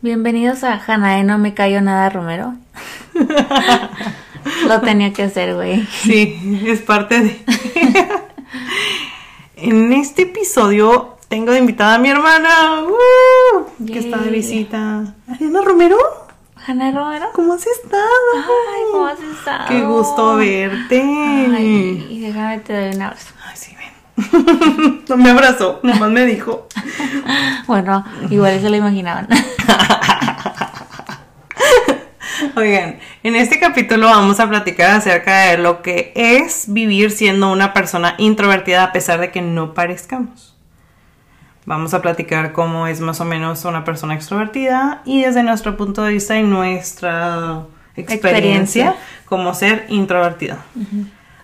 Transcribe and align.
Bienvenidos 0.00 0.62
a 0.62 0.74
Hanae 0.74 1.24
No 1.24 1.38
Me 1.38 1.54
Cayó 1.54 1.80
Nada 1.80 2.08
Romero. 2.08 2.54
Lo 4.68 4.80
tenía 4.80 5.12
que 5.12 5.24
hacer, 5.24 5.56
güey. 5.56 5.84
Sí, 5.86 6.62
es 6.68 6.82
parte 6.82 7.20
de... 7.20 7.36
en 9.56 9.92
este 9.92 10.22
episodio 10.22 11.16
tengo 11.26 11.50
de 11.50 11.58
invitada 11.58 11.96
a 11.96 11.98
mi 11.98 12.10
hermana, 12.10 12.84
¡uh! 12.84 13.86
que 13.86 13.98
está 13.98 14.18
de 14.18 14.30
visita. 14.30 15.16
Ariana 15.26 15.62
Romero, 15.62 15.98
Hanae 16.64 16.92
Romero. 16.92 17.26
¿cómo 17.32 17.54
has 17.54 17.66
estado? 17.66 18.04
Ay, 18.36 18.82
¿cómo 18.92 19.06
has 19.06 19.20
estado? 19.20 19.64
Qué 19.66 19.80
gusto 19.80 20.36
verte. 20.36 21.02
Ay, 21.02 22.06
y 22.08 22.20
déjame 22.20 22.60
te 22.60 22.72
doy 22.72 22.94
un 22.94 23.02
abrazo. 23.02 23.34
Ay, 23.44 23.56
sí. 23.56 23.74
No 25.08 25.16
me 25.16 25.30
abrazó, 25.30 25.80
nomás 25.82 26.10
me 26.10 26.26
dijo. 26.26 26.66
Bueno, 27.66 28.04
igual 28.30 28.60
se 28.60 28.68
lo 28.68 28.76
imaginaban. 28.76 29.28
Oigan, 32.56 32.98
en 33.22 33.36
este 33.36 33.58
capítulo 33.60 34.06
vamos 34.06 34.40
a 34.40 34.48
platicar 34.48 34.90
acerca 34.90 35.46
de 35.50 35.58
lo 35.58 35.82
que 35.82 36.12
es 36.14 36.64
vivir 36.68 37.10
siendo 37.10 37.50
una 37.52 37.72
persona 37.72 38.14
introvertida 38.18 38.84
a 38.84 38.92
pesar 38.92 39.20
de 39.20 39.30
que 39.30 39.42
no 39.42 39.74
parezcamos. 39.74 40.56
Vamos 41.64 41.94
a 41.94 42.02
platicar 42.02 42.52
cómo 42.52 42.86
es 42.86 43.00
más 43.00 43.20
o 43.20 43.24
menos 43.24 43.64
una 43.64 43.84
persona 43.84 44.14
extrovertida 44.14 45.02
y 45.04 45.22
desde 45.22 45.42
nuestro 45.42 45.76
punto 45.76 46.02
de 46.02 46.14
vista 46.14 46.36
y 46.38 46.42
nuestra 46.42 47.64
experiencia, 47.94 48.30
Experiencia. 48.30 48.94
cómo 49.26 49.54
ser 49.54 49.86
introvertida. 49.88 50.58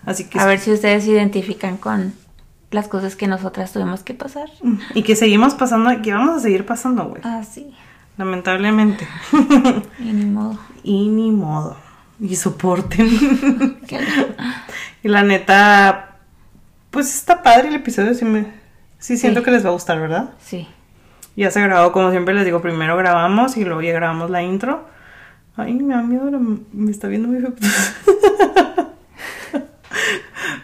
Así 0.05 0.25
que 0.25 0.39
A 0.39 0.45
ver 0.45 0.59
si 0.59 0.71
ustedes 0.71 1.03
se 1.05 1.11
identifican 1.11 1.77
con 1.77 2.13
las 2.75 2.87
cosas 2.87 3.15
que 3.15 3.27
nosotras 3.27 3.71
tuvimos 3.73 4.03
que 4.03 4.13
pasar. 4.13 4.49
y 4.93 5.01
que 5.03 5.15
seguimos 5.15 5.55
pasando, 5.55 5.89
que 6.03 6.13
vamos 6.13 6.35
a 6.37 6.39
seguir 6.39 6.65
pasando, 6.65 7.05
güey. 7.05 7.21
Ah, 7.25 7.41
sí. 7.43 7.73
Lamentablemente. 8.17 9.07
Y 9.99 10.13
ni 10.13 10.25
modo. 10.25 10.59
y 10.83 11.09
ni 11.09 11.31
modo. 11.31 11.75
Y 12.19 12.35
soporten. 12.35 13.79
Qué- 13.87 13.99
Y 15.03 15.07
la 15.09 15.23
neta, 15.23 16.17
pues 16.91 17.13
está 17.13 17.41
padre 17.43 17.67
el 17.69 17.75
episodio, 17.75 18.13
sí, 18.13 18.23
me, 18.25 18.45
sí 18.99 19.17
siento 19.17 19.39
Sí. 19.41 19.45
que 19.45 19.51
les 19.51 19.65
va 19.65 19.69
a 19.69 19.73
gustar, 19.73 19.99
¿verdad? 19.99 20.29
Sí. 20.39 20.67
Ya 21.35 21.51
se 21.51 21.61
grabó, 21.61 21.91
como 21.91 22.11
siempre 22.11 22.33
les 22.33 22.45
digo, 22.45 22.61
primero 22.61 22.95
grabamos 22.95 23.57
y 23.57 23.65
luego 23.65 23.81
ya 23.81 23.91
grabamos 23.93 24.29
la 24.29 24.41
intro. 24.43 24.87
Ay, 25.57 25.73
me 25.73 25.93
da 25.95 26.01
miedo, 26.01 26.29
me 26.71 26.91
está 26.91 27.07
viendo 27.07 27.27
muy 27.27 27.41
feo. 27.41 27.53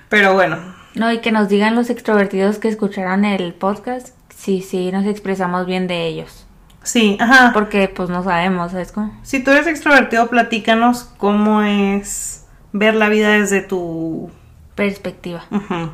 Pero 0.09 0.33
bueno, 0.33 0.57
No, 0.95 1.11
y 1.11 1.19
que 1.19 1.31
nos 1.31 1.47
digan 1.49 1.75
los 1.75 1.89
extrovertidos 1.89 2.59
que 2.59 2.67
escucharon 2.67 3.25
el 3.25 3.53
podcast 3.53 4.09
si 4.35 4.61
sí 4.61 4.91
nos 4.91 5.05
expresamos 5.05 5.65
bien 5.65 5.87
de 5.87 6.05
ellos. 6.07 6.45
sí, 6.83 7.17
ajá. 7.19 7.51
Porque 7.53 7.87
pues 7.87 8.09
no 8.09 8.23
sabemos, 8.23 8.71
¿sabes 8.71 8.91
cómo? 8.91 9.13
Si 9.23 9.43
tú 9.43 9.51
eres 9.51 9.67
extrovertido, 9.67 10.27
platícanos 10.29 11.03
cómo 11.17 11.61
es 11.61 12.45
ver 12.73 12.95
la 12.95 13.09
vida 13.09 13.29
desde 13.29 13.61
tu... 13.61 14.31
Perspectiva. 14.75 15.45
Ujú. 15.51 15.91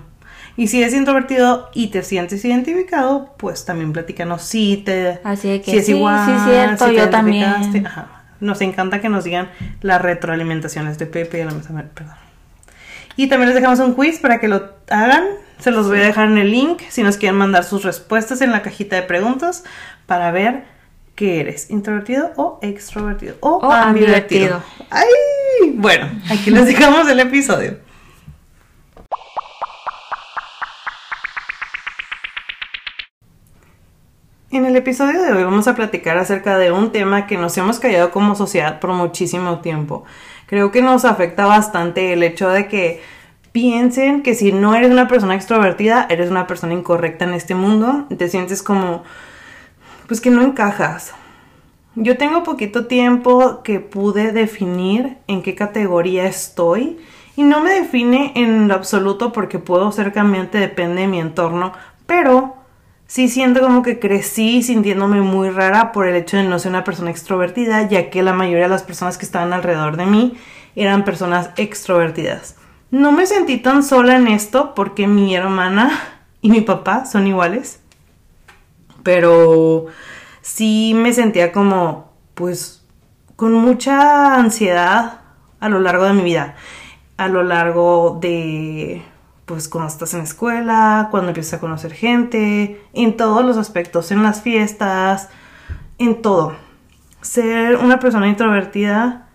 Y 0.56 0.68
si 0.68 0.82
eres 0.82 0.94
introvertido 0.94 1.70
y 1.74 1.88
te 1.88 2.02
sientes 2.04 2.44
identificado, 2.44 3.34
pues 3.38 3.66
también 3.66 3.94
platícanos 3.94 4.42
si 4.42 4.78
te... 4.78 5.20
Así 5.24 5.50
de 5.50 5.62
que 5.62 5.72
si 5.72 5.78
es 5.78 5.86
sí, 5.86 5.92
igual, 5.92 6.26
sí, 6.26 6.50
cierto, 6.50 6.88
si 6.88 6.96
yo 6.96 7.10
también. 7.10 7.86
Ajá. 7.86 8.24
Nos 8.40 8.62
encanta 8.62 9.02
que 9.02 9.10
nos 9.10 9.24
digan 9.24 9.50
las 9.82 10.02
retroalimentaciones 10.02 10.98
de 10.98 11.06
Pepe 11.06 11.42
y 11.42 11.44
la 11.44 11.52
mesa. 11.52 11.74
Perdón. 11.94 12.16
Y 13.18 13.28
también 13.28 13.50
les 13.50 13.56
dejamos 13.56 13.80
un 13.80 13.96
quiz 13.96 14.20
para 14.20 14.40
que 14.40 14.48
lo 14.48 14.74
hagan. 14.90 15.26
Se 15.60 15.72
los 15.72 15.88
voy 15.88 16.00
a 16.00 16.04
dejar 16.04 16.28
en 16.28 16.38
el 16.38 16.52
link 16.52 16.84
si 16.90 17.02
nos 17.02 17.18
quieren 17.18 17.36
mandar 17.38 17.64
sus 17.64 17.84
respuestas 17.84 18.42
en 18.42 18.52
la 18.52 18.62
cajita 18.62 18.96
de 18.96 19.02
preguntas 19.02 19.64
para 20.06 20.32
ver 20.32 20.66
qué 21.16 21.40
eres, 21.42 21.72
introvertido 21.72 22.32
o 22.36 22.60
extrovertido 22.62 23.36
o, 23.40 23.58
O 23.58 23.72
ambivertido. 23.72 24.62
ambivertido. 24.62 24.64
¡Ay! 24.92 25.72
Bueno, 25.74 26.08
aquí 26.30 26.52
les 26.52 26.68
dejamos 26.68 27.10
el 27.10 27.20
episodio. 27.20 27.80
En 34.50 34.66
el 34.66 34.76
episodio 34.78 35.22
de 35.22 35.34
hoy 35.34 35.44
vamos 35.44 35.68
a 35.68 35.76
platicar 35.76 36.18
acerca 36.18 36.58
de 36.58 36.72
un 36.72 36.92
tema 36.92 37.28
que 37.28 37.38
nos 37.38 37.58
hemos 37.58 37.80
callado 37.80 38.12
como 38.12 38.34
sociedad 38.36 38.80
por 38.80 38.92
muchísimo 38.94 39.60
tiempo. 39.60 40.06
Creo 40.48 40.72
que 40.72 40.82
nos 40.82 41.06
afecta 41.06 41.46
bastante 41.46 42.14
el 42.14 42.24
hecho 42.24 42.50
de 42.50 42.68
que 42.68 43.02
piensen 43.52 44.24
que 44.24 44.34
si 44.34 44.52
no 44.52 44.76
eres 44.76 44.92
una 44.92 45.08
persona 45.08 45.36
extrovertida, 45.36 46.08
eres 46.10 46.32
una 46.32 46.48
persona 46.48 46.74
incorrecta 46.74 47.26
en 47.26 47.34
este 47.34 47.54
mundo. 47.54 48.06
Te 48.18 48.30
sientes 48.30 48.64
como, 48.64 49.04
pues 50.08 50.22
que 50.22 50.30
no 50.30 50.42
encajas. 50.42 51.14
Yo 51.96 52.18
tengo 52.18 52.44
poquito 52.44 52.86
tiempo 52.86 53.62
que 53.64 53.80
pude 53.80 54.32
definir 54.32 55.18
en 55.28 55.42
qué 55.42 55.54
categoría 55.54 56.28
estoy 56.28 56.98
y 57.36 57.44
no 57.44 57.60
me 57.62 57.72
define 57.72 58.32
en 58.36 58.68
lo 58.68 58.76
absoluto 58.76 59.34
porque 59.34 59.60
puedo 59.60 59.92
ser 59.92 60.14
cambiante, 60.14 60.60
depende 60.60 61.02
de 61.02 61.08
mi 61.08 61.20
entorno, 61.20 61.74
pero 62.06 62.56
sí 63.08 63.30
siento 63.30 63.62
como 63.62 63.82
que 63.82 64.00
crecí 64.00 64.62
sintiéndome 64.62 65.22
muy 65.22 65.50
rara 65.50 65.92
por 65.92 66.08
el 66.08 66.16
hecho 66.16 66.38
de 66.38 66.44
no 66.44 66.60
ser 66.60 66.72
una 66.72 66.84
persona 66.84 67.10
extrovertida, 67.10 67.88
ya 67.88 68.10
que 68.10 68.22
la 68.22 68.34
mayoría 68.34 68.64
de 68.66 68.70
las 68.70 68.84
personas 68.84 69.18
que 69.18 69.26
estaban 69.26 69.54
alrededor 69.54 69.98
de 69.98 70.06
mí 70.06 70.38
eran 70.76 71.06
personas 71.06 71.50
extrovertidas. 71.58 72.56
No 72.92 73.12
me 73.12 73.26
sentí 73.26 73.58
tan 73.58 73.84
sola 73.84 74.16
en 74.16 74.28
esto 74.28 74.76
porque 74.76 75.08
mi 75.08 75.36
hermana 75.36 76.00
y 76.42 76.50
mi 76.50 76.62
papá 76.62 77.06
son 77.06 77.28
iguales, 77.28 77.80
pero 79.04 79.88
sí 80.42 80.94
me 80.96 81.14
sentía 81.14 81.52
como, 81.52 82.12
pues, 82.34 82.86
con 83.36 83.54
mucha 83.54 84.36
ansiedad 84.36 85.22
a 85.60 85.70
lo 85.70 85.80
largo 85.80 86.06
de 86.06 86.14
mi 86.14 86.24
vida, 86.24 86.56
a 87.18 87.28
lo 87.28 87.44
largo 87.44 88.18
de, 88.22 89.02
pues, 89.48 89.70
cuando 89.70 89.88
estás 89.88 90.14
en 90.14 90.20
la 90.20 90.26
escuela, 90.26 91.08
cuando 91.10 91.30
empiezas 91.30 91.56
a 91.56 91.60
conocer 91.62 91.94
gente, 91.94 92.82
en 92.94 93.16
todos 93.16 93.46
los 93.46 93.58
aspectos, 93.58 94.12
en 94.12 94.22
las 94.22 94.42
fiestas, 94.42 95.30
en 95.98 96.22
todo. 96.22 96.54
Ser 97.22 97.78
una 97.78 98.00
persona 98.00 98.28
introvertida 98.28 99.30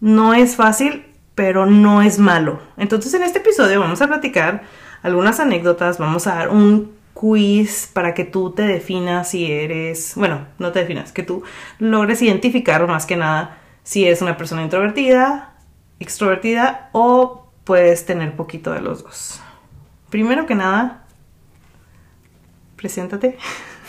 no 0.00 0.32
es 0.32 0.56
fácil, 0.56 1.04
pero 1.34 1.66
no 1.66 2.00
es 2.00 2.18
malo. 2.18 2.58
Entonces 2.78 3.12
en 3.12 3.22
este 3.22 3.40
episodio 3.40 3.80
vamos 3.80 4.00
a 4.00 4.06
platicar 4.06 4.62
algunas 5.02 5.38
anécdotas, 5.40 5.98
vamos 5.98 6.26
a 6.26 6.36
dar 6.36 6.48
un 6.48 6.92
quiz 7.12 7.90
para 7.92 8.14
que 8.14 8.24
tú 8.24 8.52
te 8.52 8.62
definas 8.62 9.28
si 9.28 9.52
eres, 9.52 10.14
bueno, 10.16 10.46
no 10.58 10.72
te 10.72 10.80
definas, 10.80 11.12
que 11.12 11.22
tú 11.22 11.42
logres 11.78 12.22
identificar 12.22 12.86
más 12.88 13.04
que 13.04 13.16
nada 13.16 13.58
si 13.82 14.06
eres 14.06 14.22
una 14.22 14.38
persona 14.38 14.62
introvertida, 14.62 15.52
extrovertida 16.00 16.88
o 16.92 17.43
puedes 17.64 18.06
tener 18.06 18.36
poquito 18.36 18.72
de 18.72 18.80
los 18.80 19.02
dos. 19.02 19.40
Primero 20.10 20.46
que 20.46 20.54
nada, 20.54 21.04
preséntate 22.76 23.36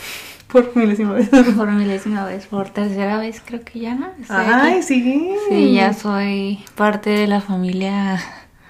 por 0.52 0.76
milésima 0.76 1.12
vez. 1.12 1.28
Por 1.28 1.70
milésima 1.72 2.24
vez, 2.24 2.46
por 2.46 2.70
tercera 2.70 3.18
vez 3.18 3.42
creo 3.44 3.62
que 3.64 3.80
ya, 3.80 3.94
¿no? 3.94 4.08
Estoy 4.20 4.36
Ay, 4.38 4.72
aquí. 4.74 4.82
sí. 4.82 5.34
Sí, 5.48 5.72
ya 5.74 5.92
soy 5.92 6.64
parte 6.74 7.10
de 7.10 7.26
la 7.26 7.40
familia. 7.40 8.20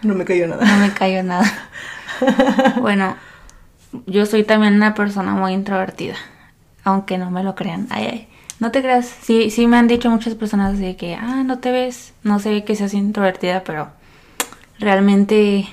No 0.03 0.15
me 0.15 0.25
cayó 0.25 0.47
nada. 0.49 0.65
No 0.65 0.87
me 0.87 0.93
cayó 0.93 1.23
nada. 1.23 1.51
Bueno, 2.81 3.15
yo 4.07 4.25
soy 4.25 4.43
también 4.43 4.75
una 4.75 4.95
persona 4.95 5.35
muy 5.35 5.53
introvertida. 5.53 6.15
Aunque 6.83 7.19
no 7.19 7.31
me 7.31 7.43
lo 7.43 7.55
crean. 7.55 7.87
Ay, 7.91 8.07
ay. 8.11 8.29
No 8.59 8.71
te 8.71 8.81
creas. 8.81 9.07
Sí, 9.07 9.51
sí 9.51 9.67
me 9.67 9.77
han 9.77 9.87
dicho 9.87 10.09
muchas 10.09 10.35
personas 10.35 10.75
así 10.75 10.83
de 10.83 10.97
que, 10.97 11.15
ah, 11.15 11.43
no 11.45 11.59
te 11.59 11.73
ves. 11.73 12.15
No 12.23 12.39
ve 12.39 12.65
que 12.65 12.75
seas 12.75 12.95
introvertida, 12.95 13.65
pero 13.65 13.91
realmente, 14.79 15.67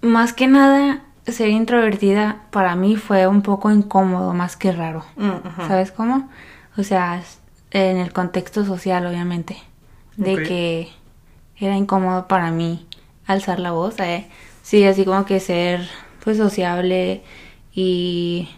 más 0.00 0.32
que 0.32 0.46
nada, 0.46 1.02
ser 1.26 1.48
introvertida 1.48 2.42
para 2.50 2.76
mí 2.76 2.96
fue 2.96 3.26
un 3.26 3.42
poco 3.42 3.70
incómodo, 3.70 4.32
más 4.34 4.56
que 4.56 4.72
raro. 4.72 5.04
Mm. 5.16 5.66
¿Sabes 5.66 5.90
cómo? 5.90 6.28
O 6.76 6.82
sea, 6.82 7.22
en 7.70 7.96
el 7.96 8.12
contexto 8.12 8.64
social, 8.64 9.06
obviamente. 9.06 9.56
De 10.16 10.42
que 10.44 10.92
era 11.58 11.76
incómodo 11.76 12.28
para 12.28 12.50
mí 12.52 12.86
alzar 13.26 13.58
la 13.58 13.72
voz. 13.72 13.98
eh. 13.98 14.26
Sí, 14.62 14.84
así 14.84 15.04
como 15.04 15.24
que 15.26 15.40
ser, 15.40 15.88
pues, 16.22 16.36
sociable 16.36 17.22
y, 17.74 18.48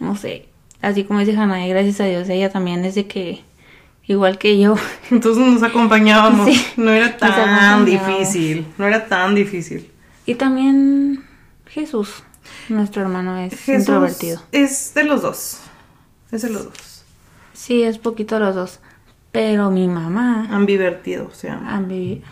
no 0.00 0.16
sé, 0.16 0.48
así 0.80 1.04
como 1.04 1.20
dice 1.20 1.36
Hannah, 1.36 1.66
gracias 1.66 2.00
a 2.00 2.06
Dios, 2.06 2.28
ella 2.28 2.50
también 2.50 2.84
es 2.84 2.94
de 2.94 3.06
que, 3.06 3.44
igual 4.08 4.38
que 4.38 4.58
yo, 4.58 4.74
Entonces 5.12 5.46
nos 5.46 5.62
acompañábamos. 5.62 6.48
Sí. 6.48 6.64
No 6.76 6.90
era 6.90 7.16
tan 7.16 7.84
difícil. 7.84 8.66
No 8.78 8.86
era 8.86 9.06
tan 9.06 9.34
difícil. 9.36 9.90
y 10.26 10.34
también 10.34 11.22
Jesús, 11.66 12.22
nuestro 12.68 13.02
hermano, 13.02 13.38
es 13.38 13.52
Jesús 13.52 13.80
introvertido. 13.80 14.42
Es 14.52 14.92
de 14.94 15.04
los 15.04 15.22
dos. 15.22 15.60
Es 16.32 16.42
de 16.42 16.50
los 16.50 16.64
dos. 16.64 17.04
Sí, 17.52 17.82
es 17.82 17.98
poquito 17.98 18.38
los 18.38 18.54
dos, 18.54 18.80
pero 19.32 19.70
mi 19.70 19.86
mamá, 19.88 20.48
Ambivertido, 20.50 21.26
o 21.26 21.34
sea. 21.34 21.58
ambi- 21.60 22.22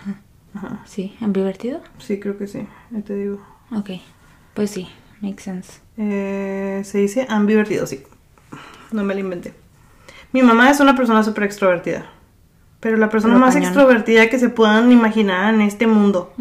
ajá. 0.54 0.80
Sí, 0.86 1.14
ambivertido. 1.20 1.80
Sí, 1.98 2.18
creo 2.20 2.36
que 2.38 2.46
sí. 2.46 2.66
Ahí 2.94 3.02
te 3.02 3.14
digo. 3.14 3.40
Ok, 3.72 3.90
pues 4.54 4.70
sí, 4.70 4.88
makes 5.20 5.42
sense. 5.42 5.80
Eh, 5.98 6.82
se 6.84 6.98
dice 6.98 7.26
ambivertido, 7.28 7.86
sí. 7.86 8.02
No 8.92 9.02
me 9.02 9.14
lo 9.14 9.20
inventé. 9.20 9.52
Mi 10.32 10.42
mamá 10.42 10.70
es 10.70 10.80
una 10.80 10.94
persona 10.96 11.22
súper 11.22 11.44
extrovertida. 11.44 12.06
Pero 12.80 12.96
la 12.98 13.08
persona 13.08 13.34
Pero 13.34 13.44
más 13.46 13.54
cañón. 13.54 13.68
extrovertida 13.68 14.28
que 14.28 14.38
se 14.38 14.48
puedan 14.48 14.92
imaginar 14.92 15.54
en 15.54 15.62
este 15.62 15.86
mundo. 15.86 16.32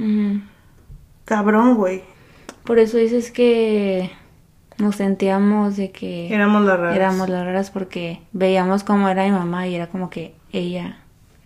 Cabrón, 1.26 1.76
güey. 1.76 2.04
Por 2.64 2.80
eso 2.80 2.98
dices 2.98 3.32
que 3.32 4.12
nos 4.78 4.98
sentíamos 4.98 5.78
de 5.78 5.92
que 5.92 6.34
Éramos 6.34 6.64
las 6.66 6.80
raras. 6.80 6.96
éramos 6.96 7.30
las 7.30 7.46
raras 7.46 7.72
porque 7.72 8.22
veíamos 8.34 8.84
cómo 8.84 9.08
era 9.08 9.24
mi 9.24 9.32
mamá 9.32 9.68
y 9.68 9.76
era 9.76 9.88
como 9.88 10.10
que 10.10 10.36
ella 10.52 10.98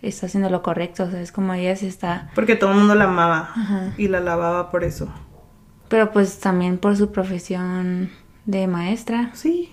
está 0.02 0.26
haciendo 0.26 0.48
lo 0.50 0.62
correcto, 0.62 1.04
o 1.04 1.10
sea, 1.10 1.20
es 1.20 1.30
como 1.30 1.52
ella 1.54 1.76
se 1.76 1.86
está... 1.86 2.30
Porque 2.34 2.56
todo 2.56 2.70
el 2.72 2.78
mundo 2.78 2.94
la 2.94 3.04
amaba. 3.04 3.50
Ajá. 3.54 3.92
Y 3.98 4.08
la 4.08 4.18
alababa 4.18 4.70
por 4.70 4.82
eso. 4.82 5.08
Pero 5.88 6.10
pues 6.10 6.40
también 6.40 6.78
por 6.78 6.96
su 6.96 7.12
profesión 7.12 8.10
de 8.46 8.66
maestra. 8.66 9.30
Sí. 9.34 9.72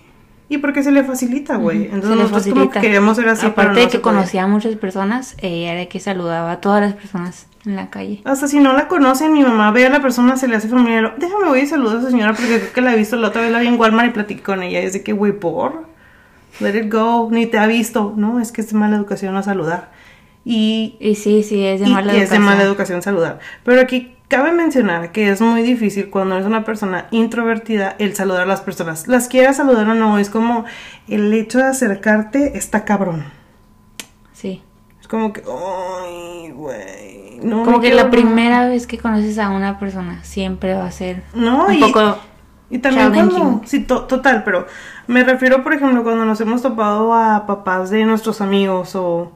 Y 0.50 0.58
porque 0.58 0.82
se 0.82 0.90
le 0.92 1.04
facilita, 1.04 1.56
güey. 1.56 1.84
Entonces 1.84 2.10
se 2.10 2.16
nosotros 2.16 2.46
como 2.54 2.70
que 2.70 2.80
queríamos 2.80 3.16
ser 3.16 3.28
así, 3.28 3.42
pero 3.42 3.52
Aparte 3.70 3.80
no 3.80 3.86
de 3.86 3.92
que 3.92 4.00
conocía 4.00 4.44
a 4.44 4.46
muchas 4.46 4.74
personas, 4.76 5.36
ella 5.42 5.74
era 5.74 5.86
que 5.90 6.00
saludaba 6.00 6.52
a 6.52 6.60
todas 6.62 6.80
las 6.80 6.94
personas 6.94 7.46
en 7.66 7.76
la 7.76 7.90
calle. 7.90 8.22
Hasta 8.24 8.48
si 8.48 8.58
no 8.58 8.72
la 8.72 8.88
conocen, 8.88 9.32
mi 9.34 9.42
mamá 9.42 9.70
ve 9.72 9.84
a 9.86 9.90
la 9.90 10.00
persona, 10.00 10.38
se 10.38 10.48
le 10.48 10.56
hace 10.56 10.68
familiar. 10.68 11.16
Déjame 11.18 11.48
voy 11.48 11.60
y 11.60 11.66
saludo 11.66 11.98
a 11.98 12.00
esa 12.00 12.10
señora 12.10 12.32
porque 12.32 12.60
creo 12.60 12.72
que 12.72 12.80
la 12.80 12.94
he 12.94 12.96
visto 12.96 13.16
la 13.16 13.28
otra 13.28 13.42
vez, 13.42 13.52
la 13.52 13.58
vi 13.60 13.66
en 13.66 13.78
Walmart 13.78 14.08
y 14.08 14.12
platiqué 14.12 14.42
con 14.42 14.62
ella. 14.62 14.80
Y 14.80 14.86
es 14.86 14.94
de 14.94 15.02
que, 15.02 15.12
güey, 15.12 15.32
por. 15.32 15.86
Let 16.60 16.76
it 16.78 16.90
go, 16.92 17.28
ni 17.30 17.44
te 17.46 17.58
ha 17.58 17.66
visto. 17.66 18.14
No, 18.16 18.40
es 18.40 18.50
que 18.50 18.62
es 18.62 18.70
de 18.72 18.78
mala 18.78 18.96
educación 18.96 19.34
no 19.34 19.42
saludar. 19.42 19.90
Y, 20.46 20.96
Y 20.98 21.14
sí, 21.16 21.42
sí, 21.42 21.62
es 21.62 21.80
de 21.80 21.88
y- 21.88 21.92
mala 21.92 22.14
y 22.14 22.20
es 22.20 22.30
de 22.30 22.36
educación. 22.36 22.44
mala 22.44 22.62
educación 22.62 23.02
saludar. 23.02 23.38
Pero 23.64 23.82
aquí 23.82 24.14
cabe 24.28 24.52
mencionar 24.52 25.10
que 25.12 25.30
es 25.30 25.40
muy 25.40 25.62
difícil 25.62 26.10
cuando 26.10 26.34
eres 26.36 26.46
una 26.46 26.64
persona 26.64 27.06
introvertida 27.10 27.96
el 27.98 28.14
saludar 28.14 28.42
a 28.42 28.46
las 28.46 28.60
personas. 28.60 29.08
Las 29.08 29.26
quieras 29.28 29.56
saludar 29.56 29.88
o 29.88 29.94
no, 29.94 30.18
es 30.18 30.30
como 30.30 30.64
el 31.08 31.32
hecho 31.32 31.58
de 31.58 31.64
acercarte 31.64 32.56
está 32.58 32.84
cabrón. 32.84 33.24
Sí. 34.32 34.62
Es 35.00 35.08
como 35.08 35.32
que, 35.32 35.42
ay, 35.42 36.50
güey. 36.50 37.40
No, 37.42 37.62
Como 37.64 37.80
que 37.80 37.94
la 37.94 38.10
primera 38.10 38.68
vez 38.68 38.86
que 38.86 38.98
conoces 38.98 39.38
a 39.38 39.50
una 39.50 39.78
persona 39.78 40.22
siempre 40.24 40.74
va 40.74 40.86
a 40.86 40.90
ser 40.90 41.22
No, 41.34 41.66
un 41.66 41.74
y, 41.74 41.80
poco... 41.80 42.18
y 42.68 42.78
también 42.78 43.10
cuando, 43.12 43.62
sí, 43.64 43.80
to- 43.84 44.04
total, 44.06 44.42
pero 44.44 44.66
me 45.06 45.22
refiero, 45.24 45.62
por 45.62 45.72
ejemplo, 45.72 46.02
cuando 46.02 46.24
nos 46.24 46.40
hemos 46.40 46.62
topado 46.62 47.14
a 47.14 47.46
papás 47.46 47.90
de 47.90 48.04
nuestros 48.04 48.40
amigos 48.40 48.96
o, 48.96 49.32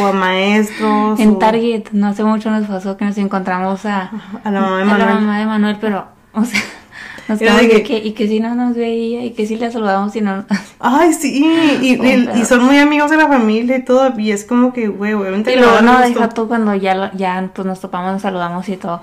o 0.00 0.06
a 0.06 0.12
maestros. 0.12 1.20
En 1.20 1.30
o 1.30 1.36
Target, 1.38 1.84
no 1.92 2.08
hace 2.08 2.24
mucho 2.24 2.50
nos 2.50 2.66
pasó 2.66 2.96
que 2.96 3.04
nos 3.04 3.18
encontramos 3.18 3.84
a, 3.86 4.10
A 4.44 4.50
la 4.50 4.60
mamá 4.60 4.76
de 4.78 4.82
a 4.92 4.98
la 4.98 5.14
mamá 5.14 5.38
de 5.40 5.46
Manuel, 5.46 5.76
pero, 5.80 6.06
o 6.32 6.44
sea, 6.44 6.60
nos 7.28 7.38
quedamos 7.38 7.62
que- 7.62 7.82
que, 7.82 7.98
y 7.98 8.12
que 8.12 8.26
si 8.28 8.40
no 8.40 8.54
nos 8.54 8.74
veía, 8.76 9.24
y 9.24 9.30
que 9.32 9.46
si 9.46 9.56
la 9.56 9.70
saludamos 9.70 10.14
y 10.16 10.20
no... 10.20 10.44
Ay, 10.80 11.12
sí, 11.12 11.44
y, 11.82 11.94
y- 12.06 12.44
son 12.44 12.64
muy 12.64 12.78
amigos 12.78 13.10
de 13.10 13.16
la 13.16 13.28
familia 13.28 13.76
y 13.76 13.84
todo, 13.84 14.12
y 14.18 14.30
es 14.32 14.44
como 14.44 14.72
que, 14.72 14.88
güey, 14.88 15.12
obviamente 15.14 15.52
Y 15.52 15.56
luego 15.58 15.80
no, 15.82 15.98
deja 16.00 16.28
tú 16.30 16.48
cuando 16.48 16.74
ya, 16.74 17.10
ya 17.14 17.50
pues 17.54 17.66
nos 17.66 17.80
topamos, 17.80 18.12
nos 18.12 18.22
saludamos 18.22 18.68
y 18.68 18.76
todo. 18.76 19.00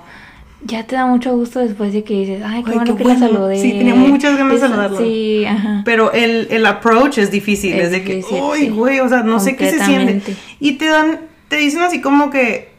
Ya 0.64 0.86
te 0.86 0.94
da 0.94 1.06
mucho 1.06 1.36
gusto 1.36 1.58
después 1.58 1.92
de 1.92 2.04
que 2.04 2.14
dices, 2.14 2.42
ay, 2.44 2.62
qué 2.62 2.70
Ay, 2.70 2.76
bueno 2.76 2.96
qué 2.96 3.02
que 3.02 3.08
la 3.08 3.18
saludé. 3.18 3.58
Sí, 3.60 3.72
tenía 3.72 3.94
muchas 3.94 4.36
ganas 4.36 4.54
de 4.54 4.60
saludarlo. 4.60 4.98
Sí, 4.98 5.44
ajá. 5.44 5.82
Pero 5.84 6.12
el, 6.12 6.46
el 6.50 6.66
approach 6.66 7.18
es 7.18 7.30
difícil, 7.30 7.74
es, 7.74 7.86
Es 7.86 7.90
de 7.90 8.04
que, 8.04 8.16
difícil, 8.16 8.42
uy, 8.42 8.58
sí. 8.58 8.68
güey, 8.68 9.00
o 9.00 9.08
sea, 9.08 9.22
no 9.22 9.40
sé 9.40 9.56
qué 9.56 9.70
se 9.70 9.84
siente. 9.84 10.36
Y 10.60 10.72
te 10.72 10.86
dan, 10.86 11.20
te 11.48 11.56
dicen 11.56 11.82
así 11.82 12.00
como 12.00 12.30
que, 12.30 12.72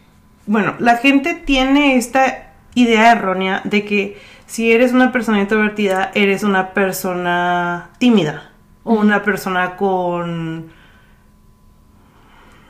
bueno, 0.45 0.75
la 0.79 0.97
gente 0.97 1.33
tiene 1.33 1.97
esta 1.97 2.53
idea 2.75 3.11
errónea 3.11 3.61
de 3.65 3.83
que 3.83 4.17
si 4.45 4.71
eres 4.71 4.93
una 4.93 5.11
persona 5.11 5.41
introvertida, 5.41 6.11
eres 6.15 6.43
una 6.43 6.73
persona 6.73 7.89
tímida 7.97 8.51
o 8.83 8.93
una 8.93 9.23
persona 9.23 9.75
con 9.75 10.71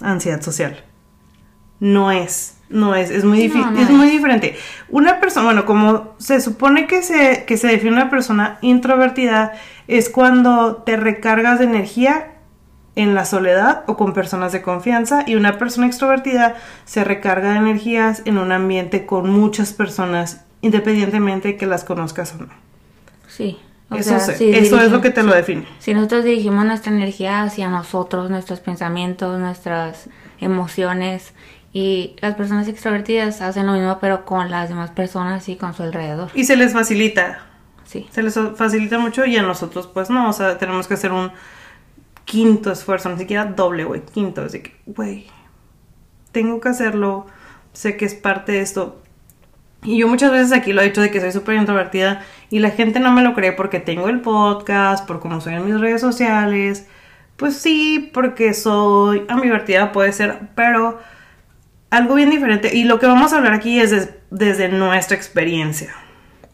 ansiedad 0.01 0.41
social. 0.41 0.83
No 1.79 2.11
es, 2.11 2.57
no 2.73 2.95
es, 2.95 3.11
es 3.11 3.23
muy 3.25 3.39
No, 3.47 3.71
es 3.75 3.89
es. 3.89 3.89
muy 3.89 4.09
diferente. 4.09 4.57
Una 4.89 5.19
persona, 5.19 5.45
bueno, 5.45 5.65
como 5.65 6.13
se 6.17 6.41
supone 6.41 6.87
que 6.87 7.03
se, 7.03 7.45
que 7.45 7.57
se 7.57 7.67
define 7.67 7.93
una 7.93 8.09
persona 8.09 8.57
introvertida, 8.61 9.53
es 9.87 10.09
cuando 10.09 10.77
te 10.77 10.97
recargas 10.97 11.59
de 11.59 11.65
energía 11.65 12.31
en 12.95 13.15
la 13.15 13.25
soledad 13.25 13.83
o 13.87 13.97
con 13.97 14.13
personas 14.13 14.51
de 14.51 14.61
confianza 14.61 15.23
y 15.27 15.35
una 15.35 15.57
persona 15.57 15.87
extrovertida 15.87 16.55
se 16.85 17.03
recarga 17.03 17.51
de 17.51 17.57
energías 17.57 18.21
en 18.25 18.37
un 18.37 18.51
ambiente 18.51 19.05
con 19.05 19.29
muchas 19.29 19.73
personas 19.73 20.45
independientemente 20.61 21.49
de 21.49 21.57
que 21.57 21.65
las 21.65 21.83
conozcas 21.83 22.33
o 22.35 22.37
no. 22.39 22.49
Sí. 23.27 23.59
o 23.89 23.97
Eso, 23.97 24.19
sea, 24.19 24.19
sé, 24.19 24.37
sí, 24.37 24.51
eso 24.51 24.79
es 24.81 24.91
lo 24.91 25.01
que 25.01 25.09
te 25.11 25.23
lo 25.23 25.33
define. 25.33 25.67
Si 25.77 25.93
nosotros 25.93 26.23
dirigimos 26.23 26.65
nuestra 26.65 26.91
energía 26.93 27.43
hacia 27.43 27.69
nosotros, 27.69 28.29
nuestros 28.29 28.59
pensamientos, 28.61 29.39
nuestras 29.39 30.09
emociones, 30.39 31.33
y 31.73 32.15
las 32.21 32.35
personas 32.35 32.67
extrovertidas 32.67 33.41
hacen 33.41 33.65
lo 33.65 33.73
mismo 33.73 33.97
pero 33.99 34.25
con 34.25 34.51
las 34.51 34.69
demás 34.69 34.91
personas 34.91 35.49
y 35.49 35.55
con 35.55 35.73
su 35.73 35.83
alrededor. 35.83 36.29
Y 36.35 36.43
se 36.45 36.55
les 36.55 36.71
facilita, 36.73 37.39
Sí. 37.85 38.07
se 38.11 38.23
les 38.23 38.39
facilita 38.55 38.99
mucho 38.99 39.25
y 39.25 39.35
a 39.37 39.41
nosotros 39.43 39.87
pues 39.87 40.09
no, 40.09 40.29
o 40.29 40.33
sea, 40.33 40.57
tenemos 40.57 40.87
que 40.87 40.93
hacer 40.93 41.11
un 41.11 41.31
quinto 42.25 42.71
esfuerzo, 42.71 43.09
ni 43.09 43.17
siquiera 43.17 43.45
doble, 43.45 43.83
güey, 43.83 44.01
quinto, 44.01 44.41
así 44.43 44.61
que, 44.61 44.75
güey, 44.85 45.27
tengo 46.31 46.59
que 46.61 46.69
hacerlo, 46.69 47.25
sé 47.73 47.97
que 47.97 48.05
es 48.05 48.13
parte 48.13 48.53
de 48.53 48.61
esto. 48.61 48.99
Y 49.83 49.97
yo 49.99 50.07
muchas 50.07 50.31
veces 50.31 50.53
aquí 50.53 50.71
lo 50.71 50.81
he 50.81 50.85
dicho 50.85 51.01
de 51.01 51.11
que 51.11 51.19
soy 51.19 51.33
súper 51.33 51.55
introvertida 51.55 52.21
y 52.49 52.59
la 52.59 52.69
gente 52.71 53.01
no 53.01 53.11
me 53.11 53.21
lo 53.21 53.33
cree 53.33 53.51
porque 53.51 53.81
tengo 53.81 54.07
el 54.07 54.21
podcast, 54.21 55.05
por 55.05 55.19
cómo 55.19 55.41
soy 55.41 55.55
en 55.55 55.65
mis 55.65 55.77
redes 55.79 55.99
sociales. 55.99 56.87
Pues 57.35 57.57
sí, 57.57 58.09
porque 58.13 58.53
soy 58.53 59.25
ambivertida 59.27 59.91
puede 59.91 60.13
ser, 60.13 60.39
pero 60.55 60.99
algo 61.97 62.15
bien 62.15 62.29
diferente. 62.29 62.75
Y 62.75 62.83
lo 62.85 62.99
que 62.99 63.05
vamos 63.07 63.33
a 63.33 63.37
hablar 63.37 63.53
aquí 63.53 63.79
es 63.79 63.91
des- 63.91 64.09
desde 64.31 64.69
nuestra 64.69 65.15
experiencia. 65.15 65.93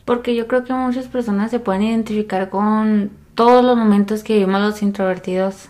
Porque 0.05 0.35
yo 0.35 0.47
creo 0.47 0.63
que 0.63 0.73
muchas 0.73 1.07
personas 1.07 1.51
se 1.51 1.59
pueden 1.59 1.83
identificar 1.83 2.49
con 2.49 3.11
todos 3.35 3.63
los 3.63 3.77
momentos 3.77 4.23
que 4.23 4.33
vivimos 4.33 4.59
los 4.61 4.81
introvertidos 4.81 5.69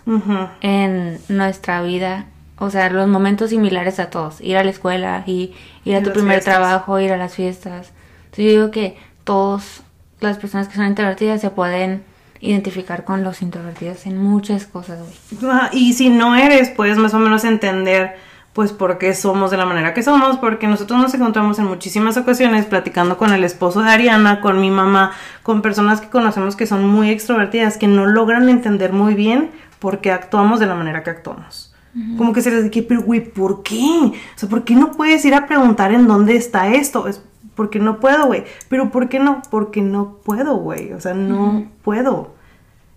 en 0.60 1.18
nuestra 1.28 1.82
vida. 1.82 2.26
O 2.58 2.68
sea, 2.70 2.90
los 2.90 3.08
momentos 3.08 3.50
similares 3.50 3.98
a 4.00 4.10
todos. 4.10 4.40
Ir 4.40 4.56
a 4.56 4.64
la 4.64 4.70
escuela, 4.70 5.22
y, 5.26 5.54
ir 5.84 5.96
a 5.96 6.02
tu 6.02 6.12
primer 6.12 6.34
fiestas. 6.42 6.54
trabajo, 6.56 6.98
ir 7.00 7.12
a 7.12 7.16
las 7.16 7.34
fiestas. 7.34 7.90
Entonces 8.26 8.44
yo 8.44 8.50
digo 8.50 8.70
que 8.70 8.96
todas 9.24 9.82
las 10.20 10.36
personas 10.38 10.68
que 10.68 10.74
son 10.76 10.86
introvertidas 10.86 11.40
se 11.40 11.50
pueden 11.50 12.02
identificar 12.40 13.04
con 13.04 13.22
los 13.22 13.42
introvertidos 13.42 14.06
en 14.06 14.18
muchas 14.18 14.66
cosas. 14.66 14.98
Ah, 15.42 15.70
Y 15.72 15.92
si 15.94 16.08
no 16.10 16.36
eres, 16.36 16.70
puedes 16.70 16.96
más 16.98 17.14
o 17.14 17.18
menos 17.18 17.44
entender 17.44 18.16
pues 18.52 18.72
por 18.72 18.98
qué 18.98 19.14
somos 19.14 19.50
de 19.50 19.56
la 19.56 19.64
manera 19.64 19.94
que 19.94 20.02
somos, 20.02 20.36
porque 20.38 20.66
nosotros 20.66 21.00
nos 21.00 21.14
encontramos 21.14 21.58
en 21.58 21.66
muchísimas 21.66 22.16
ocasiones 22.16 22.66
platicando 22.66 23.16
con 23.16 23.32
el 23.32 23.44
esposo 23.44 23.82
de 23.82 23.90
Ariana, 23.90 24.40
con 24.40 24.60
mi 24.60 24.70
mamá, 24.70 25.12
con 25.42 25.62
personas 25.62 26.00
que 26.00 26.08
conocemos 26.08 26.56
que 26.56 26.66
son 26.66 26.86
muy 26.86 27.10
extrovertidas, 27.10 27.76
que 27.76 27.86
no 27.86 28.06
logran 28.06 28.48
entender 28.48 28.92
muy 28.92 29.14
bien 29.14 29.50
por 29.78 30.00
qué 30.00 30.10
actuamos 30.10 30.58
de 30.60 30.66
la 30.66 30.74
manera 30.74 31.02
que 31.02 31.10
actuamos. 31.10 31.74
Como 32.16 32.32
que 32.32 32.40
se 32.40 32.52
les 32.52 32.62
dice, 32.62 32.86
pero 32.88 33.02
güey, 33.02 33.20
¿por 33.20 33.64
qué? 33.64 33.82
O 33.82 34.14
sea, 34.36 34.48
¿por 34.48 34.62
qué 34.62 34.76
no 34.76 34.92
puedes 34.92 35.24
ir 35.24 35.34
a 35.34 35.48
preguntar 35.48 35.92
en 35.92 36.06
dónde 36.06 36.36
está 36.36 36.72
esto? 36.72 37.08
Es 37.08 37.20
porque 37.56 37.80
no 37.80 37.98
puedo, 37.98 38.26
güey. 38.26 38.44
Pero 38.68 38.90
¿por 38.90 39.08
qué 39.08 39.18
no? 39.18 39.42
Porque 39.50 39.82
no 39.82 40.18
puedo, 40.24 40.54
güey. 40.54 40.92
O 40.92 41.00
sea, 41.00 41.14
no 41.14 41.64
puedo. 41.82 42.32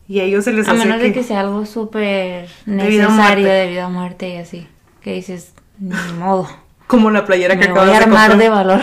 Y 0.07 0.19
a 0.19 0.23
ellos 0.23 0.43
se 0.43 0.53
les 0.53 0.67
A 0.67 0.73
hace 0.73 0.85
menos 0.85 0.97
que... 0.97 1.03
de 1.05 1.13
que 1.13 1.23
sea 1.23 1.39
algo 1.39 1.65
súper 1.65 2.47
necesario 2.67 3.09
muerte. 3.09 3.43
de 3.43 3.67
vida 3.67 3.87
o 3.87 3.89
muerte 3.89 4.29
y 4.29 4.37
así. 4.37 4.67
Que 5.03 5.13
dices, 5.13 5.53
ni 5.79 5.95
modo. 6.17 6.47
Como 6.87 7.11
la 7.11 7.25
playera 7.25 7.55
que 7.59 7.67
Me 7.67 7.73
voy 7.73 7.81
acabas 7.81 7.95
a 7.95 7.97
de 7.99 8.03
armar 8.05 8.29
comprar. 8.29 8.37
de 8.37 8.49
valor. 8.49 8.81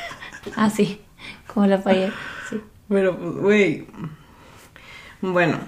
Así, 0.56 1.00
como 1.52 1.66
la 1.66 1.82
payera. 1.82 2.12
Sí. 2.48 2.60
Pero, 2.88 3.16
pues, 3.18 3.34
güey. 3.36 3.86
Bueno. 5.20 5.58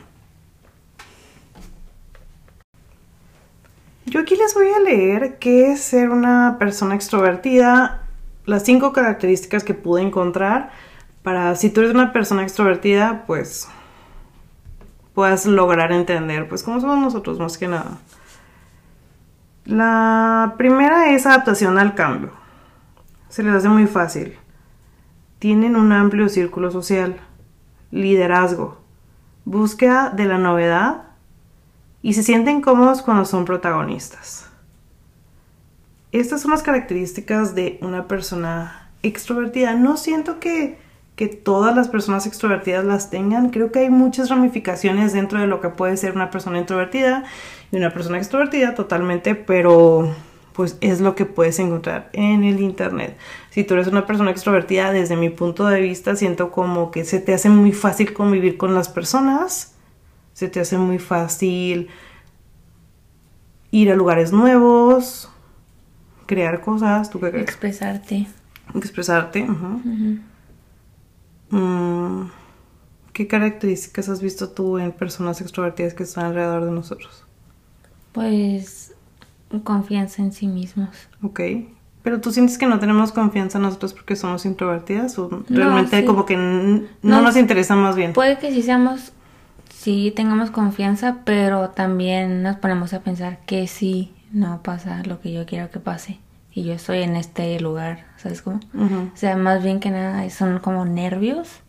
Yo 4.06 4.20
aquí 4.20 4.36
les 4.36 4.54
voy 4.54 4.68
a 4.68 4.80
leer 4.80 5.38
qué 5.38 5.72
es 5.72 5.80
ser 5.80 6.10
una 6.10 6.56
persona 6.58 6.94
extrovertida, 6.94 8.02
las 8.46 8.64
cinco 8.64 8.92
características 8.92 9.62
que 9.64 9.74
pude 9.74 10.02
encontrar 10.02 10.70
para 11.22 11.54
si 11.56 11.70
tú 11.70 11.80
eres 11.80 11.94
una 11.94 12.12
persona 12.12 12.42
extrovertida, 12.42 13.24
pues 13.26 13.68
puedas 15.14 15.46
lograr 15.46 15.92
entender, 15.92 16.48
pues 16.48 16.62
cómo 16.62 16.80
somos 16.80 16.98
nosotros 16.98 17.38
más 17.38 17.58
que 17.58 17.68
nada. 17.68 17.98
La 19.70 20.56
primera 20.58 21.14
es 21.14 21.26
adaptación 21.26 21.78
al 21.78 21.94
cambio. 21.94 22.32
Se 23.28 23.44
les 23.44 23.54
hace 23.54 23.68
muy 23.68 23.86
fácil. 23.86 24.36
Tienen 25.38 25.76
un 25.76 25.92
amplio 25.92 26.28
círculo 26.28 26.72
social, 26.72 27.20
liderazgo, 27.92 28.80
búsqueda 29.44 30.10
de 30.10 30.24
la 30.24 30.38
novedad 30.38 31.04
y 32.02 32.14
se 32.14 32.24
sienten 32.24 32.62
cómodos 32.62 33.00
cuando 33.02 33.24
son 33.24 33.44
protagonistas. 33.44 34.50
Estas 36.10 36.40
son 36.40 36.50
las 36.50 36.64
características 36.64 37.54
de 37.54 37.78
una 37.80 38.08
persona 38.08 38.90
extrovertida. 39.04 39.74
No 39.74 39.96
siento 39.96 40.40
que, 40.40 40.80
que 41.20 41.28
todas 41.28 41.76
las 41.76 41.88
personas 41.88 42.24
extrovertidas 42.24 42.82
las 42.82 43.10
tengan. 43.10 43.50
Creo 43.50 43.70
que 43.70 43.80
hay 43.80 43.90
muchas 43.90 44.30
ramificaciones 44.30 45.12
dentro 45.12 45.38
de 45.38 45.46
lo 45.46 45.60
que 45.60 45.68
puede 45.68 45.98
ser 45.98 46.14
una 46.14 46.30
persona 46.30 46.56
introvertida 46.56 47.24
y 47.70 47.76
una 47.76 47.92
persona 47.92 48.16
extrovertida 48.16 48.74
totalmente, 48.74 49.34
pero 49.34 50.14
pues 50.54 50.78
es 50.80 51.02
lo 51.02 51.14
que 51.14 51.26
puedes 51.26 51.58
encontrar 51.58 52.08
en 52.14 52.42
el 52.42 52.58
internet. 52.58 53.18
Si 53.50 53.64
tú 53.64 53.74
eres 53.74 53.88
una 53.88 54.06
persona 54.06 54.30
extrovertida, 54.30 54.92
desde 54.92 55.14
mi 55.14 55.28
punto 55.28 55.66
de 55.66 55.82
vista, 55.82 56.16
siento 56.16 56.50
como 56.52 56.90
que 56.90 57.04
se 57.04 57.20
te 57.20 57.34
hace 57.34 57.50
muy 57.50 57.72
fácil 57.72 58.14
convivir 58.14 58.56
con 58.56 58.72
las 58.72 58.88
personas, 58.88 59.74
se 60.32 60.48
te 60.48 60.58
hace 60.58 60.78
muy 60.78 60.98
fácil 60.98 61.88
ir 63.72 63.92
a 63.92 63.94
lugares 63.94 64.32
nuevos, 64.32 65.30
crear 66.24 66.62
cosas, 66.62 67.10
¿tú 67.10 67.20
qué 67.20 67.30
crees? 67.30 67.44
Expresarte. 67.44 68.26
Expresarte, 68.74 69.46
¿Qué 73.12 73.26
características 73.26 74.08
has 74.08 74.22
visto 74.22 74.50
tú 74.50 74.78
en 74.78 74.92
personas 74.92 75.40
extrovertidas 75.40 75.94
que 75.94 76.04
están 76.04 76.26
alrededor 76.26 76.64
de 76.64 76.70
nosotros? 76.70 77.24
Pues 78.12 78.94
confianza 79.64 80.22
en 80.22 80.32
sí 80.32 80.46
mismos. 80.46 80.88
Ok. 81.22 81.40
Pero 82.02 82.20
tú 82.20 82.32
sientes 82.32 82.56
que 82.56 82.66
no 82.66 82.78
tenemos 82.78 83.12
confianza 83.12 83.58
en 83.58 83.62
nosotros 83.62 83.92
porque 83.92 84.16
somos 84.16 84.46
introvertidas 84.46 85.18
o 85.18 85.44
realmente 85.48 86.00
sí. 86.00 86.06
como 86.06 86.24
que 86.24 86.36
no, 86.36 86.82
No, 87.02 87.20
nos 87.20 87.36
interesa 87.36 87.74
más 87.76 87.94
bien. 87.94 88.14
Puede 88.14 88.38
que 88.38 88.52
sí 88.52 88.62
seamos, 88.62 89.12
sí 89.74 90.12
tengamos 90.16 90.50
confianza, 90.50 91.18
pero 91.24 91.70
también 91.70 92.42
nos 92.42 92.56
ponemos 92.56 92.94
a 92.94 93.00
pensar 93.00 93.40
que 93.44 93.66
sí 93.66 94.14
no 94.32 94.62
pasa 94.62 95.02
lo 95.04 95.20
que 95.20 95.32
yo 95.32 95.44
quiero 95.44 95.70
que 95.70 95.78
pase. 95.78 96.20
Y 96.52 96.64
yo 96.64 96.72
estoy 96.74 97.02
en 97.02 97.16
este 97.16 97.58
lugar, 97.60 98.06
¿sabes 98.16 98.42
cómo? 98.42 98.60
O 98.74 99.16
sea, 99.16 99.36
más 99.36 99.62
bien 99.62 99.78
que 99.80 99.90
nada 99.90 100.28
son 100.30 100.58
como 100.58 100.84
nervios. 100.84 101.60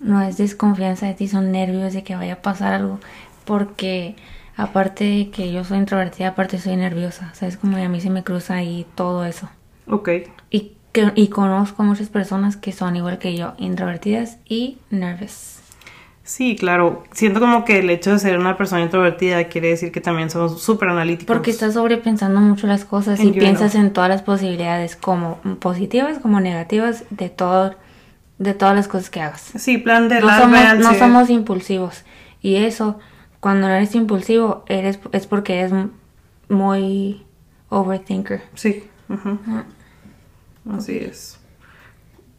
No 0.00 0.22
es 0.22 0.38
desconfianza 0.38 1.06
de 1.06 1.14
ti, 1.14 1.28
son 1.28 1.52
nervios 1.52 1.92
de 1.92 2.02
que 2.02 2.16
vaya 2.16 2.34
a 2.34 2.42
pasar 2.42 2.74
algo. 2.74 3.00
Porque 3.44 4.16
aparte 4.56 5.04
de 5.04 5.30
que 5.30 5.52
yo 5.52 5.64
soy 5.64 5.78
introvertida, 5.78 6.28
aparte 6.28 6.58
soy 6.58 6.76
nerviosa. 6.76 7.32
¿Sabes? 7.34 7.56
Como 7.56 7.76
a 7.76 7.88
mí 7.88 8.00
se 8.00 8.10
me 8.10 8.24
cruza 8.24 8.54
ahí 8.54 8.86
todo 8.94 9.24
eso. 9.24 9.48
Ok. 9.88 10.08
Y, 10.50 10.72
que, 10.92 11.12
y 11.14 11.28
conozco 11.28 11.82
muchas 11.82 12.08
personas 12.08 12.56
que 12.56 12.72
son 12.72 12.96
igual 12.96 13.18
que 13.18 13.36
yo, 13.36 13.54
introvertidas 13.58 14.38
y 14.46 14.78
nervous. 14.90 15.55
Sí, 16.26 16.56
claro. 16.56 17.04
Siento 17.12 17.38
como 17.38 17.64
que 17.64 17.78
el 17.78 17.88
hecho 17.88 18.10
de 18.10 18.18
ser 18.18 18.36
una 18.38 18.56
persona 18.56 18.82
introvertida 18.82 19.44
quiere 19.44 19.68
decir 19.68 19.92
que 19.92 20.00
también 20.00 20.28
somos 20.28 20.60
súper 20.60 20.88
analíticos. 20.88 21.32
Porque 21.32 21.52
estás 21.52 21.74
sobrepensando 21.74 22.40
mucho 22.40 22.66
las 22.66 22.84
cosas 22.84 23.20
y 23.20 23.30
piensas 23.30 23.76
en 23.76 23.92
todas 23.92 24.10
las 24.10 24.22
posibilidades, 24.22 24.96
como 24.96 25.36
positivas 25.60 26.18
como 26.18 26.40
negativas, 26.40 27.04
de 27.10 27.30
todo, 27.30 27.76
de 28.38 28.54
todas 28.54 28.74
las 28.74 28.88
cosas 28.88 29.08
que 29.08 29.20
hagas. 29.20 29.52
Sí, 29.56 29.78
plan 29.78 30.08
de 30.08 30.18
No 30.20 30.26
la 30.26 30.38
somos, 30.40 30.78
no 30.78 30.94
somos 30.94 31.30
impulsivos. 31.30 32.04
Y 32.42 32.56
eso, 32.56 32.98
cuando 33.38 33.68
no 33.68 33.74
eres 33.74 33.94
impulsivo, 33.94 34.64
eres, 34.66 34.98
es 35.12 35.28
porque 35.28 35.60
eres 35.60 35.72
muy 36.48 37.24
overthinker. 37.68 38.42
Sí. 38.54 38.82
ujú. 39.08 39.38
Así 40.76 40.98
es. 40.98 41.38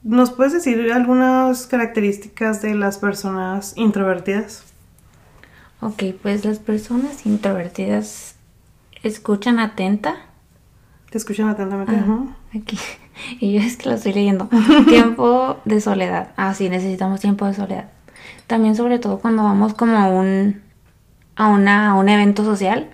¿Nos 0.08 0.32
puedes 0.32 0.54
decir 0.54 0.90
algunas 0.94 1.68
características 1.68 2.62
de 2.62 2.76
las 2.76 2.98
personas 2.98 3.74
introvertidas? 3.76 4.64
Ok, 5.82 6.02
pues 6.22 6.46
las 6.46 6.60
personas 6.60 7.26
introvertidas 7.26 8.36
escuchan 9.04 9.60
atenta. 9.60 10.16
Te 11.10 11.18
escuchan 11.18 11.50
atentamente. 11.50 11.94
Ah. 11.96 12.26
Aquí. 12.56 12.80
Y 13.40 13.54
yo 13.54 13.62
es 13.62 13.78
que 13.78 13.90
lo 13.90 13.96
estoy 13.96 14.14
leyendo. 14.14 14.48
tiempo 14.88 15.58
de 15.66 15.82
soledad. 15.82 16.30
Ah, 16.38 16.54
sí, 16.54 16.70
necesitamos 16.70 17.20
tiempo 17.20 17.46
de 17.46 17.56
soledad. 17.56 17.90
También 18.46 18.76
sobre 18.76 19.00
todo 19.00 19.18
cuando 19.20 19.44
vamos 19.44 19.74
como 19.74 19.98
a 19.98 20.08
un, 20.08 20.62
a 21.36 21.48
una, 21.48 21.90
a 21.90 21.94
un 21.96 22.08
evento 22.08 22.46
social. 22.46 22.92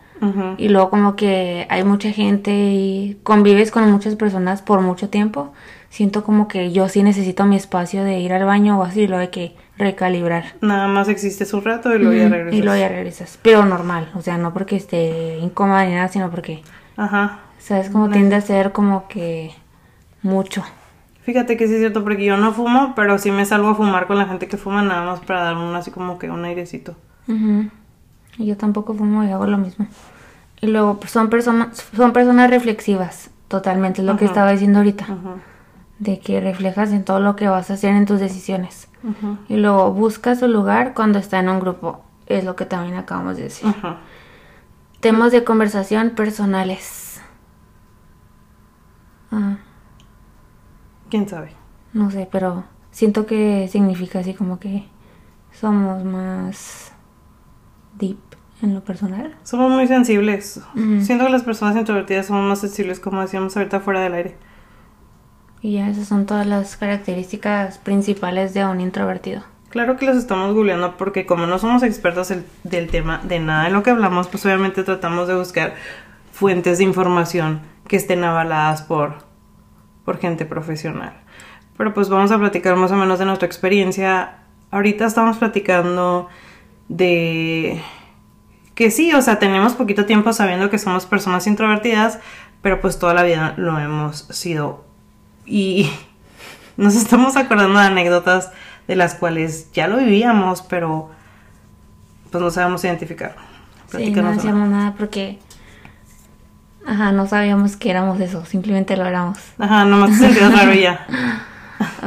Y 0.57 0.69
luego 0.69 0.89
como 0.89 1.17
que 1.17 1.67
hay 1.69 1.83
mucha 1.83 2.09
gente 2.11 2.53
y 2.53 3.19
convives 3.23 3.71
con 3.71 3.91
muchas 3.91 4.15
personas 4.15 4.61
por 4.61 4.79
mucho 4.79 5.09
tiempo. 5.09 5.51
Siento 5.93 6.23
como 6.23 6.47
que 6.47 6.71
yo 6.71 6.89
sí 6.89 7.03
necesito 7.03 7.45
mi 7.45 7.55
espacio 7.55 8.03
de 8.03 8.19
ir 8.19 8.33
al 8.33 8.45
baño 8.45 8.79
o 8.79 8.83
así, 8.83 9.05
lo 9.05 9.19
de 9.19 9.29
que 9.29 9.55
recalibrar. 9.77 10.43
Nada 10.59 10.87
más 10.87 11.07
existes 11.07 11.53
un 11.53 11.63
rato 11.63 11.93
y 11.93 11.99
luego 11.99 12.13
ya 12.15 12.29
regresas. 12.29 12.59
Y 12.59 12.63
luego 12.63 12.79
ya 12.79 12.89
regresas. 12.89 13.39
Pero 13.43 13.63
normal, 13.63 14.09
o 14.15 14.21
sea, 14.23 14.39
no 14.39 14.53
porque 14.53 14.75
esté 14.75 15.37
incómoda 15.37 15.85
ni 15.85 15.93
nada, 15.93 16.07
sino 16.07 16.31
porque, 16.31 16.63
Ajá. 16.97 17.41
¿sabes? 17.59 17.91
Como 17.91 18.09
tiende 18.09 18.35
a 18.35 18.41
ser 18.41 18.71
como 18.71 19.07
que 19.07 19.51
mucho. 20.23 20.63
Fíjate 21.21 21.57
que 21.57 21.67
sí 21.67 21.75
es 21.75 21.79
cierto 21.81 22.03
porque 22.03 22.25
yo 22.25 22.37
no 22.37 22.53
fumo, 22.53 22.93
pero 22.95 23.19
sí 23.19 23.29
me 23.29 23.45
salgo 23.45 23.69
a 23.69 23.75
fumar 23.75 24.07
con 24.07 24.17
la 24.17 24.25
gente 24.25 24.47
que 24.47 24.57
fuma 24.57 24.81
nada 24.81 25.05
más 25.05 25.19
para 25.19 25.43
dar 25.43 25.57
un 25.57 25.75
así 25.75 25.91
como 25.91 26.17
que 26.17 26.31
un 26.31 26.43
airecito. 26.43 26.95
Ujú. 27.27 27.69
Y 28.39 28.47
yo 28.47 28.57
tampoco 28.57 28.95
fumo 28.95 29.23
y 29.25 29.29
hago 29.29 29.45
lo 29.45 29.59
mismo. 29.59 29.85
Y 30.59 30.65
luego 30.65 30.99
pues, 30.99 31.11
son 31.11 31.29
personas 31.29 31.85
son 31.95 32.13
personas 32.13 32.49
reflexivas, 32.49 33.29
totalmente, 33.47 34.01
es 34.01 34.07
lo 34.07 34.17
que 34.17 34.25
Ajá. 34.25 34.31
estaba 34.33 34.51
diciendo 34.53 34.79
ahorita, 34.79 35.03
Ujú. 35.03 35.39
De 35.99 36.19
que 36.19 36.41
reflejas 36.41 36.91
en 36.91 37.05
todo 37.05 37.19
lo 37.19 37.35
que 37.35 37.47
vas 37.47 37.69
a 37.69 37.75
hacer 37.75 37.95
en 37.95 38.05
tus 38.05 38.19
decisiones. 38.19 38.89
Y 39.49 39.57
luego 39.57 39.91
busca 39.91 40.35
su 40.35 40.47
lugar 40.47 40.93
cuando 40.93 41.19
está 41.19 41.39
en 41.39 41.49
un 41.49 41.59
grupo, 41.59 42.03
es 42.25 42.45
lo 42.45 42.55
que 42.55 42.65
también 42.65 42.95
acabamos 42.95 43.35
de 43.37 43.43
decir. 43.43 43.73
Temas 45.01 45.31
de 45.33 45.43
conversación 45.43 46.11
personales. 46.11 47.21
Ah, 49.31 49.57
¿Quién 51.09 51.27
sabe? 51.27 51.51
no 51.93 52.09
sé, 52.09 52.27
pero 52.31 52.63
siento 52.91 53.25
que 53.25 53.67
significa 53.71 54.19
así 54.19 54.33
como 54.33 54.59
que 54.59 54.85
somos 55.51 56.03
más 56.03 56.91
deep 57.99 58.17
en 58.61 58.73
lo 58.73 58.83
personal. 58.83 59.35
Somos 59.43 59.71
muy 59.71 59.87
sensibles. 59.87 60.61
Siento 61.01 61.25
que 61.25 61.31
las 61.31 61.43
personas 61.43 61.75
introvertidas 61.75 62.25
somos 62.27 62.47
más 62.47 62.59
sensibles, 62.59 62.99
como 62.99 63.21
decíamos 63.21 63.55
ahorita 63.55 63.79
fuera 63.79 64.01
del 64.01 64.13
aire. 64.13 64.37
Y 65.63 65.73
ya 65.75 65.89
esas 65.89 66.07
son 66.09 66.25
todas 66.27 66.45
las 66.45 66.75
características 66.77 67.77
principales 67.79 68.53
de 68.53 68.65
un 68.65 68.81
introvertido. 68.81 69.43
Claro 69.69 69.95
que 69.97 70.05
los 70.05 70.17
estamos 70.17 70.53
googleando 70.53 70.97
porque 70.97 71.25
como 71.25 71.47
no 71.47 71.57
somos 71.57 71.81
expertos 71.81 72.29
el- 72.31 72.45
del 72.63 72.89
tema, 72.89 73.21
de 73.23 73.39
nada 73.39 73.63
de 73.63 73.69
lo 73.71 73.81
que 73.81 73.89
hablamos, 73.89 74.27
pues 74.27 74.45
obviamente 74.45 74.83
tratamos 74.83 75.27
de 75.27 75.35
buscar 75.35 75.73
fuentes 76.31 76.77
de 76.77 76.83
información 76.83 77.61
que 77.87 77.95
estén 77.95 78.23
avaladas 78.23 78.81
por, 78.83 79.15
por 80.05 80.19
gente 80.19 80.45
profesional. 80.45 81.13
Pero 81.77 81.93
pues 81.93 82.09
vamos 82.09 82.31
a 82.31 82.37
platicar 82.37 82.75
más 82.75 82.91
o 82.91 82.95
menos 82.97 83.17
de 83.17 83.25
nuestra 83.25 83.47
experiencia. 83.47 84.39
Ahorita 84.69 85.05
estamos 85.05 85.37
platicando 85.37 86.27
de 86.89 87.81
que 88.75 88.91
sí, 88.91 89.13
o 89.13 89.21
sea, 89.21 89.39
tenemos 89.39 89.73
poquito 89.73 90.05
tiempo 90.05 90.33
sabiendo 90.33 90.69
que 90.69 90.77
somos 90.77 91.05
personas 91.05 91.47
introvertidas, 91.47 92.19
pero 92.61 92.81
pues 92.81 92.99
toda 92.99 93.13
la 93.13 93.23
vida 93.23 93.53
lo 93.57 93.79
hemos 93.79 94.27
sido. 94.29 94.85
Y 95.45 95.89
nos 96.77 96.95
estamos 96.95 97.35
acordando 97.35 97.79
de 97.79 97.85
anécdotas 97.85 98.51
de 98.87 98.95
las 98.95 99.15
cuales 99.15 99.71
ya 99.71 99.87
lo 99.87 99.97
vivíamos, 99.97 100.61
pero 100.61 101.09
pues 102.31 102.43
no 102.43 102.51
sabemos 102.51 102.83
identificar. 102.83 103.35
Sí, 103.87 104.11
no 104.11 104.31
decíamos 104.31 104.69
nada 104.69 104.95
porque... 104.97 105.39
Ajá, 106.85 107.13
no 107.13 107.27
sabíamos 107.27 107.77
que 107.77 107.91
éramos 107.91 108.19
eso, 108.19 108.43
simplemente 108.43 108.97
lo 108.97 109.05
éramos. 109.05 109.37
Ajá, 109.57 109.85
nomás 109.85 110.11
te 110.11 110.17
sentías 110.17 110.53
raro 110.53 110.73
ya. 110.73 111.07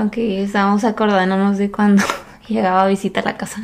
Ok, 0.07 0.17
estábamos 0.17 0.85
acordándonos 0.85 1.59
de 1.59 1.71
cuando 1.71 2.03
llegaba 2.49 2.85
a 2.85 2.87
visita 2.87 3.21
a 3.21 3.25
la 3.25 3.37
casa. 3.37 3.61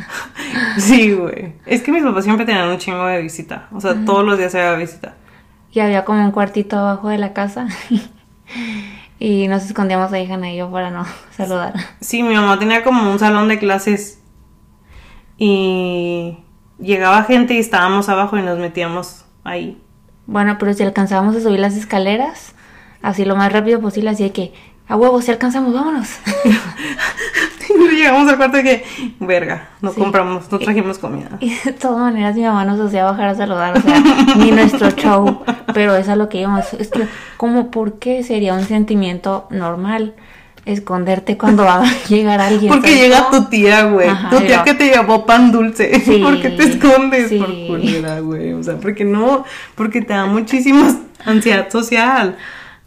Sí, 0.78 1.12
güey. 1.12 1.54
Es 1.64 1.82
que 1.82 1.92
mis 1.92 2.02
papás 2.02 2.24
siempre 2.24 2.44
tenían 2.44 2.68
un 2.68 2.78
chingo 2.78 3.06
de 3.06 3.22
visita. 3.22 3.68
O 3.72 3.80
sea, 3.80 3.94
todos 4.04 4.24
los 4.24 4.38
días 4.38 4.54
había 4.54 4.74
visita. 4.74 5.14
Y 5.72 5.80
había 5.80 6.04
como 6.04 6.22
un 6.24 6.32
cuartito 6.32 6.78
abajo 6.78 7.08
de 7.08 7.18
la 7.18 7.32
casa. 7.32 7.66
Y 9.24 9.46
nos 9.46 9.64
escondíamos 9.64 10.12
ahí, 10.12 10.28
Hannah 10.28 10.50
y 10.50 10.56
yo, 10.56 10.68
para 10.72 10.90
no 10.90 11.06
saludar. 11.36 11.74
Sí, 12.00 12.24
mi 12.24 12.34
mamá 12.34 12.58
tenía 12.58 12.82
como 12.82 13.08
un 13.08 13.20
salón 13.20 13.46
de 13.46 13.60
clases 13.60 14.20
y 15.38 16.38
llegaba 16.80 17.22
gente 17.22 17.54
y 17.54 17.58
estábamos 17.58 18.08
abajo 18.08 18.36
y 18.36 18.42
nos 18.42 18.58
metíamos 18.58 19.24
ahí. 19.44 19.80
Bueno, 20.26 20.56
pero 20.58 20.74
si 20.74 20.82
alcanzábamos 20.82 21.36
a 21.36 21.40
subir 21.40 21.60
las 21.60 21.76
escaleras, 21.76 22.56
así 23.00 23.24
lo 23.24 23.36
más 23.36 23.52
rápido 23.52 23.80
posible, 23.80 24.10
así 24.10 24.24
de 24.24 24.32
que, 24.32 24.54
a 24.92 24.96
huevo, 24.96 25.22
si 25.22 25.30
alcanzamos, 25.30 25.72
vámonos. 25.72 26.08
Llegamos 27.96 28.28
al 28.28 28.36
cuarto 28.36 28.58
y 28.58 28.62
que, 28.62 28.84
verga, 29.20 29.68
no 29.80 29.92
Sí. 29.92 30.00
compramos, 30.00 30.50
no 30.52 30.58
trajimos 30.58 30.98
comida. 30.98 31.30
Y 31.40 31.54
de 31.64 31.72
todas 31.72 31.98
maneras 31.98 32.34
mi 32.34 32.42
mamá 32.42 32.64
nos 32.64 32.78
hacía 32.80 33.04
bajar 33.04 33.28
a 33.28 33.34
saludar, 33.34 33.78
o 33.78 33.80
sea, 33.80 34.02
ni 34.36 34.50
nuestro 34.50 34.90
show, 34.90 35.42
pero 35.72 35.94
es 35.96 36.08
a 36.08 36.16
lo 36.16 36.28
que 36.28 36.40
íbamos. 36.40 36.72
Es 36.74 36.88
que, 36.88 37.06
como, 37.38 37.70
¿por 37.70 37.98
qué 37.98 38.22
sería 38.22 38.52
un 38.54 38.64
sentimiento 38.64 39.46
normal 39.50 40.14
esconderte 40.66 41.38
cuando 41.38 41.64
va 41.64 41.82
a 41.82 41.84
llegar 42.08 42.40
alguien? 42.40 42.70
Porque 42.70 42.88
¿sabes 42.88 43.02
llega 43.02 43.30
tu 43.30 43.44
tía, 43.48 43.84
güey. 43.84 44.10
Tu 44.30 44.40
tía 44.40 44.62
que 44.64 44.74
te 44.74 44.90
llevó 44.90 45.24
pan 45.24 45.52
dulce. 45.52 46.00
Sí, 46.04 46.18
¿Por 46.22 46.40
qué 46.42 46.50
te 46.50 46.64
escondes? 46.64 47.28
sí. 47.30 47.38
Por 47.38 47.48
culera, 47.66 48.20
güey. 48.20 48.52
O 48.52 48.62
sea, 48.62 48.76
porque 48.76 49.04
no, 49.04 49.44
porque 49.74 50.02
te 50.02 50.12
da 50.12 50.26
muchísima 50.26 50.94
ansiedad 51.24 51.70
social. 51.70 52.36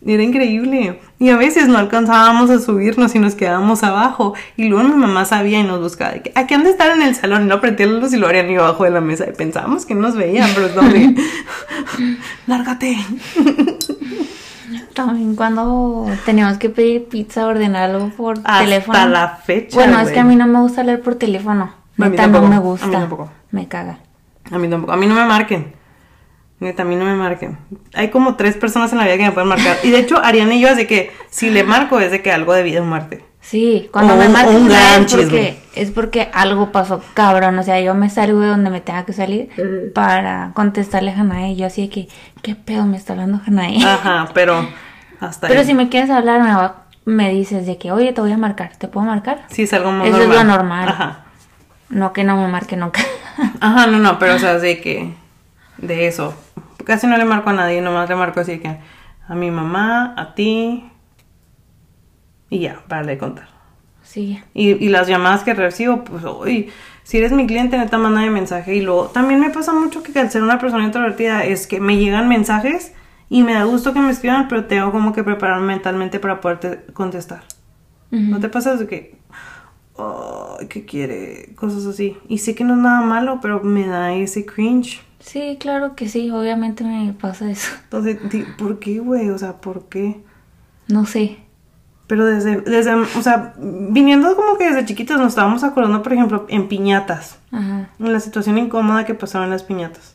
Era 0.07 0.21
increíble. 0.21 0.99
Y 1.17 1.29
a 1.29 1.35
veces 1.37 1.67
no 1.67 1.79
alcanzábamos 1.79 2.51
a 2.51 2.59
subirnos 2.59 3.15
y 3.15 3.19
nos 3.19 3.33
quedábamos 3.33 3.81
abajo. 3.83 4.35
Y 4.55 4.65
luego 4.69 4.87
mi 4.87 4.95
mamá 4.95 5.25
sabía 5.25 5.59
y 5.59 5.63
nos 5.63 5.79
buscaba. 5.81 6.11
De 6.11 6.21
que, 6.21 6.31
¿A 6.35 6.45
qué 6.45 6.53
han 6.53 6.63
de 6.63 6.69
estar 6.69 6.91
en 6.91 7.01
el 7.01 7.15
salón? 7.15 7.43
Y 7.43 7.45
no 7.47 7.59
prendían 7.59 7.95
la 7.95 7.99
luz 8.01 8.13
y 8.13 8.17
lo 8.17 8.27
harían 8.27 8.49
ido 8.51 8.63
abajo 8.63 8.83
de 8.83 8.91
la 8.91 9.01
mesa. 9.01 9.25
Y 9.27 9.33
pensábamos 9.33 9.85
que 9.85 9.95
no 9.95 10.01
nos 10.01 10.15
veían, 10.15 10.47
pero 10.53 10.69
¿dónde? 10.69 11.15
Lárgate. 12.47 12.97
También 14.93 15.35
cuando 15.35 16.05
teníamos 16.25 16.57
que 16.57 16.69
pedir 16.69 17.05
pizza, 17.05 17.47
ordenar 17.47 17.89
algo 17.91 18.09
por 18.09 18.37
Hasta 18.37 18.59
teléfono. 18.59 19.07
la 19.09 19.27
fecha. 19.43 19.75
Bueno, 19.75 19.99
es 19.99 20.11
que 20.11 20.19
a 20.19 20.23
mí 20.23 20.35
no 20.35 20.47
me 20.47 20.59
gusta 20.61 20.83
leer 20.83 21.01
por 21.01 21.15
teléfono. 21.15 21.63
A 21.99 22.05
mí 22.05 22.09
Neta, 22.11 22.27
no 22.27 22.41
me 22.41 22.55
a 22.55 22.59
mí 22.59 22.65
gusta. 22.65 22.89
tampoco. 22.91 23.29
Me 23.51 23.67
caga. 23.67 23.97
A 24.51 24.57
mí 24.57 24.69
tampoco. 24.69 24.93
A 24.93 24.97
mí 24.97 25.05
no 25.05 25.15
me 25.15 25.25
marquen. 25.25 25.73
A 26.61 26.83
mí 26.85 26.95
no 26.95 27.05
me 27.05 27.15
marquen. 27.15 27.57
Hay 27.93 28.09
como 28.09 28.35
tres 28.35 28.55
personas 28.55 28.91
en 28.91 28.97
la 28.97 29.03
vida 29.05 29.17
que 29.17 29.23
me 29.25 29.31
pueden 29.33 29.49
marcar. 29.49 29.77
Y 29.83 29.89
de 29.91 29.99
hecho, 29.99 30.23
Ariana 30.23 30.55
y 30.55 30.61
yo 30.61 30.73
de 30.75 30.87
que 30.87 31.11
si 31.29 31.49
le 31.49 31.63
marco 31.63 31.99
es 31.99 32.11
de 32.11 32.21
que 32.21 32.31
algo 32.31 32.53
de 32.53 32.63
vida 32.63 32.81
o 32.81 32.85
muerte. 32.85 33.23
Sí, 33.41 33.89
cuando 33.91 34.15
O 34.15 34.17
me 34.17 34.27
marcan 34.29 34.55
es 35.05 35.11
porque, 35.13 35.57
es 35.75 35.91
porque 35.91 36.29
algo 36.33 36.71
pasó 36.71 37.03
cabrón. 37.13 37.59
O 37.59 37.63
sea, 37.63 37.79
yo 37.81 37.93
me 37.93 38.09
salgo 38.09 38.39
de 38.39 38.47
donde 38.47 38.69
me 38.71 38.81
tenga 38.81 39.05
que 39.05 39.13
salir 39.13 39.49
para 39.93 40.51
contestarle 40.55 41.11
a 41.11 41.19
Hanae. 41.19 41.55
Yo 41.55 41.67
así 41.67 41.83
de 41.83 41.89
que, 41.89 42.07
¿qué 42.41 42.55
pedo 42.55 42.85
me 42.85 42.97
está 42.97 43.13
hablando 43.13 43.39
Hanae? 43.45 43.83
Ajá, 43.85 44.29
pero 44.33 44.67
hasta 45.19 45.47
Pero 45.47 45.59
ahí. 45.59 45.65
si 45.67 45.73
me 45.75 45.89
quieres 45.89 46.09
hablar, 46.09 46.41
me, 46.41 46.55
va- 46.55 46.85
me 47.03 47.29
dices 47.31 47.67
de 47.67 47.77
que, 47.77 47.91
oye, 47.91 48.13
te 48.13 48.21
voy 48.21 48.31
a 48.31 48.37
marcar. 48.37 48.71
¿Te 48.77 48.87
puedo 48.87 49.05
marcar? 49.05 49.43
Sí, 49.49 49.63
es 49.63 49.73
algo 49.73 49.91
muy 49.91 50.07
Eso 50.07 50.17
normal. 50.17 50.37
es 50.37 50.43
lo 50.43 50.49
normal. 50.51 50.89
Ajá. 50.89 51.25
No 51.89 52.13
que 52.13 52.23
no 52.23 52.37
me 52.37 52.47
marque 52.47 52.77
nunca. 52.77 53.01
Ajá, 53.59 53.85
no, 53.87 53.99
no, 53.99 54.17
pero 54.17 54.35
o 54.35 54.39
sea, 54.39 54.57
de 54.57 54.81
que. 54.81 55.13
De 55.77 56.07
eso. 56.07 56.33
Casi 56.85 57.07
no 57.07 57.17
le 57.17 57.25
marco 57.25 57.49
a 57.49 57.53
nadie, 57.53 57.81
nomás 57.81 58.09
le 58.09 58.15
marco 58.15 58.39
así 58.39 58.59
que 58.59 58.77
a 59.27 59.35
mi 59.35 59.51
mamá, 59.51 60.13
a 60.17 60.35
ti. 60.35 60.89
Y 62.49 62.59
ya, 62.59 62.83
para 62.87 63.03
de 63.03 63.17
contar. 63.17 63.47
sí. 64.03 64.41
Y, 64.53 64.71
y 64.83 64.89
las 64.89 65.07
llamadas 65.07 65.43
que 65.43 65.53
recibo, 65.53 66.03
pues, 66.03 66.23
uy, 66.23 66.69
si 67.03 67.17
eres 67.17 67.31
mi 67.31 67.47
cliente, 67.47 67.77
neta, 67.77 67.97
manda 67.97 68.21
de 68.21 68.29
mensaje. 68.29 68.75
Y 68.75 68.81
luego, 68.81 69.07
también 69.07 69.39
me 69.39 69.49
pasa 69.49 69.73
mucho 69.73 70.03
que 70.03 70.17
al 70.19 70.31
ser 70.31 70.43
una 70.43 70.59
persona 70.59 70.85
introvertida, 70.85 71.43
es 71.43 71.67
que 71.67 71.79
me 71.79 71.97
llegan 71.97 72.27
mensajes 72.29 72.93
y 73.29 73.43
me 73.43 73.53
da 73.53 73.63
gusto 73.63 73.93
que 73.93 73.99
me 73.99 74.11
escriban, 74.11 74.47
pero 74.47 74.65
tengo 74.65 74.91
como 74.91 75.11
que 75.11 75.23
prepararme 75.23 75.67
mentalmente 75.67 76.19
para 76.19 76.39
poderte 76.41 76.85
contestar. 76.93 77.43
¿No 78.11 78.39
te 78.39 78.47
pasa 78.47 78.75
de 78.77 78.87
que, 78.87 79.17
ay, 79.97 80.67
¿qué 80.67 80.85
quiere? 80.85 81.53
Cosas 81.55 81.85
así. 81.85 82.15
Y 82.29 82.37
sé 82.37 82.55
que 82.55 82.63
no 82.63 82.75
es 82.75 82.79
nada 82.79 83.01
malo, 83.01 83.39
pero 83.41 83.61
me 83.61 83.85
da 83.87 84.13
ese 84.13 84.45
cringe. 84.45 85.01
Sí, 85.25 85.57
claro 85.59 85.95
que 85.95 86.07
sí. 86.07 86.29
Obviamente 86.29 86.83
me 86.83 87.11
pasa 87.13 87.49
eso. 87.49 87.71
Entonces, 87.85 88.17
¿por 88.57 88.79
qué, 88.79 88.99
güey? 88.99 89.29
O 89.29 89.37
sea, 89.37 89.53
¿por 89.53 89.85
qué? 89.89 90.23
No 90.87 91.05
sé. 91.05 91.39
Pero 92.07 92.25
desde, 92.27 92.61
desde, 92.61 92.93
o 92.93 93.21
sea, 93.23 93.55
viniendo 93.57 94.35
como 94.35 94.57
que 94.57 94.65
desde 94.69 94.85
chiquitos 94.85 95.17
nos 95.17 95.29
estábamos 95.29 95.63
acordando, 95.63 96.03
por 96.03 96.13
ejemplo, 96.13 96.45
en 96.49 96.67
piñatas. 96.67 97.39
Ajá. 97.51 97.89
En 97.97 98.13
la 98.13 98.19
situación 98.19 98.59
incómoda 98.59 99.05
que 99.05 99.15
pasaban 99.15 99.49
las 99.49 99.63
piñatas. 99.63 100.13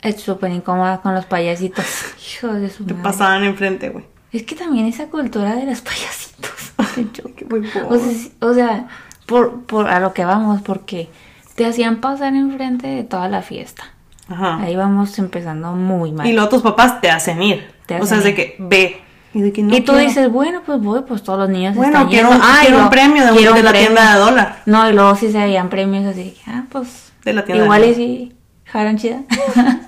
Es 0.00 0.20
súper 0.22 0.50
incómoda 0.52 1.02
con 1.02 1.14
los 1.14 1.26
payasitos. 1.26 1.84
Hijo 2.34 2.54
de 2.54 2.70
su 2.70 2.86
Te 2.86 2.94
madre. 2.94 3.04
pasaban 3.04 3.44
enfrente, 3.44 3.90
güey. 3.90 4.06
Es 4.32 4.44
que 4.44 4.54
también 4.54 4.86
esa 4.86 5.08
cultura 5.08 5.54
de 5.56 5.66
los 5.66 5.80
payasitos. 5.82 6.72
o 6.78 7.98
sea, 7.98 8.26
o 8.40 8.54
sea, 8.54 8.88
por, 9.26 9.64
por 9.64 9.88
a 9.88 10.00
lo 10.00 10.14
que 10.14 10.24
vamos, 10.24 10.62
porque 10.62 11.10
te 11.54 11.66
hacían 11.66 12.00
pasar 12.00 12.34
enfrente 12.34 12.86
de 12.86 13.04
toda 13.04 13.28
la 13.28 13.42
fiesta. 13.42 13.84
Ajá. 14.28 14.56
Ahí 14.62 14.74
vamos 14.76 15.18
empezando 15.18 15.72
muy 15.72 16.12
mal. 16.12 16.26
Y 16.26 16.32
luego 16.32 16.48
tus 16.48 16.62
papás 16.62 17.00
te 17.00 17.10
hacen 17.10 17.42
ir. 17.42 17.70
Te 17.86 18.00
o 18.00 18.06
sea, 18.06 18.18
es 18.18 18.24
de 18.24 18.34
que 18.34 18.56
ve. 18.58 19.00
Y 19.34 19.42
de 19.42 19.52
que 19.52 19.62
no 19.62 19.76
y 19.76 19.80
tú 19.82 19.92
quiero. 19.92 20.08
dices, 20.08 20.30
bueno, 20.32 20.62
pues 20.64 20.80
voy, 20.80 21.02
pues 21.06 21.22
todos 21.22 21.38
los 21.38 21.48
niños 21.50 21.74
bueno, 21.76 21.92
están 21.92 22.08
quiero, 22.08 22.30
yendo. 22.30 22.44
Ah, 22.44 22.58
quiero 22.62 22.78
un 22.78 22.90
premio 22.90 23.24
de, 23.24 23.30
un- 23.32 23.36
quiero 23.36 23.52
de 23.52 23.58
un 23.60 23.64
la 23.66 23.70
premio. 23.70 23.88
tienda 23.88 24.14
de 24.14 24.18
dólar. 24.20 24.62
No, 24.66 24.88
y 24.90 24.92
luego 24.94 25.14
sí 25.14 25.30
se 25.30 25.38
veían 25.38 25.68
premios 25.68 26.06
así, 26.06 26.34
que, 26.44 26.50
ah, 26.50 26.64
pues 26.70 27.12
De 27.24 27.32
la 27.34 27.44
tienda 27.44 27.62
de 27.62 27.66
igual 27.66 27.84
y 27.84 27.94
sí, 27.94 28.36
jaran 28.64 28.96
chida. 28.98 29.20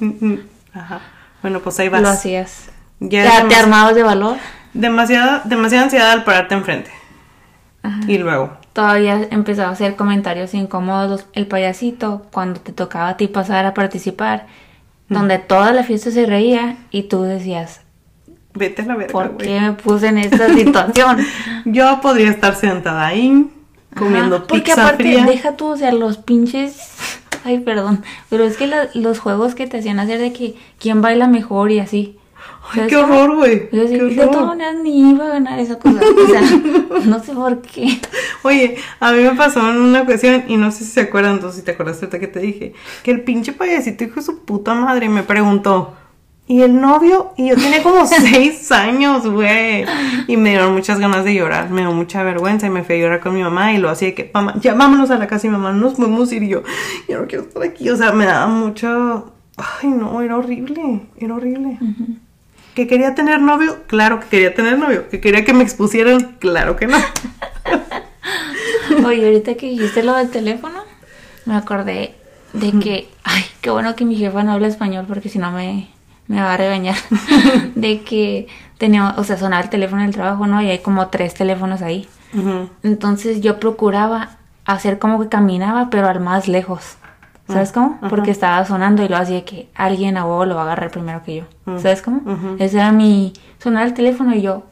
Mm, 0.00 0.06
mm, 0.26 0.38
Ajá. 0.74 1.00
Bueno, 1.40 1.60
pues 1.60 1.78
ahí 1.78 1.88
vas. 1.88 2.02
Lo 2.02 2.08
hacías. 2.08 2.68
Ya 2.98 3.22
Ya 3.24 3.46
te 3.48 3.54
armabas 3.54 3.94
de 3.94 4.02
valor. 4.02 4.36
demasiada, 4.72 5.42
demasiada 5.44 5.84
ansiedad 5.84 6.10
al 6.10 6.24
pararte 6.24 6.54
enfrente. 6.54 6.90
Ajá. 7.82 8.00
Y 8.08 8.18
luego. 8.18 8.56
Todavía 8.74 9.28
empezaba 9.30 9.68
a 9.70 9.72
hacer 9.72 9.96
comentarios 9.96 10.52
incómodos 10.52 11.24
el 11.32 11.46
payasito 11.46 12.26
cuando 12.32 12.60
te 12.60 12.72
tocaba 12.72 13.08
a 13.10 13.16
ti 13.16 13.28
pasar 13.28 13.64
a 13.64 13.72
participar, 13.72 14.46
donde 15.08 15.38
toda 15.38 15.72
la 15.72 15.84
fiesta 15.84 16.10
se 16.10 16.26
reía 16.26 16.76
y 16.90 17.04
tú 17.04 17.22
decías, 17.22 17.80
Vete 18.52 18.82
a 18.82 18.86
la 18.86 18.96
verga, 18.96 19.12
¿por 19.12 19.36
qué 19.36 19.60
me 19.60 19.72
puse 19.72 20.08
en 20.08 20.18
esta 20.18 20.48
situación? 20.54 21.18
Yo 21.64 22.00
podría 22.02 22.30
estar 22.30 22.54
sentada 22.54 23.06
ahí 23.06 23.48
comiendo 23.96 24.36
Ajá, 24.36 24.44
Porque 24.48 24.64
pizza 24.64 24.82
aparte, 24.82 25.04
fría. 25.04 25.24
deja 25.24 25.56
tú, 25.56 25.66
o 25.68 25.76
sea, 25.76 25.92
los 25.92 26.18
pinches... 26.18 26.90
Ay, 27.44 27.58
perdón, 27.60 28.02
pero 28.30 28.44
es 28.44 28.56
que 28.56 28.66
la- 28.66 28.88
los 28.94 29.18
juegos 29.18 29.54
que 29.54 29.66
te 29.66 29.78
hacían 29.78 30.00
hacer 30.00 30.18
de 30.18 30.32
que 30.32 30.54
quién 30.80 31.00
baila 31.02 31.26
mejor 31.28 31.70
y 31.70 31.78
así. 31.78 32.16
Ay, 32.66 32.74
¿Sabes 32.76 32.88
qué 32.88 32.96
horror, 32.96 33.36
güey. 33.36 33.68
Yo 33.72 33.82
así, 33.84 33.98
Qué 33.98 34.04
de 34.04 34.14
todas 34.14 34.28
horror. 34.36 34.46
maneras 34.46 34.76
ni 34.82 35.10
iba 35.10 35.26
a 35.26 35.28
ganar 35.28 35.58
esa 35.58 35.78
cosa. 35.78 36.00
O 36.00 36.26
sea, 36.28 36.40
no 37.06 37.22
sé 37.22 37.32
por 37.34 37.60
qué. 37.62 38.00
Oye, 38.42 38.76
a 39.00 39.12
mí 39.12 39.22
me 39.22 39.32
pasó 39.32 39.60
en 39.70 39.76
una 39.76 40.02
ocasión, 40.02 40.44
y 40.48 40.56
no 40.56 40.70
sé 40.70 40.84
si 40.84 40.90
se 40.92 41.02
acuerdan, 41.02 41.40
tú 41.40 41.52
si 41.52 41.62
te 41.62 41.72
acuerdas 41.72 41.96
ahorita 41.96 42.18
que 42.18 42.26
te 42.28 42.40
dije, 42.40 42.72
que 43.02 43.10
el 43.10 43.22
pinche 43.22 43.52
payasito 43.52 44.04
hijo 44.04 44.16
de 44.16 44.22
su 44.22 44.44
puta 44.44 44.74
madre 44.74 45.08
me 45.08 45.22
preguntó, 45.22 45.94
¿y 46.46 46.62
el 46.62 46.80
novio? 46.80 47.32
Y 47.36 47.48
yo 47.48 47.54
tenía 47.56 47.82
como 47.82 48.06
seis 48.06 48.70
años, 48.72 49.26
güey. 49.26 49.84
Y 50.26 50.36
me 50.36 50.50
dieron 50.50 50.72
muchas 50.74 50.98
ganas 50.98 51.24
de 51.24 51.34
llorar, 51.34 51.70
me 51.70 51.82
dio 51.82 51.92
mucha 51.92 52.22
vergüenza 52.22 52.66
y 52.66 52.70
me 52.70 52.82
fui 52.84 52.96
a 52.96 52.98
llorar 52.98 53.20
con 53.20 53.34
mi 53.34 53.42
mamá 53.42 53.72
y 53.74 53.78
lo 53.78 53.90
hacía 53.90 54.08
de 54.08 54.14
que, 54.14 54.30
mamá, 54.32 54.54
ya 54.60 54.74
vámonos 54.74 55.10
a 55.10 55.18
la 55.18 55.26
casa 55.26 55.46
y 55.46 55.50
mamá, 55.50 55.72
no 55.72 55.78
nos 55.82 55.94
podemos 55.94 56.32
ir 56.32 56.42
y 56.42 56.48
yo, 56.48 56.62
yo 57.08 57.20
no 57.20 57.26
quiero 57.26 57.44
estar 57.44 57.62
aquí. 57.62 57.88
O 57.90 57.96
sea, 57.96 58.12
me 58.12 58.24
daba 58.24 58.46
mucho... 58.46 59.32
Ay, 59.56 59.88
no, 59.90 60.20
era 60.20 60.36
horrible, 60.36 61.02
era 61.16 61.34
horrible. 61.36 61.78
¿Que 62.74 62.86
quería 62.88 63.14
tener 63.14 63.40
novio? 63.40 63.84
Claro 63.86 64.20
que 64.20 64.26
quería 64.26 64.54
tener 64.54 64.78
novio. 64.78 65.08
¿Que 65.08 65.20
quería 65.20 65.44
que 65.44 65.52
me 65.52 65.62
expusieran? 65.62 66.36
Claro 66.40 66.76
que 66.76 66.86
no. 66.86 66.98
Oye, 69.06 69.24
ahorita 69.26 69.54
que 69.54 69.68
dijiste 69.70 70.02
lo 70.02 70.14
del 70.14 70.30
teléfono, 70.30 70.80
me 71.44 71.54
acordé 71.56 72.14
de 72.52 72.72
que, 72.80 73.08
ay, 73.22 73.44
qué 73.60 73.70
bueno 73.70 73.94
que 73.94 74.04
mi 74.04 74.16
jefa 74.16 74.42
no 74.42 74.52
habla 74.52 74.66
español 74.66 75.04
porque 75.06 75.28
si 75.28 75.38
no 75.38 75.52
me, 75.52 75.88
me 76.26 76.40
va 76.40 76.54
a 76.54 76.56
regañar. 76.56 76.96
de 77.76 78.02
que 78.02 78.48
tenía, 78.78 79.14
o 79.18 79.24
sea, 79.24 79.36
sonaba 79.36 79.62
el 79.62 79.70
teléfono 79.70 80.02
del 80.02 80.12
trabajo, 80.12 80.46
¿no? 80.46 80.60
Y 80.60 80.70
hay 80.70 80.78
como 80.80 81.08
tres 81.08 81.34
teléfonos 81.34 81.80
ahí. 81.82 82.08
Entonces 82.82 83.40
yo 83.40 83.60
procuraba 83.60 84.30
hacer 84.64 84.98
como 84.98 85.20
que 85.20 85.28
caminaba, 85.28 85.88
pero 85.90 86.08
al 86.08 86.18
más 86.18 86.48
lejos. 86.48 86.96
¿Sabes 87.46 87.72
cómo? 87.72 87.98
Porque 88.08 88.30
estaba 88.30 88.64
sonando 88.64 89.04
y 89.04 89.08
lo 89.08 89.16
hacía 89.16 89.44
que 89.44 89.68
alguien 89.74 90.16
a 90.16 90.24
huevo 90.24 90.46
lo 90.46 90.54
va 90.54 90.62
a 90.62 90.64
agarrar 90.64 90.90
primero 90.90 91.22
que 91.22 91.36
yo. 91.36 91.44
¿Sabes 91.78 92.00
cómo? 92.02 92.22
Ese 92.58 92.76
era 92.78 92.90
mi... 92.92 93.32
Sonar 93.58 93.86
el 93.86 93.94
teléfono 93.94 94.34
y 94.34 94.42
yo... 94.42 94.64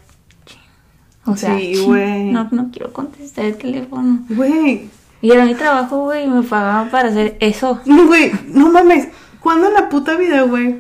O 1.25 1.37
sea, 1.37 1.57
Sí, 1.59 1.81
güey. 1.85 2.25
no, 2.33 2.49
no 2.51 2.71
quiero 2.73 2.93
contestar 2.93 3.45
el 3.45 3.57
teléfono. 3.57 4.21
Güey, 4.29 4.89
Y 5.21 5.31
era 5.31 5.45
mi 5.45 5.55
trabajo, 5.55 5.99
güey, 6.05 6.25
y 6.25 6.29
me 6.29 6.43
pagaban 6.43 6.89
para 6.91 7.09
hacer 7.11 7.37
eso. 7.41 7.81
no, 7.87 8.07
güey, 8.07 8.33
no 8.49 8.71
mames. 8.73 9.09
¿Cuándo 9.41 9.69
en 9.69 9.75
la 9.75 9.89
puta 9.89 10.17
vida, 10.17 10.43
güey? 10.43 10.79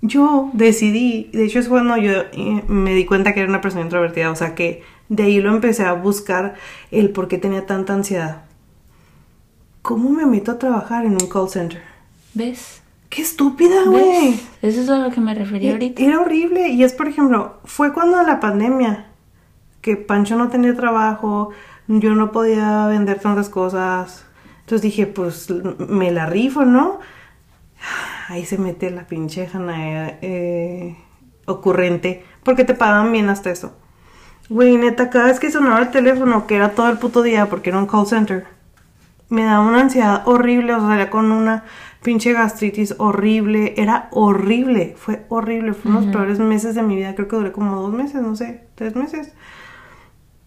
Yo 0.00 0.50
decidí, 0.52 1.30
de 1.32 1.44
hecho 1.44 1.58
es 1.60 1.68
cuando 1.68 1.96
yo 1.96 2.12
eh, 2.32 2.62
me 2.68 2.94
di 2.94 3.06
cuenta 3.06 3.32
que 3.32 3.40
era 3.40 3.48
una 3.48 3.60
persona 3.60 3.84
introvertida, 3.84 4.30
o 4.30 4.36
sea 4.36 4.54
que 4.54 4.82
de 5.08 5.22
ahí 5.22 5.40
lo 5.40 5.50
empecé 5.50 5.84
a 5.84 5.92
buscar 5.94 6.54
el 6.90 7.10
por 7.10 7.26
qué 7.28 7.38
tenía 7.38 7.64
tanta 7.64 7.94
ansiedad. 7.94 8.42
¿Cómo 9.84 10.08
me 10.08 10.24
meto 10.24 10.52
a 10.52 10.58
trabajar 10.58 11.04
en 11.04 11.12
un 11.12 11.28
call 11.28 11.50
center? 11.50 11.82
¿Ves? 12.32 12.80
¡Qué 13.10 13.20
estúpida, 13.20 13.84
güey! 13.84 14.40
Eso 14.62 14.80
es 14.80 14.88
a 14.88 14.96
lo 14.96 15.10
que 15.10 15.20
me 15.20 15.34
refería 15.34 15.72
ahorita. 15.72 16.02
Era 16.02 16.20
horrible. 16.20 16.68
Y 16.68 16.82
es, 16.82 16.94
por 16.94 17.06
ejemplo, 17.06 17.58
fue 17.66 17.92
cuando 17.92 18.22
la 18.22 18.40
pandemia, 18.40 19.08
que 19.82 19.98
Pancho 19.98 20.36
no 20.36 20.48
tenía 20.48 20.74
trabajo, 20.74 21.50
yo 21.86 22.14
no 22.14 22.32
podía 22.32 22.86
vender 22.86 23.20
tantas 23.20 23.50
cosas. 23.50 24.24
Entonces 24.60 24.80
dije, 24.80 25.06
pues 25.06 25.50
me 25.50 26.10
la 26.10 26.24
rifo, 26.24 26.64
¿no? 26.64 27.00
Ahí 28.28 28.46
se 28.46 28.56
mete 28.56 28.90
la 28.90 29.06
pinche 29.06 29.46
Jana 29.48 30.16
eh, 30.22 30.96
ocurrente, 31.44 32.24
porque 32.42 32.64
te 32.64 32.72
pagan 32.72 33.12
bien 33.12 33.28
hasta 33.28 33.50
eso. 33.50 33.76
Güey, 34.48 34.78
neta, 34.78 35.10
cada 35.10 35.26
vez 35.26 35.38
que 35.38 35.50
sonaba 35.50 35.80
el 35.80 35.90
teléfono, 35.90 36.46
que 36.46 36.56
era 36.56 36.70
todo 36.70 36.88
el 36.88 36.96
puto 36.96 37.20
día, 37.20 37.50
porque 37.50 37.68
era 37.68 37.78
un 37.78 37.86
call 37.86 38.06
center, 38.06 38.53
me 39.28 39.44
daba 39.44 39.66
una 39.66 39.80
ansiedad 39.80 40.22
horrible, 40.26 40.74
o 40.74 40.78
sea, 40.78 40.88
salía 40.88 41.10
con 41.10 41.32
una 41.32 41.64
pinche 42.02 42.32
gastritis 42.32 42.94
horrible, 42.98 43.74
era 43.76 44.08
horrible, 44.12 44.94
fue 44.96 45.24
horrible, 45.28 45.72
fue 45.72 45.90
unos 45.90 46.06
peores 46.06 46.38
meses 46.38 46.74
de 46.74 46.82
mi 46.82 46.96
vida, 46.96 47.14
creo 47.14 47.28
que 47.28 47.36
duré 47.36 47.52
como 47.52 47.80
dos 47.80 47.92
meses, 47.92 48.22
no 48.22 48.36
sé, 48.36 48.64
tres 48.74 48.94
meses. 48.94 49.32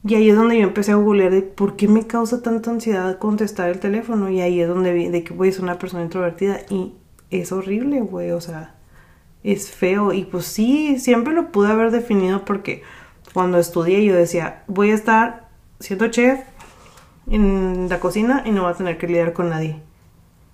Y 0.03 0.15
ahí 0.15 0.29
es 0.29 0.35
donde 0.35 0.57
yo 0.57 0.63
empecé 0.63 0.91
a 0.91 0.95
googlear 0.95 1.31
de 1.31 1.41
por 1.41 1.75
qué 1.75 1.87
me 1.87 2.05
causa 2.05 2.41
tanta 2.41 2.69
ansiedad 2.69 3.17
contestar 3.17 3.69
el 3.69 3.79
teléfono, 3.79 4.29
y 4.29 4.41
ahí 4.41 4.61
es 4.61 4.67
donde 4.67 4.93
vi 4.93 5.09
de 5.09 5.23
que, 5.23 5.33
güey, 5.33 5.51
soy 5.51 5.63
una 5.63 5.79
persona 5.79 6.03
introvertida, 6.03 6.59
y 6.69 6.93
es 7.31 7.51
horrible, 7.51 8.01
güey, 8.01 8.31
o 8.31 8.39
sea, 8.39 8.75
es 9.43 9.71
feo. 9.71 10.13
Y 10.13 10.25
pues 10.25 10.45
sí, 10.45 10.99
siempre 10.99 11.33
lo 11.33 11.51
pude 11.51 11.71
haber 11.71 11.91
definido 11.91 12.45
porque 12.45 12.83
cuando 13.33 13.57
estudié 13.57 14.03
yo 14.03 14.15
decía, 14.15 14.63
voy 14.67 14.91
a 14.91 14.95
estar 14.95 15.47
siendo 15.79 16.07
chef 16.07 16.39
en 17.29 17.87
la 17.89 17.99
cocina 17.99 18.43
y 18.45 18.51
no 18.51 18.63
voy 18.63 18.71
a 18.71 18.75
tener 18.75 18.97
que 18.97 19.07
lidiar 19.07 19.33
con 19.33 19.49
nadie. 19.49 19.81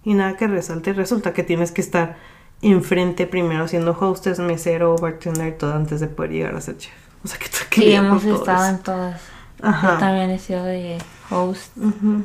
Y 0.03 0.13
nada 0.15 0.35
que 0.35 0.47
resalte, 0.47 0.93
resulta 0.93 1.33
que 1.33 1.43
tienes 1.43 1.71
que 1.71 1.81
estar 1.81 2.17
enfrente 2.61 3.27
primero 3.27 3.67
siendo 3.67 3.97
hostess, 3.99 4.39
mesero, 4.39 4.95
bartender, 4.97 5.57
todo 5.57 5.73
antes 5.73 5.99
de 5.99 6.07
poder 6.07 6.31
llegar 6.31 6.55
a 6.55 6.61
ser 6.61 6.77
chef. 6.77 6.93
O 7.23 7.27
sea 7.27 7.39
que 7.39 7.47
tú 7.47 7.57
que 7.69 7.81
Sí, 7.81 7.93
hemos 7.93 8.23
estado 8.25 8.67
en 8.67 8.79
todas. 8.79 9.21
Ajá. 9.61 9.93
Yo 9.93 9.99
también 9.99 10.29
he 10.29 10.39
sido 10.39 10.63
de 10.65 10.97
host, 11.29 11.77
Ujú. 11.77 12.23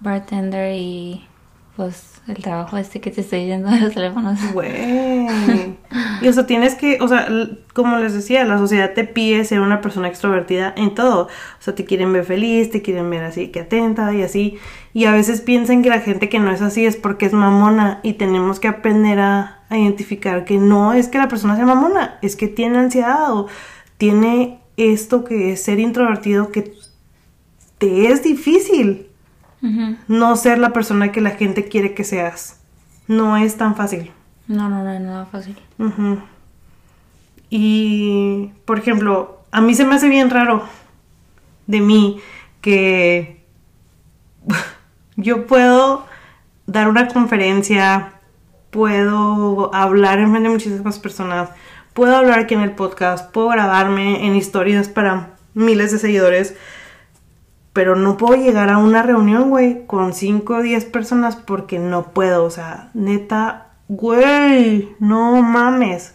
bartender 0.00 0.74
y 0.74 1.26
pues 1.76 2.14
el 2.26 2.42
trabajo 2.42 2.78
este 2.78 3.00
que 3.00 3.10
te 3.10 3.20
estoy 3.20 3.40
diciendo 3.40 3.70
de 3.70 3.80
los 3.80 3.92
teléfonos. 3.92 4.38
Güey. 4.52 5.26
Y 6.22 6.28
o 6.28 6.32
sea, 6.32 6.46
tienes 6.46 6.74
que, 6.74 6.98
o 7.00 7.08
sea, 7.08 7.28
como 7.72 7.98
les 7.98 8.14
decía, 8.14 8.44
la 8.44 8.58
sociedad 8.58 8.94
te 8.94 9.04
pide 9.04 9.44
ser 9.44 9.60
una 9.60 9.80
persona 9.80 10.08
extrovertida 10.08 10.72
en 10.76 10.94
todo. 10.94 11.24
O 11.24 11.60
sea, 11.60 11.74
te 11.74 11.84
quieren 11.84 12.12
ver 12.12 12.24
feliz, 12.24 12.70
te 12.70 12.82
quieren 12.82 13.10
ver 13.10 13.24
así 13.24 13.48
que 13.48 13.60
atenta 13.60 14.14
y 14.14 14.22
así. 14.22 14.58
Y 14.92 15.04
a 15.04 15.12
veces 15.12 15.40
piensan 15.40 15.82
que 15.82 15.90
la 15.90 16.00
gente 16.00 16.28
que 16.28 16.38
no 16.38 16.50
es 16.50 16.62
así 16.62 16.86
es 16.86 16.96
porque 16.96 17.26
es 17.26 17.32
mamona 17.32 18.00
y 18.02 18.14
tenemos 18.14 18.60
que 18.60 18.68
aprender 18.68 19.18
a, 19.18 19.64
a 19.68 19.78
identificar 19.78 20.44
que 20.44 20.58
no 20.58 20.92
es 20.92 21.08
que 21.08 21.18
la 21.18 21.28
persona 21.28 21.56
sea 21.56 21.66
mamona, 21.66 22.18
es 22.22 22.36
que 22.36 22.48
tiene 22.48 22.78
ansiedad 22.78 23.32
o 23.32 23.48
tiene 23.98 24.60
esto 24.76 25.24
que 25.24 25.52
es 25.52 25.62
ser 25.62 25.78
introvertido 25.78 26.50
que 26.50 26.72
te 27.78 28.06
es 28.06 28.22
difícil 28.22 29.08
No 30.08 30.36
ser 30.36 30.58
la 30.58 30.72
persona 30.72 31.12
que 31.12 31.20
la 31.20 31.30
gente 31.30 31.68
quiere 31.68 31.94
que 31.94 32.04
seas. 32.04 32.60
No 33.06 33.36
es 33.36 33.56
tan 33.56 33.76
fácil. 33.76 34.10
No, 34.46 34.68
no, 34.68 34.84
no 34.84 34.90
es 34.90 35.00
nada 35.00 35.26
fácil. 35.26 35.56
Y, 37.50 38.50
por 38.64 38.78
ejemplo, 38.78 39.40
a 39.50 39.60
mí 39.60 39.74
se 39.74 39.84
me 39.84 39.94
hace 39.94 40.08
bien 40.08 40.30
raro 40.30 40.64
de 41.66 41.80
mí 41.80 42.20
que 42.60 43.44
yo 45.16 45.46
puedo 45.46 46.06
dar 46.66 46.88
una 46.88 47.08
conferencia, 47.08 48.14
puedo 48.70 49.74
hablar 49.74 50.18
en 50.18 50.30
frente 50.30 50.48
de 50.48 50.54
muchísimas 50.54 50.98
personas, 50.98 51.50
puedo 51.92 52.16
hablar 52.16 52.40
aquí 52.40 52.54
en 52.54 52.60
el 52.60 52.72
podcast, 52.72 53.30
puedo 53.32 53.48
grabarme 53.48 54.26
en 54.26 54.34
historias 54.34 54.88
para 54.88 55.30
miles 55.54 55.92
de 55.92 55.98
seguidores, 55.98 56.56
pero 57.74 57.96
no 57.96 58.16
puedo 58.16 58.40
llegar 58.40 58.70
a 58.70 58.78
una 58.78 59.02
reunión, 59.02 59.50
güey, 59.50 59.84
con 59.86 60.14
5 60.14 60.54
o 60.54 60.62
10 60.62 60.84
personas 60.86 61.36
porque 61.36 61.80
no 61.80 62.12
puedo. 62.12 62.44
O 62.44 62.50
sea, 62.50 62.90
neta, 62.94 63.66
güey, 63.88 64.94
no 65.00 65.42
mames. 65.42 66.14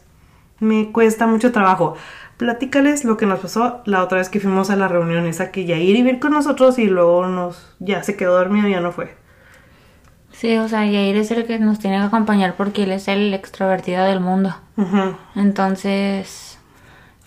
Me 0.60 0.92
cuesta 0.92 1.28
mucho 1.28 1.52
trabajo. 1.52 1.96
Platícales 2.38 3.04
lo 3.04 3.18
que 3.18 3.26
nos 3.26 3.42
pasó 3.42 3.82
la 3.86 4.02
otra 4.02 4.20
vez 4.20 4.30
que 4.30 4.40
fuimos 4.40 4.70
a 4.70 4.78
la 4.78 4.88
reunión 4.88 5.26
esa 5.26 5.52
que 5.52 5.66
Yair 5.66 5.98
iba 5.98 6.08
a 6.08 6.14
ir 6.14 6.20
con 6.20 6.32
nosotros 6.32 6.80
y 6.80 6.86
luego 6.88 7.28
nos 7.28 7.76
ya 7.80 8.02
se 8.04 8.16
quedó 8.16 8.38
dormido 8.38 8.70
y 8.70 8.72
ya 8.72 8.80
no 8.80 8.94
fue. 8.94 9.14
Sí, 10.32 10.58
o 10.58 10.70
sea, 10.70 10.86
Yair 10.86 11.18
es 11.18 11.32
el 11.32 11.46
que 11.46 11.60
nos 11.60 11.80
tiene 11.80 11.98
que 11.98 12.04
acompañar 12.04 12.56
porque 12.56 12.84
él 12.84 12.94
es 12.94 13.10
el 13.10 13.34
extrovertido 13.34 14.06
del 14.06 14.22
mundo. 14.22 14.56
Entonces... 15.36 16.49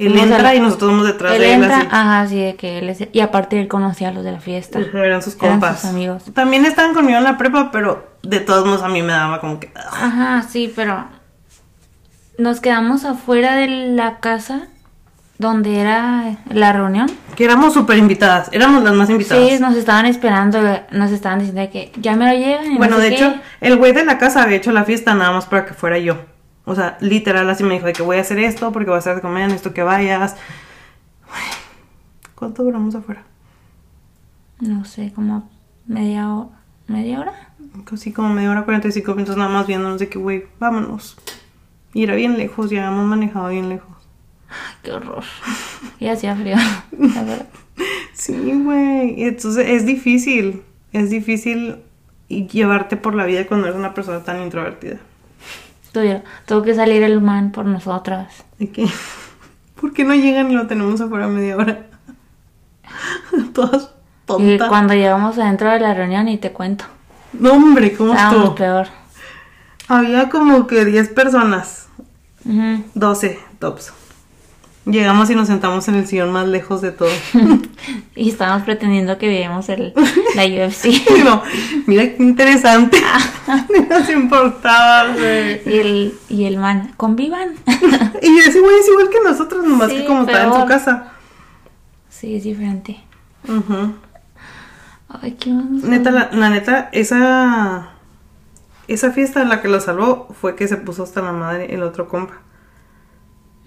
Él 0.06 0.18
entra 0.18 0.42
la- 0.42 0.54
y 0.54 0.60
nosotros 0.60 0.90
vamos 0.90 1.06
detrás 1.06 1.32
él 1.34 1.40
de 1.40 1.54
él 1.54 1.62
entra, 1.62 1.78
así. 1.78 1.88
ajá, 1.90 2.26
sí, 2.28 2.40
de 2.40 2.56
que 2.56 2.78
él 2.78 2.88
es... 2.88 3.04
Y 3.12 3.20
aparte 3.20 3.60
él 3.60 3.68
conocía 3.68 4.08
a 4.08 4.12
los 4.12 4.24
de 4.24 4.32
la 4.32 4.40
fiesta. 4.40 4.78
Eran 4.94 5.22
sus 5.22 5.34
Eran 5.36 5.50
compas. 5.52 5.80
sus 5.80 5.90
amigos. 5.90 6.24
También 6.34 6.64
estaban 6.66 6.94
conmigo 6.94 7.18
en 7.18 7.24
la 7.24 7.38
prepa, 7.38 7.70
pero 7.70 8.10
de 8.22 8.40
todos 8.40 8.64
modos 8.66 8.82
a 8.82 8.88
mí 8.88 9.02
me 9.02 9.12
daba 9.12 9.40
como 9.40 9.58
que. 9.60 9.70
ah. 9.74 9.90
Ajá, 10.06 10.42
sí, 10.48 10.72
pero 10.74 11.04
nos 12.38 12.60
quedamos 12.60 13.04
afuera 13.04 13.54
de 13.56 13.68
la 13.68 14.18
casa 14.20 14.68
donde 15.38 15.80
era 15.80 16.36
la 16.50 16.72
reunión. 16.72 17.10
Que 17.34 17.44
éramos 17.44 17.74
súper 17.74 17.98
invitadas. 17.98 18.48
Éramos 18.52 18.84
las 18.84 18.94
más 18.94 19.10
invitadas. 19.10 19.48
Sí, 19.48 19.58
nos 19.58 19.74
estaban 19.74 20.06
esperando, 20.06 20.60
nos 20.92 21.10
estaban 21.10 21.40
diciendo 21.40 21.68
que 21.72 21.90
ya 21.96 22.14
me 22.14 22.26
lo 22.26 22.38
llegan. 22.38 22.66
y 22.66 22.70
no 22.74 22.78
Bueno, 22.78 22.96
sé 22.96 23.02
de 23.02 23.08
qué. 23.10 23.14
hecho, 23.16 23.34
el 23.60 23.76
güey 23.76 23.92
de 23.92 24.04
la 24.04 24.18
casa 24.18 24.42
había 24.42 24.56
hecho 24.56 24.70
la 24.72 24.84
fiesta 24.84 25.14
nada 25.14 25.32
más 25.32 25.46
para 25.46 25.66
que 25.66 25.74
fuera 25.74 25.98
yo. 25.98 26.16
O 26.64 26.74
sea, 26.74 26.96
literal 27.00 27.48
así 27.50 27.64
me 27.64 27.74
dijo 27.74 27.86
de 27.86 27.92
que 27.92 28.02
voy 28.02 28.18
a 28.18 28.20
hacer 28.20 28.38
esto 28.38 28.72
porque 28.72 28.90
voy 28.90 28.96
a 28.96 28.98
hacer 28.98 29.16
de 29.16 29.20
comer, 29.20 29.46
necesito 29.48 29.74
que 29.74 29.82
vayas. 29.82 30.36
¿Cuánto 32.34 32.62
duramos 32.62 32.94
afuera? 32.94 33.24
No 34.60 34.84
sé, 34.84 35.12
como 35.12 35.50
media 35.86 36.32
hora. 36.32 36.62
¿Media 36.88 37.20
hora? 37.20 37.54
Casi 37.84 38.12
como 38.12 38.28
media 38.34 38.50
hora, 38.50 38.64
45 38.64 39.14
minutos 39.14 39.36
nada 39.36 39.48
más 39.48 39.66
viéndonos 39.66 39.98
de 39.98 40.08
que, 40.08 40.18
güey, 40.18 40.44
vámonos. 40.58 41.16
Y 41.94 42.04
era 42.04 42.14
bien 42.14 42.36
lejos, 42.36 42.70
ya 42.70 42.86
habíamos 42.86 43.06
manejado 43.06 43.48
bien 43.48 43.68
lejos. 43.68 43.96
Ay, 44.48 44.76
qué 44.82 44.92
horror. 44.92 45.24
Y 45.98 46.08
hacía 46.08 46.36
frío, 46.36 46.56
la 46.98 47.22
verdad. 47.22 47.46
Sí, 48.12 48.34
güey. 48.62 49.24
Entonces 49.24 49.66
es 49.68 49.86
difícil. 49.86 50.62
Es 50.92 51.10
difícil 51.10 51.78
llevarte 52.28 52.96
por 52.96 53.14
la 53.14 53.24
vida 53.24 53.46
cuando 53.46 53.66
eres 53.66 53.78
una 53.78 53.94
persona 53.94 54.22
tan 54.22 54.42
introvertida. 54.42 55.00
Tuvo, 55.92 56.22
tuvo 56.46 56.62
que 56.62 56.74
salir 56.74 57.02
el 57.02 57.20
man 57.20 57.52
por 57.52 57.64
nosotras. 57.66 58.44
¿De 58.58 58.70
qué? 58.70 58.86
¿Por 59.80 59.92
qué 59.92 60.04
no 60.04 60.14
llegan 60.14 60.50
y 60.50 60.54
lo 60.54 60.66
tenemos 60.66 61.00
afuera 61.00 61.26
media 61.28 61.56
hora? 61.56 61.86
Todas 63.52 63.84
Y 63.84 64.26
tontas. 64.26 64.68
cuando 64.68 64.94
llegamos 64.94 65.38
adentro 65.38 65.70
de 65.70 65.80
la 65.80 65.94
reunión, 65.94 66.28
y 66.28 66.38
te 66.38 66.52
cuento. 66.52 66.84
No, 67.32 67.52
hombre, 67.54 67.94
¿cómo 67.94 68.12
Estábamos 68.12 68.40
estuvo? 68.40 68.54
peor. 68.56 68.86
Había 69.88 70.28
como 70.28 70.66
que 70.66 70.84
10 70.84 71.08
personas. 71.10 71.88
Ujú. 72.44 72.84
12 72.94 73.38
tops. 73.58 73.92
Llegamos 74.84 75.30
y 75.30 75.36
nos 75.36 75.46
sentamos 75.46 75.86
en 75.86 75.94
el 75.94 76.08
sillón 76.08 76.32
más 76.32 76.48
lejos 76.48 76.80
de 76.80 76.92
todo. 76.92 77.10
Y 78.14 78.28
estábamos 78.28 78.64
pretendiendo 78.64 79.16
que 79.16 79.26
veíamos 79.26 79.68
el, 79.70 79.94
la 80.36 80.44
UFC. 80.44 80.86
no, 81.24 81.42
mira 81.86 82.02
qué 82.02 82.16
interesante. 82.22 83.02
Ni 83.72 83.86
nos 83.86 84.08
importaba, 84.10 85.14
güey. 85.14 85.62
Y 85.66 85.78
el, 85.78 86.14
y 86.28 86.44
el 86.44 86.58
man, 86.58 86.92
convivan. 86.98 87.54
Y 88.20 88.38
ese 88.38 88.60
güey 88.60 88.76
es 88.78 88.88
igual 88.88 89.08
que 89.08 89.18
nosotros, 89.24 89.64
nomás 89.64 89.90
Sí, 89.90 89.96
que 89.96 90.04
como 90.04 90.22
está 90.22 90.44
en 90.44 90.52
su 90.52 90.66
casa. 90.66 91.12
Sí, 92.10 92.36
es 92.36 92.44
diferente. 92.44 93.00
Ay, 95.08 95.32
qué 95.32 95.50
Neta, 95.50 96.10
la, 96.10 96.30
la 96.32 96.50
neta, 96.50 96.90
esa. 96.92 97.88
Esa 98.88 99.10
fiesta 99.12 99.44
la 99.44 99.62
que 99.62 99.68
lo 99.68 99.80
salvó 99.80 100.28
fue 100.38 100.54
que 100.54 100.68
se 100.68 100.76
puso 100.76 101.04
hasta 101.04 101.22
la 101.22 101.32
madre 101.32 101.74
el 101.74 101.82
otro 101.82 102.08
compa. 102.08 102.40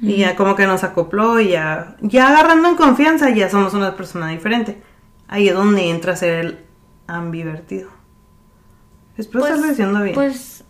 Y 0.01 0.17
ya 0.17 0.35
como 0.35 0.55
que 0.55 0.67
nos 0.67 0.83
acopló 0.83 1.39
y 1.39 1.49
ya. 1.49 1.95
Ya 2.01 2.27
agarrando 2.29 2.69
en 2.69 2.75
confianza, 2.75 3.29
ya 3.29 3.49
somos 3.49 3.73
una 3.73 3.95
persona 3.95 4.27
diferente. 4.29 4.81
Ahí 5.27 5.47
es 5.47 5.55
donde 5.55 5.89
entra 5.89 6.13
a 6.13 6.15
ser 6.15 6.33
el 6.45 6.59
ambivertido. 7.07 7.89
Espero 9.17 9.41
Pues- 9.41 9.51
estarlo 9.53 9.69
diciendo 9.71 10.01
bien. 10.01 10.13
Pues, 10.15 10.63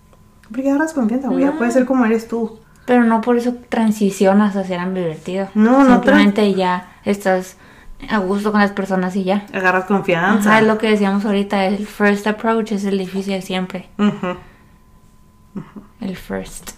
Porque 0.50 0.70
agarras 0.70 0.94
confianza, 0.94 1.28
güey. 1.30 1.44
Ya 1.44 1.52
no. 1.52 1.58
puede 1.58 1.72
ser 1.72 1.86
como 1.86 2.06
eres 2.06 2.28
tú. 2.28 2.60
pero 2.86 3.04
no 3.04 3.20
por 3.22 3.36
eso 3.36 3.56
transicionas 3.68 4.56
a 4.56 4.64
ser 4.64 4.80
divertido. 4.94 5.50
No, 5.56 5.84
no 5.84 5.96
Simplemente 5.96 6.54
ya 6.54 6.88
estás 7.04 7.58
a 8.08 8.20
gusto 8.20 8.52
con 8.52 8.62
las 8.62 8.72
personas 8.74 9.16
y 9.16 9.24
ya. 9.24 9.48
Agarras 9.54 9.86
confianza. 9.86 10.52
Ajá, 10.52 10.60
es 10.62 10.68
lo 10.68 10.78
que 10.78 10.92
decíamos 10.92 11.26
ahorita, 11.26 11.66
el 11.66 11.88
first 11.88 12.28
approach 12.28 12.74
es 12.74 12.86
el 12.86 13.00
difícil 13.00 13.42
siempre. 13.42 13.90
Ujú. 13.98 14.38
El 16.00 16.16
first. 16.16 16.74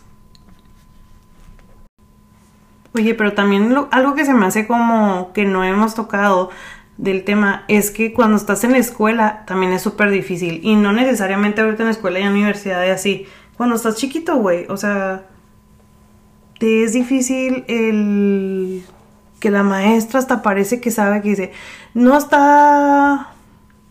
Oye, 2.96 3.14
pero 3.14 3.34
también 3.34 3.74
lo- 3.74 3.88
algo 3.92 4.16
que 4.16 4.26
se 4.26 4.34
me 4.34 4.46
hace 4.46 4.66
como 4.68 5.32
que 5.34 5.46
no 5.46 5.64
hemos 5.64 5.94
tocado 5.96 6.50
del 6.98 7.24
tema 7.24 7.64
es 7.68 7.92
que 7.92 8.12
cuando 8.14 8.38
estás 8.38 8.64
en 8.64 8.72
la 8.72 8.80
escuela 8.80 9.44
también 9.46 9.72
es 9.74 9.82
súper 9.84 10.10
difícil. 10.10 10.62
Y 10.64 10.76
no 10.76 10.94
necesariamente 10.94 11.62
ahorita 11.62 11.84
en 11.84 11.88
la 11.88 11.92
escuela 11.92 12.20
y 12.20 12.24
en 12.24 12.30
la 12.30 12.34
universidad 12.36 12.86
y 12.86 12.90
así. 12.90 13.26
Cuando 13.56 13.76
estás 13.76 13.96
chiquito, 13.98 14.38
güey, 14.38 14.66
o 14.70 14.78
sea, 14.78 15.24
te 16.60 16.84
es 16.84 16.94
difícil 16.94 17.66
el 17.68 18.84
que 19.40 19.52
la 19.52 19.62
maestra 19.64 20.20
hasta 20.20 20.42
parece 20.42 20.82
que 20.82 20.90
sabe 20.90 21.22
que 21.22 21.30
dice, 21.30 21.52
no 21.94 22.18
está 22.18 23.28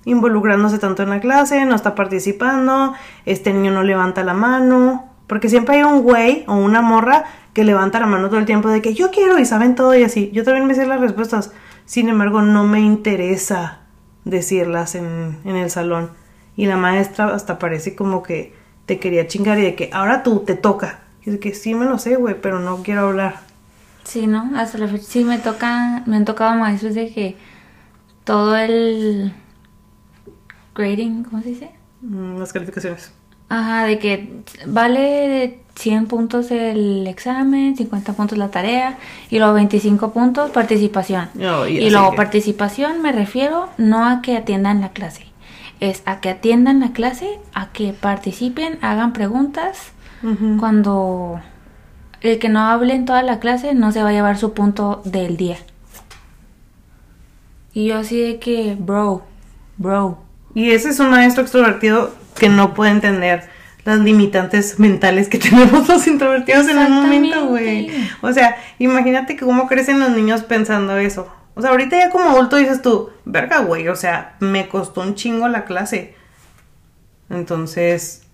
involucrándose 0.04 0.78
tanto 0.78 1.02
en 1.04 1.10
la 1.10 1.20
clase, 1.20 1.64
no 1.64 1.74
está 1.76 1.94
participando, 1.94 2.94
este 3.24 3.52
niño 3.52 3.70
no 3.72 3.82
levanta 3.84 4.24
la 4.24 4.34
mano, 4.34 5.04
porque 5.28 5.48
siempre 5.48 5.76
hay 5.76 5.82
un 5.84 6.02
güey 6.02 6.44
o 6.48 6.54
una 6.54 6.80
morra 6.82 7.24
que 7.56 7.64
levanta 7.64 7.98
la 7.98 8.06
mano 8.06 8.28
todo 8.28 8.38
el 8.38 8.44
tiempo 8.44 8.68
de 8.68 8.82
que 8.82 8.92
yo 8.92 9.10
quiero 9.10 9.38
y 9.38 9.46
saben 9.46 9.76
todo 9.76 9.94
y 9.94 10.02
así. 10.02 10.30
Yo 10.34 10.44
también 10.44 10.66
me 10.66 10.74
sé 10.74 10.84
las 10.84 11.00
respuestas, 11.00 11.52
sin 11.86 12.10
embargo 12.10 12.42
no 12.42 12.64
me 12.64 12.80
interesa 12.80 13.78
decirlas 14.26 14.94
en, 14.94 15.38
en 15.42 15.56
el 15.56 15.70
salón. 15.70 16.10
Y 16.54 16.66
la 16.66 16.76
maestra 16.76 17.34
hasta 17.34 17.58
parece 17.58 17.96
como 17.96 18.22
que 18.22 18.52
te 18.84 19.00
quería 19.00 19.26
chingar 19.26 19.58
y 19.58 19.62
de 19.62 19.74
que 19.74 19.88
ahora 19.94 20.22
tú 20.22 20.40
te 20.40 20.54
toca. 20.54 20.98
Y 21.24 21.30
de 21.30 21.38
que 21.38 21.54
sí 21.54 21.74
me 21.74 21.86
lo 21.86 21.98
sé, 21.98 22.16
güey, 22.16 22.38
pero 22.38 22.60
no 22.60 22.82
quiero 22.82 23.08
hablar. 23.08 23.40
Sí, 24.04 24.26
¿no? 24.26 24.50
Hasta 24.54 24.76
la 24.76 24.88
fecha 24.88 25.04
sí 25.04 25.24
me 25.24 25.38
toca, 25.38 26.02
me 26.04 26.16
han 26.16 26.26
tocado 26.26 26.54
maestros 26.56 26.94
de 26.94 27.10
que 27.10 27.38
todo 28.24 28.54
el 28.54 29.32
grading, 30.74 31.24
¿cómo 31.24 31.40
se 31.40 31.48
dice? 31.48 31.70
Mm, 32.02 32.36
las 32.36 32.52
calificaciones. 32.52 33.14
Ajá, 33.48 33.84
de 33.84 33.98
que 33.98 34.40
vale 34.66 35.60
100 35.76 36.06
puntos 36.06 36.50
el 36.50 37.06
examen, 37.06 37.76
50 37.76 38.12
puntos 38.14 38.36
la 38.38 38.50
tarea 38.50 38.98
y 39.30 39.38
luego 39.38 39.54
25 39.54 40.12
puntos 40.12 40.50
participación. 40.50 41.28
No, 41.34 41.66
y 41.66 41.90
luego 41.90 42.10
que- 42.10 42.16
participación 42.16 43.02
me 43.02 43.12
refiero 43.12 43.68
no 43.78 44.04
a 44.06 44.20
que 44.22 44.36
atiendan 44.36 44.80
la 44.80 44.88
clase, 44.90 45.26
es 45.80 46.02
a 46.06 46.20
que 46.20 46.30
atiendan 46.30 46.80
la 46.80 46.92
clase, 46.92 47.38
a 47.54 47.68
que 47.72 47.92
participen, 47.92 48.78
hagan 48.82 49.12
preguntas. 49.12 49.92
Cuando 50.58 51.40
el 52.20 52.38
que 52.40 52.48
no 52.48 52.60
hable 52.60 52.94
en 52.94 53.04
toda 53.04 53.22
la 53.22 53.38
clase 53.38 53.74
no 53.74 53.92
se 53.92 54.02
va 54.02 54.08
a 54.08 54.12
llevar 54.12 54.38
su 54.38 54.54
punto 54.54 55.02
del 55.04 55.36
día. 55.36 55.58
Y 57.72 57.88
yo 57.88 57.98
así 57.98 58.18
de 58.20 58.38
que, 58.40 58.76
bro, 58.78 59.22
bro. 59.76 60.18
Y 60.54 60.70
ese 60.70 60.88
es 60.88 60.98
un 60.98 61.10
maestro 61.10 61.42
extrovertido 61.42 62.12
que 62.38 62.48
no 62.48 62.74
puede 62.74 62.92
entender 62.92 63.48
las 63.84 64.00
limitantes 64.00 64.78
mentales 64.78 65.28
que 65.28 65.38
tenemos 65.38 65.88
los 65.88 66.06
introvertidos 66.06 66.68
en 66.68 66.78
el 66.78 66.90
momento, 66.90 67.46
güey. 67.46 67.90
O 68.20 68.32
sea, 68.32 68.56
imagínate 68.78 69.36
que 69.36 69.44
cómo 69.44 69.66
crecen 69.68 70.00
los 70.00 70.10
niños 70.10 70.42
pensando 70.42 70.96
eso. 70.98 71.32
O 71.54 71.62
sea, 71.62 71.70
ahorita 71.70 71.96
ya 71.96 72.10
como 72.10 72.28
adulto 72.30 72.56
dices 72.56 72.82
tú, 72.82 73.10
verga, 73.24 73.60
güey, 73.60 73.88
o 73.88 73.96
sea, 73.96 74.36
me 74.40 74.68
costó 74.68 75.00
un 75.00 75.14
chingo 75.14 75.48
la 75.48 75.64
clase. 75.64 76.14
Entonces, 77.30 78.25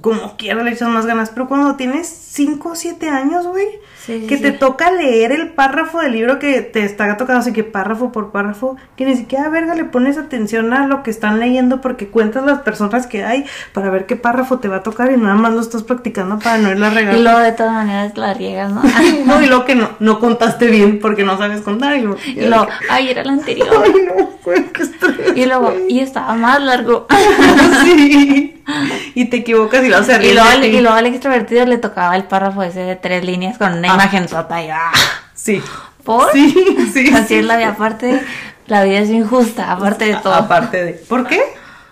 como 0.00 0.36
quiera 0.36 0.62
le 0.62 0.72
echas 0.72 0.88
más 0.88 1.06
ganas. 1.06 1.30
Pero 1.30 1.48
cuando 1.48 1.76
tienes 1.76 2.06
5 2.08 2.70
o 2.70 2.74
7 2.74 3.08
años, 3.08 3.46
güey, 3.46 3.66
Sí, 4.04 4.20
sí, 4.20 4.26
que 4.26 4.38
te 4.38 4.52
sí. 4.52 4.58
toca 4.58 4.90
leer 4.90 5.30
el 5.30 5.50
párrafo 5.50 6.00
del 6.00 6.12
libro 6.12 6.38
que 6.38 6.62
te 6.62 6.84
está 6.84 7.18
tocando, 7.18 7.40
así 7.40 7.52
que 7.52 7.64
párrafo 7.64 8.12
por 8.12 8.32
párrafo, 8.32 8.76
que 8.96 9.04
ni 9.04 9.14
siquiera, 9.14 9.50
verga, 9.50 9.74
le 9.74 9.84
pones 9.84 10.16
atención 10.16 10.72
a 10.72 10.86
lo 10.86 11.02
que 11.02 11.10
están 11.10 11.38
leyendo 11.38 11.82
porque 11.82 12.08
cuentas 12.08 12.44
las 12.46 12.60
personas 12.60 13.06
que 13.06 13.24
hay 13.24 13.44
para 13.74 13.90
ver 13.90 14.06
qué 14.06 14.16
párrafo 14.16 14.58
te 14.58 14.68
va 14.68 14.76
a 14.76 14.82
tocar 14.82 15.12
y 15.12 15.18
nada 15.18 15.34
más 15.34 15.52
lo 15.52 15.60
estás 15.60 15.82
practicando 15.82 16.38
para 16.38 16.56
no 16.56 16.70
irla 16.70 16.86
a 16.86 16.90
regar. 16.90 17.14
Y 17.14 17.22
luego 17.22 17.40
de 17.40 17.52
todas 17.52 17.72
maneras 17.72 18.16
la 18.16 18.32
riegas, 18.32 18.72
¿no? 18.72 18.82
no, 19.26 19.42
y 19.42 19.46
lo 19.46 19.66
que 19.66 19.74
no, 19.74 19.90
no 20.00 20.18
contaste 20.18 20.68
bien 20.68 20.98
porque 20.98 21.22
no 21.24 21.36
sabes 21.36 21.60
contar. 21.60 21.96
Y, 21.98 22.00
lo, 22.02 22.16
Y 22.24 22.46
luego, 22.46 22.68
ay, 22.88 23.10
era 23.10 23.20
el 23.20 23.28
anterior. 23.28 23.68
Ay, 23.84 23.92
no, 24.06 24.30
güey, 24.42 24.64
qué 24.72 24.82
estrés. 24.82 25.36
Y 25.36 25.44
luego, 25.44 25.72
güey. 25.72 25.92
y 25.92 26.00
estaba 26.00 26.34
más 26.34 26.62
largo. 26.62 27.06
sí. 27.84 28.59
Y 29.14 29.26
te 29.26 29.38
equivocas 29.38 29.84
y 29.84 29.88
lo 29.88 29.98
haces 29.98 30.22
Y 30.22 30.32
luego, 30.32 30.48
y 30.64 30.80
luego 30.80 30.96
al 30.96 31.06
extrovertido 31.06 31.66
le 31.66 31.78
tocaba 31.78 32.16
el 32.16 32.24
párrafo 32.24 32.62
ese 32.62 32.80
de 32.80 32.96
tres 32.96 33.24
líneas 33.24 33.58
con 33.58 33.74
una 33.74 33.88
imagen 33.88 34.28
sota 34.28 34.62
y 34.62 34.70
¡ah! 34.70 34.92
Sí. 35.34 35.62
¿Por? 36.04 36.32
Sí, 36.32 36.54
sí. 36.92 37.12
Así 37.14 37.36
es 37.36 37.44
la 37.44 37.56
vida. 37.56 37.70
Aparte, 37.70 38.20
la 38.66 38.84
vida 38.84 38.98
es 39.00 39.10
injusta, 39.10 39.70
aparte 39.72 40.06
de 40.06 40.16
todo. 40.16 40.34
Aparte 40.34 40.84
de. 40.84 40.92
¿Por 40.92 41.26
qué? 41.26 41.40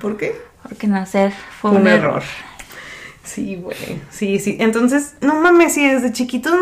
¿Por 0.01 0.17
qué? 0.17 0.41
Porque 0.63 0.87
nacer 0.87 1.33
fue 1.61 1.71
Fue 1.71 1.73
un, 1.73 1.77
un 1.79 1.89
error. 1.89 2.11
error. 2.11 2.23
Sí, 3.25 3.57
güey. 3.57 3.77
Sí, 4.11 4.39
sí. 4.39 4.57
Entonces, 4.61 5.15
no 5.21 5.35
mames, 5.41 5.75
si 5.75 5.87
desde 5.87 6.13
chiquitos 6.13 6.55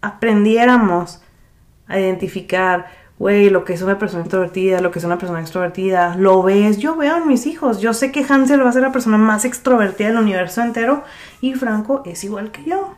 aprendiéramos 0.00 1.20
a 1.86 1.98
identificar, 1.98 2.86
güey, 3.22 3.50
lo 3.50 3.64
que 3.64 3.72
es 3.72 3.82
una 3.82 4.00
persona 4.00 4.24
introvertida, 4.24 4.80
lo 4.80 4.90
que 4.90 4.98
es 4.98 5.04
una 5.04 5.16
persona 5.16 5.40
extrovertida, 5.40 6.16
lo 6.16 6.42
ves, 6.42 6.78
yo 6.78 6.96
veo 6.96 7.16
en 7.18 7.28
mis 7.28 7.46
hijos. 7.46 7.80
Yo 7.80 7.94
sé 7.94 8.10
que 8.10 8.26
Hansel 8.28 8.64
va 8.64 8.68
a 8.68 8.72
ser 8.72 8.82
la 8.82 8.90
persona 8.90 9.16
más 9.16 9.44
extrovertida 9.44 10.08
del 10.08 10.16
universo 10.18 10.60
entero 10.60 11.04
y 11.40 11.54
Franco 11.54 12.02
es 12.04 12.24
igual 12.24 12.50
que 12.50 12.64
yo. 12.64 12.94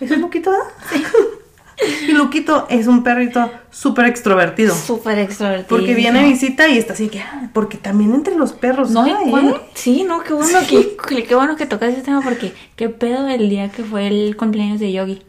¿Es 0.00 0.12
un 0.12 0.20
Luquito, 0.20 0.50
¿verdad? 0.52 0.66
Y 2.08 2.12
Luquito 2.12 2.66
es 2.70 2.86
un 2.86 3.02
perrito 3.02 3.50
súper 3.70 4.06
extrovertido. 4.06 4.74
Súper 4.74 5.18
extrovertido. 5.18 5.68
Porque 5.68 5.94
viene 5.94 6.20
a 6.20 6.22
visita 6.22 6.68
y 6.68 6.78
está 6.78 6.92
así 6.94 7.08
que, 7.08 7.20
ah, 7.20 7.50
porque 7.52 7.76
también 7.76 8.14
entre 8.14 8.34
los 8.36 8.52
perros. 8.54 8.90
No, 8.92 9.04
cuando- 9.28 9.56
¿eh? 9.56 9.60
sí, 9.74 10.04
no, 10.04 10.22
qué 10.22 10.32
bueno 10.32 10.58
que, 10.70 10.96
que- 11.08 11.24
qué 11.24 11.34
bueno 11.34 11.54
que 11.56 11.66
tocas 11.66 11.92
ese 11.92 12.00
tema 12.02 12.22
porque 12.22 12.54
qué 12.76 12.88
pedo 12.88 13.28
el 13.28 13.50
día 13.50 13.68
que 13.70 13.82
fue 13.84 14.06
el 14.06 14.36
cumpleaños 14.38 14.80
de 14.80 14.92
Yogi. 14.92 15.22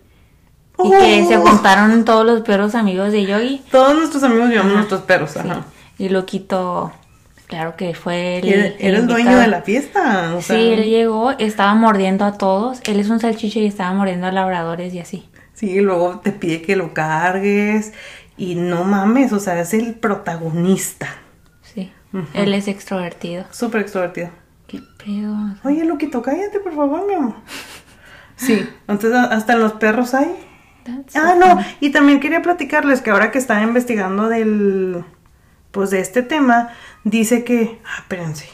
Y 0.83 0.89
que 0.91 1.23
Oh. 1.23 1.27
se 1.27 1.37
juntaron 1.37 2.05
todos 2.05 2.25
los 2.25 2.41
perros 2.41 2.75
amigos 2.75 3.11
de 3.11 3.25
Yogi. 3.25 3.63
Todos 3.71 3.95
nuestros 3.95 4.21
amigos 4.23 4.49
llevamos 4.49 4.71
Ajá. 4.71 4.77
nuestros 4.79 5.01
perros, 5.01 5.31
Sí. 5.31 5.39
ajá. 5.39 5.65
Y 5.97 6.09
Loquito, 6.09 6.91
claro 7.47 7.75
que 7.75 7.95
fue 7.95 8.37
el. 8.39 8.47
Era, 8.47 8.73
era 8.79 8.97
el 8.99 9.07
dueño 9.07 9.37
de 9.39 9.47
la 9.47 9.61
fiesta. 9.63 10.35
O 10.35 10.41
sea, 10.41 10.55
Sí, 10.55 10.61
él 10.73 10.83
llegó, 10.85 11.31
estaba 11.31 11.73
mordiendo 11.73 12.25
a 12.25 12.37
todos. 12.37 12.79
Él 12.85 12.99
es 12.99 13.09
un 13.09 13.19
salchicho 13.19 13.59
y 13.59 13.65
estaba 13.65 13.93
mordiendo 13.93 14.27
a 14.27 14.31
labradores 14.31 14.93
y 14.93 14.99
así. 14.99 15.27
sí, 15.53 15.71
y 15.71 15.79
luego 15.81 16.19
te 16.19 16.31
pide 16.31 16.61
que 16.61 16.75
lo 16.75 16.93
cargues. 16.93 17.93
Y 18.37 18.53
no 18.53 18.83
mames, 18.83 19.33
o 19.33 19.39
sea, 19.39 19.59
es 19.59 19.73
el 19.73 19.95
protagonista. 19.95 21.07
Sí. 21.63 21.91
Él 22.35 22.53
es 22.53 22.67
extrovertido. 22.67 23.45
Súper 23.49 23.81
extrovertido. 23.81 24.29
¿Qué 24.67 24.79
pedo? 25.03 25.35
Oye, 25.63 25.83
Luquito, 25.85 26.21
cállate, 26.21 26.59
por 26.59 26.75
favor, 26.75 27.07
mi 27.07 27.15
amor. 27.15 27.33
Sí, 28.35 28.69
entonces 28.87 29.13
hasta 29.31 29.53
en 29.53 29.59
los 29.61 29.71
perros 29.73 30.13
hay. 30.13 30.35
That's 30.87 31.15
Ah, 31.15 31.33
so 31.33 31.35
no, 31.35 31.65
y 31.81 31.91
también 31.91 32.19
quería 32.19 32.41
platicarles 32.41 33.01
que 33.01 33.11
ahora 33.11 33.31
que 33.31 33.37
estaba 33.37 33.61
investigando 33.61 34.29
del, 34.29 35.03
pues 35.71 35.89
de 35.89 35.99
este 35.99 36.23
tema, 36.23 36.69
dice 37.03 37.43
que, 37.43 37.79
ah, 37.85 37.99
espérense. 37.99 38.47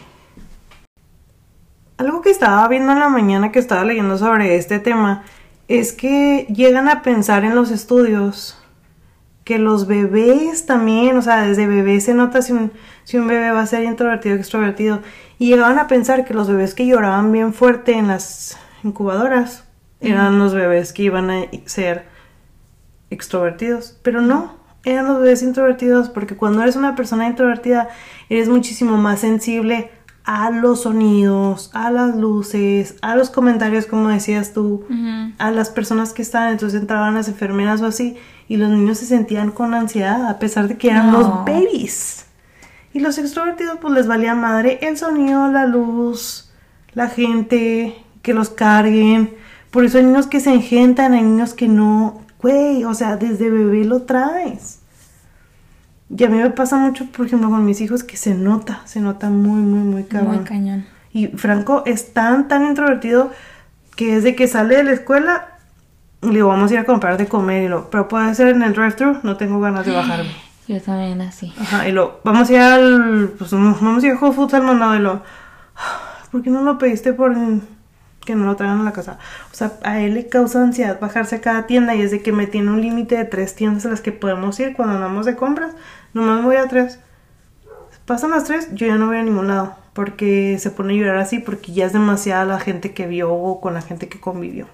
Algo 1.98 2.22
que 2.22 2.32
estaba 2.32 2.68
viendo 2.68 2.92
en 2.92 3.00
la 3.00 3.10
mañana 3.10 3.52
que 3.52 3.60
estaba 3.60 3.84
leyendo 3.86 4.18
sobre 4.18 4.56
este 4.56 4.80
tema 4.80 5.24
es 5.68 5.94
que 5.94 6.48
llegan 6.50 6.90
a 6.90 7.04
pensar 7.04 7.46
en 7.46 7.56
los 7.56 7.72
estudios 7.72 8.58
que 9.44 9.60
los 9.60 9.88
bebés 9.88 10.66
también, 10.66 11.18
o 11.18 11.22
sea, 11.22 11.44
desde 11.44 11.68
bebés 11.68 12.06
se 12.06 12.14
nota 12.14 12.42
si 12.42 12.54
un, 12.54 12.72
si 13.04 13.18
un 13.18 13.28
bebé 13.28 13.52
va 13.52 13.62
a 13.62 13.68
ser 13.68 13.84
introvertido 13.84 14.36
o 14.36 14.40
extrovertido. 14.40 15.02
Y 15.38 15.50
llegaban 15.50 15.80
a 15.80 15.88
pensar 15.88 16.26
que 16.26 16.34
los 16.34 16.48
bebés 16.48 16.74
que 16.74 16.86
lloraban 16.86 17.32
bien 17.32 17.54
fuerte 17.54 17.94
en 17.94 18.08
las 18.08 18.58
incubadoras 18.84 19.66
eran 20.00 20.40
los 20.40 20.54
bebés 20.54 20.94
que 20.94 21.04
iban 21.04 21.30
a 21.30 21.46
ser 21.66 22.06
extrovertidos. 23.14 23.98
Pero 24.04 24.22
no, 24.22 24.54
eran 24.84 25.08
los 25.08 25.20
bebés 25.22 25.44
introvertidos 25.44 26.10
porque 26.10 26.36
cuando 26.36 26.62
eres 26.62 26.76
una 26.76 26.96
persona 26.96 27.28
introvertida 27.28 27.90
eres 28.30 28.50
muchísimo 28.50 28.98
más 28.98 29.20
sensible 29.20 29.92
a 30.26 30.50
los 30.52 30.84
sonidos, 30.84 31.70
a 31.74 31.92
las 31.92 32.16
luces, 32.16 32.96
a 33.02 33.16
los 33.16 33.30
comentarios, 33.30 33.86
como 33.86 34.08
decías 34.08 34.54
tú 34.54 34.86
a 35.38 35.52
las 35.52 35.70
personas 35.70 36.14
que 36.14 36.22
estaban, 36.22 36.52
entonces 36.54 36.80
entraban 36.80 37.14
las 37.16 37.28
enfermeras 37.28 37.82
o 37.82 37.88
así, 37.88 38.16
y 38.48 38.56
los 38.56 38.70
niños 38.70 39.00
se 39.00 39.06
sentían 39.06 39.52
con 39.52 39.74
ansiedad, 39.74 40.30
a 40.30 40.40
pesar 40.40 40.70
de 40.70 40.78
que 40.78 40.90
eran 40.92 41.12
No. 41.12 41.20
los 41.20 41.46
babies. 41.46 42.26
Y 42.94 43.00
los 43.00 43.18
extrovertidos, 43.18 43.80
pues 43.82 43.94
les 43.94 44.08
valía 44.08 44.34
madre 44.34 44.80
el 44.82 44.98
sonido, 44.98 45.52
la 45.52 45.66
luz, 45.66 46.52
la 46.94 47.10
gente, 47.10 47.96
que 48.22 48.34
los 48.34 48.50
carguen. 48.50 49.34
Por 49.72 49.84
eso 49.84 49.98
hay 49.98 50.06
niños 50.06 50.28
que 50.28 50.40
se 50.40 50.54
engentan, 50.54 51.14
hay 51.14 51.24
niños 51.24 51.54
que 51.54 51.68
no. 51.68 52.22
Güey, 52.44 52.84
o 52.84 52.94
sea, 52.94 53.16
desde 53.16 53.50
bebé 53.50 53.86
lo 53.86 54.02
traes. 54.02 54.82
Y 56.16 56.24
a 56.26 56.30
mí 56.30 56.38
me 56.38 56.50
pasa 56.50 56.78
mucho, 56.78 57.06
por 57.06 57.26
ejemplo, 57.26 57.50
con 57.50 57.64
mis 57.66 57.80
hijos 57.80 58.04
que 58.04 58.18
se 58.18 58.36
nota, 58.36 58.82
se 58.84 59.00
nota 59.00 59.30
muy, 59.30 59.62
muy, 59.62 59.80
muy 59.80 60.04
cabrón. 60.04 60.36
Muy 60.36 60.44
cañón. 60.44 60.86
Y 61.14 61.28
Franco 61.28 61.84
es 61.86 62.14
tan, 62.14 62.50
tan 62.50 62.66
introvertido 62.66 63.32
que 63.96 64.16
desde 64.16 64.36
que 64.36 64.48
sale 64.50 64.76
de 64.76 64.84
la 64.84 64.92
escuela, 64.92 65.48
le 66.22 66.32
digo, 66.32 66.50
vamos 66.50 66.70
a 66.70 66.74
ir 66.74 66.80
a 66.82 66.84
comprar 66.84 67.18
de 67.18 67.28
comer. 67.28 67.64
Y 67.64 67.68
lo, 67.70 67.90
pero 67.90 68.10
puede 68.10 68.36
ser 68.36 68.50
en 68.50 68.62
el 68.62 68.74
drive-thru, 68.74 69.20
no 69.24 69.38
tengo 69.38 69.62
ganas 69.62 69.86
de 69.86 69.92
bajarme. 69.96 70.36
Yo 70.68 70.82
también 70.82 71.22
así. 71.22 71.54
Ajá, 71.58 71.88
y 71.88 71.94
lo, 71.94 72.20
vamos 72.26 72.50
a 72.50 72.54
ir 72.54 72.60
al, 72.60 73.32
pues 73.38 73.52
vamos 73.52 74.04
a 74.04 74.08
ir 74.08 74.14
a 74.14 74.20
Whole 74.20 74.34
Foods 74.34 74.54
al 74.54 74.64
mandado. 74.64 74.96
Y 74.96 75.00
lo, 75.00 75.24
¿por 76.30 76.44
qué 76.44 76.50
no 76.50 76.62
lo 76.62 76.78
pediste 76.78 77.14
por 77.14 77.34
que 78.26 78.36
no 78.36 78.46
lo 78.46 78.56
traigan 78.56 78.82
a 78.82 78.84
la 78.84 78.94
casa? 78.94 79.18
O 79.52 79.56
sea, 79.56 79.74
a 79.84 80.00
él 80.02 80.14
le 80.14 80.28
causa 80.28 80.62
ansiedad 80.62 81.00
bajarse 81.00 81.38
a 81.38 81.42
cada 81.42 81.68
tienda 81.68 81.96
y 81.96 82.02
es 82.02 82.12
de 82.12 82.22
que 82.22 82.32
me 82.32 82.48
tiene 82.48 82.72
un 82.72 82.82
límite 82.82 83.18
de 83.18 83.26
tres 83.26 83.56
tiendas 83.56 83.86
a 83.86 83.90
las 83.90 84.02
que 84.02 84.12
podemos 84.12 84.60
ir 84.60 84.76
cuando 84.76 84.96
andamos 84.96 85.26
de 85.26 85.36
compras. 85.36 85.74
Nomás 86.14 86.44
voy 86.44 86.56
a 86.56 86.68
tres. 86.68 87.00
Pasan 88.06 88.32
las 88.32 88.44
tres, 88.44 88.70
yo 88.74 88.88
ya 88.88 88.96
no 88.96 89.08
voy 89.08 89.18
a 89.18 89.24
ningún 89.24 89.48
lado. 89.48 89.76
Porque 89.94 90.58
se 90.60 90.72
pone 90.72 90.94
a 90.94 90.98
llorar 90.98 91.18
así, 91.18 91.40
porque 91.40 91.72
ya 91.72 91.86
es 91.86 91.94
demasiada 91.94 92.46
la 92.46 92.60
gente 92.60 92.94
que 92.94 93.08
vio 93.08 93.32
o 93.32 93.62
con 93.62 93.74
la 93.74 93.82
gente 93.82 94.10
que 94.10 94.20
convivió. 94.20 94.68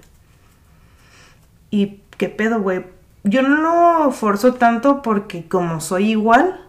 Y 1.70 2.00
qué 2.16 2.28
pedo, 2.28 2.60
güey. 2.60 2.84
Yo 3.22 3.42
no 3.42 3.56
lo 3.56 4.12
forzo 4.12 4.54
tanto 4.54 5.02
porque 5.02 5.46
como 5.46 5.80
soy 5.80 6.10
igual, 6.10 6.60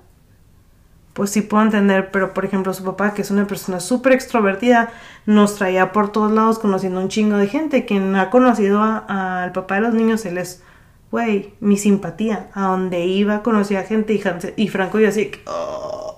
pues 1.14 1.30
sí 1.32 1.42
puedo 1.42 1.64
entender. 1.64 2.12
Pero 2.12 2.34
por 2.34 2.46
ejemplo, 2.46 2.74
su 2.74 2.84
papá, 2.84 3.14
que 3.14 3.22
es 3.22 3.32
una 3.32 3.48
persona 3.48 3.80
súper 3.80 4.14
extrovertida, 4.14 4.90
nos 5.26 5.56
traía 5.56 5.92
por 5.92 6.12
todos 6.12 6.32
lados 6.32 6.60
conociendo 6.60 7.00
un 7.00 7.10
chingo 7.10 7.38
de 7.38 7.48
gente. 7.48 7.86
Quien 7.86 8.16
ha 8.16 8.30
conocido 8.30 8.82
al 8.82 9.52
papá 9.52 9.76
de 9.76 9.82
los 9.82 9.94
niños, 9.94 10.26
él 10.26 10.38
es, 10.38 10.64
güey, 11.12 11.54
mi 11.60 11.78
simpatía. 11.78 12.48
A 12.54 12.68
donde 12.68 13.06
iba, 13.06 13.44
conocía 13.44 13.84
gente 13.84 14.14
y, 14.14 14.20
Hansel- 14.22 14.54
y 14.56 14.68
Franco 14.70 15.00
y 15.00 15.04
yo 15.04 15.10
así, 15.10 15.26
que, 15.28 15.42
"Oh". 15.48 16.18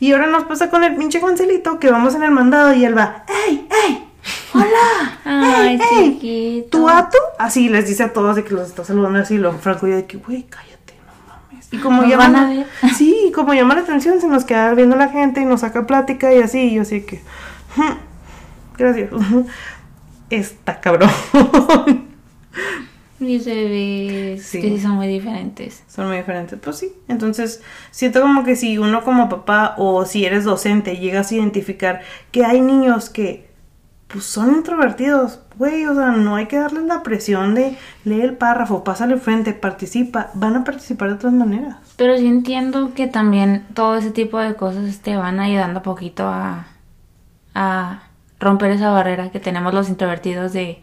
Y 0.00 0.12
ahora 0.12 0.28
nos 0.28 0.44
pasa 0.44 0.70
con 0.70 0.84
el 0.84 0.94
pinche 0.94 1.20
Hanselito 1.20 1.80
que 1.80 1.90
vamos 1.90 2.14
en 2.14 2.22
el 2.22 2.30
mandado 2.30 2.72
y 2.72 2.84
él 2.84 2.96
va, 2.96 3.24
¡Ey, 3.48 3.66
ey! 3.86 4.04
¡Hola! 4.54 5.18
Ay, 5.24 5.74
¡Ey, 5.74 5.80
ey! 5.98 6.12
chiquito. 6.14 6.78
¿Tu 6.78 6.84
vato? 6.84 7.18
Así 7.38 7.68
les 7.68 7.88
dice 7.88 8.04
a 8.04 8.12
todos 8.12 8.36
de 8.36 8.44
que 8.44 8.54
los 8.54 8.68
está 8.68 8.84
saludando 8.84 9.18
así. 9.18 9.38
Lo 9.38 9.52
Franco 9.54 9.88
y 9.88 9.90
yo 9.90 9.96
de 9.96 10.06
que, 10.06 10.16
güey, 10.18 10.44
cállate. 10.44 10.77
Y 11.70 11.78
como 11.78 12.02
van 12.02 12.36
a 12.36 12.48
ver. 12.48 12.66
Sí, 12.96 13.14
y 13.28 13.32
como 13.32 13.52
llama 13.54 13.74
la 13.74 13.82
atención, 13.82 14.20
se 14.20 14.28
nos 14.28 14.44
queda 14.44 14.72
viendo 14.74 14.96
la 14.96 15.08
gente 15.08 15.40
y 15.40 15.44
nos 15.44 15.60
saca 15.60 15.86
plática 15.86 16.32
y 16.34 16.40
así. 16.40 16.60
Y 16.60 16.74
yo 16.74 16.82
así 16.82 17.02
que, 17.02 17.20
"Hmm, 17.76 17.96
gracias. 18.76 19.10
Está 20.30 20.80
cabrón. 20.80 21.10
Mis 23.20 23.44
bebés, 23.46 24.44
Sí. 24.44 24.60
que 24.60 24.68
sí 24.68 24.80
son 24.80 24.92
muy 24.92 25.08
diferentes. 25.08 25.82
Son 25.88 26.06
muy 26.06 26.18
diferentes. 26.18 26.56
Pues 26.62 26.76
sí. 26.78 26.92
Entonces, 27.08 27.62
siento 27.90 28.20
como 28.20 28.44
que 28.44 28.54
si 28.54 28.78
uno 28.78 29.02
como 29.02 29.28
papá 29.28 29.74
o 29.76 30.04
si 30.04 30.24
eres 30.24 30.44
docente 30.44 30.96
llegas 30.98 31.32
a 31.32 31.34
identificar 31.34 32.00
que 32.30 32.44
hay 32.44 32.60
niños 32.60 33.10
que 33.10 33.48
pues 34.06 34.24
son 34.24 34.54
introvertidos, 34.54 35.40
güey, 35.58 35.86
o 35.86 35.94
sea, 35.94 36.12
no 36.12 36.36
hay 36.36 36.46
que 36.46 36.58
darles 36.58 36.84
la 36.84 37.02
presión 37.02 37.54
de 37.54 37.76
lee 38.04 38.20
el 38.20 38.34
párrafo, 38.34 38.84
pásale 38.84 39.16
frente, 39.16 39.52
participa, 39.52 40.30
van 40.34 40.56
a 40.56 40.64
participar 40.64 41.08
de 41.08 41.14
otras 41.14 41.32
maneras. 41.32 41.76
Pero 41.96 42.16
sí 42.16 42.26
entiendo 42.26 42.94
que 42.94 43.06
también 43.06 43.66
todo 43.74 43.96
ese 43.96 44.10
tipo 44.10 44.38
de 44.38 44.54
cosas 44.54 44.98
te 45.00 45.16
van 45.16 45.40
ayudando 45.40 45.82
poquito 45.82 46.28
a, 46.28 46.66
a 47.54 48.02
romper 48.38 48.70
esa 48.70 48.90
barrera 48.90 49.30
que 49.30 49.40
tenemos 49.40 49.74
los 49.74 49.88
introvertidos 49.88 50.52
de 50.52 50.82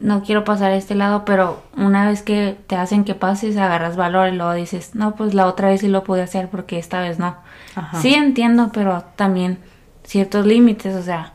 no 0.00 0.22
quiero 0.22 0.44
pasar 0.44 0.70
a 0.70 0.76
este 0.76 0.94
lado, 0.94 1.24
pero 1.24 1.62
una 1.76 2.08
vez 2.08 2.22
que 2.22 2.56
te 2.66 2.76
hacen 2.76 3.04
que 3.04 3.14
pases, 3.14 3.56
agarras 3.56 3.96
valor 3.96 4.28
y 4.28 4.36
luego 4.36 4.52
dices, 4.54 4.94
no, 4.94 5.14
pues 5.14 5.34
la 5.34 5.46
otra 5.46 5.68
vez 5.68 5.80
sí 5.80 5.88
lo 5.88 6.04
pude 6.04 6.22
hacer 6.22 6.48
porque 6.48 6.78
esta 6.78 7.00
vez 7.00 7.18
no. 7.18 7.36
Ajá. 7.74 8.00
Sí 8.00 8.14
entiendo, 8.14 8.70
pero 8.72 9.04
también 9.16 9.58
ciertos 10.04 10.46
límites, 10.46 10.94
o 10.94 11.02
sea, 11.02 11.32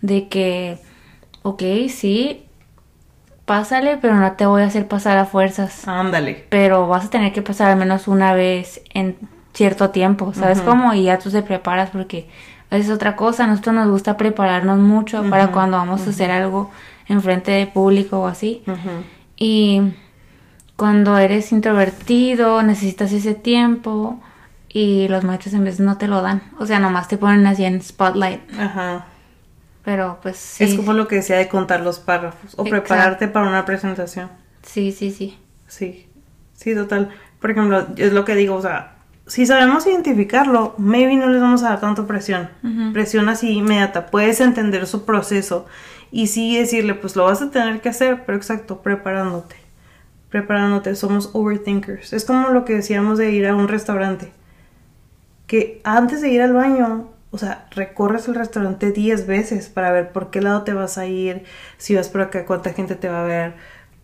de 0.00 0.28
que, 0.28 0.78
ok, 1.42 1.62
sí, 1.88 2.44
pásale, 3.44 3.98
pero 3.98 4.14
no 4.14 4.32
te 4.32 4.46
voy 4.46 4.62
a 4.62 4.66
hacer 4.66 4.88
pasar 4.88 5.18
a 5.18 5.24
fuerzas 5.24 5.86
Ándale. 5.86 6.46
pero 6.48 6.86
vas 6.86 7.06
a 7.06 7.10
tener 7.10 7.32
que 7.32 7.42
pasar 7.42 7.70
al 7.70 7.76
menos 7.76 8.08
una 8.08 8.34
vez 8.34 8.82
en 8.94 9.16
cierto 9.52 9.90
tiempo, 9.90 10.32
¿sabes 10.34 10.60
cómo? 10.62 10.94
Y 10.94 11.04
ya 11.04 11.18
tú 11.18 11.30
te 11.30 11.42
preparas 11.42 11.90
porque 11.90 12.28
es 12.70 12.88
otra 12.88 13.16
cosa, 13.16 13.44
a 13.44 13.46
nosotros 13.46 13.74
nos 13.74 13.90
gusta 13.90 14.16
prepararnos 14.16 14.78
mucho 14.78 15.22
para 15.28 15.48
cuando 15.48 15.76
vamos 15.76 16.06
a 16.06 16.10
hacer 16.10 16.30
algo 16.30 16.70
en 17.06 17.20
frente 17.20 17.50
de 17.50 17.66
público 17.66 18.20
o 18.20 18.26
así. 18.26 18.62
Y 19.36 19.82
cuando 20.76 21.18
eres 21.18 21.52
introvertido, 21.52 22.62
necesitas 22.62 23.12
ese 23.12 23.34
tiempo 23.34 24.18
y 24.70 25.06
los 25.08 25.22
maestros 25.22 25.52
en 25.52 25.64
vez 25.64 25.80
no 25.80 25.98
te 25.98 26.08
lo 26.08 26.22
dan. 26.22 26.42
O 26.58 26.64
sea, 26.64 26.78
nomás 26.78 27.08
te 27.08 27.18
ponen 27.18 27.46
así 27.46 27.64
en 27.64 27.82
spotlight. 27.82 28.40
Ajá. 28.58 29.04
Pero 29.84 30.18
pues 30.22 30.36
sí. 30.36 30.64
Es 30.64 30.74
como 30.74 30.92
lo 30.92 31.08
que 31.08 31.16
decía 31.16 31.36
de 31.36 31.48
contar 31.48 31.80
los 31.80 31.98
párrafos 31.98 32.54
o 32.56 32.62
Exacto. 32.64 32.70
prepararte 32.70 33.28
para 33.28 33.48
una 33.48 33.64
presentación. 33.64 34.30
Sí, 34.62 34.92
sí, 34.92 35.10
sí. 35.10 35.38
Sí, 35.66 36.08
sí, 36.54 36.74
total. 36.74 37.10
Por 37.40 37.50
ejemplo, 37.50 37.86
es 37.96 38.12
lo 38.12 38.24
que 38.24 38.36
digo, 38.36 38.54
o 38.54 38.62
sea, 38.62 38.94
si 39.26 39.46
sabemos 39.46 39.86
identificarlo, 39.86 40.74
maybe 40.78 41.16
no 41.16 41.28
les 41.28 41.40
vamos 41.40 41.62
a 41.62 41.70
dar 41.70 41.80
tanto 41.80 42.06
presión. 42.06 42.48
Presión 42.92 43.28
así 43.28 43.50
inmediata. 43.50 44.06
Puedes 44.06 44.40
entender 44.40 44.86
su 44.86 45.04
proceso 45.04 45.66
y 46.10 46.26
sí 46.26 46.58
decirle, 46.58 46.94
pues 46.94 47.16
lo 47.16 47.24
vas 47.24 47.40
a 47.40 47.50
tener 47.50 47.80
que 47.80 47.88
hacer, 47.88 48.24
pero 48.26 48.36
exacto, 48.36 48.82
preparándote. 48.82 49.56
Preparándote, 50.28 50.94
somos 50.94 51.30
overthinkers. 51.32 52.12
Es 52.12 52.24
como 52.24 52.50
lo 52.50 52.64
que 52.64 52.74
decíamos 52.74 53.18
de 53.18 53.30
ir 53.32 53.46
a 53.46 53.54
un 53.54 53.68
restaurante. 53.68 54.32
Que 55.46 55.80
antes 55.84 56.20
de 56.20 56.28
ir 56.30 56.42
al 56.42 56.52
baño, 56.52 57.08
o 57.32 57.38
sea, 57.38 57.66
recorres 57.72 58.28
el 58.28 58.36
restaurante 58.36 58.92
10 58.92 59.26
veces 59.26 59.68
para 59.68 59.90
ver 59.90 60.12
por 60.12 60.30
qué 60.30 60.40
lado 60.40 60.62
te 60.62 60.72
vas 60.74 60.96
a 60.98 61.06
ir, 61.06 61.44
si 61.78 61.96
vas 61.96 62.08
por 62.08 62.20
acá, 62.20 62.44
cuánta 62.46 62.72
gente 62.72 62.94
te 62.94 63.08
va 63.08 63.22
a 63.24 63.26
ver, 63.26 63.54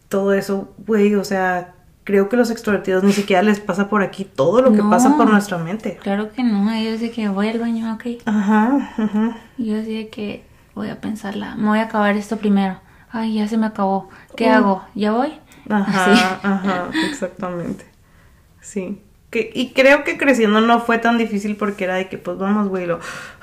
todo 0.09 0.33
eso, 0.33 0.75
güey, 0.87 1.15
o 1.15 1.23
sea, 1.25 1.75
creo 2.05 2.29
que 2.31 2.37
los 2.39 2.51
extrovertidos 2.51 3.05
ni 3.05 3.13
siquiera 3.13 3.43
les 3.43 3.61
pasa 3.61 3.89
por 3.91 4.03
aquí 4.03 4.25
todo 4.25 4.63
lo 4.63 4.73
que 4.73 4.79
No. 4.79 4.89
pasa 4.91 5.17
por 5.17 5.31
nuestra 5.31 5.59
mente. 5.59 5.99
Claro 6.03 6.33
que 6.33 6.43
no, 6.43 6.73
ellos 6.73 7.01
de 7.01 7.11
que 7.11 7.29
voy 7.29 7.49
al 7.49 7.59
baño, 7.61 7.93
ok. 7.95 8.23
Ajá, 8.25 8.95
ajá. 8.97 9.37
Yo 9.59 9.79
así 9.79 9.95
de 9.95 10.09
que 10.09 10.45
voy 10.75 10.89
a 10.89 11.01
pensarla, 11.01 11.55
me 11.57 11.69
voy 11.69 11.79
a 11.81 11.85
acabar 11.85 12.17
esto 12.17 12.39
primero. 12.39 12.81
Ay, 13.11 13.35
ya 13.35 13.47
se 13.49 13.57
me 13.59 13.67
acabó. 13.67 14.09
¿Qué 14.37 14.47
Uh. 14.47 14.53
hago? 14.55 14.85
¿Ya 14.95 15.13
voy? 15.13 15.33
Ajá, 15.69 16.13
Así. 16.13 16.23
ajá, 16.43 16.89
exactamente. 17.11 17.85
Sí. 18.63 19.03
Que, 19.31 19.51
y 19.55 19.73
creo 19.73 20.05
que 20.05 20.17
creciendo 20.17 20.63
no 20.63 20.81
fue 20.81 20.97
tan 20.97 21.19
difícil 21.19 21.57
porque 21.57 21.85
era 21.85 21.97
de 21.97 22.09
que, 22.09 22.17
pues 22.17 22.39
vamos, 22.39 22.69
güey, 22.69 22.87
lo... 22.87 22.99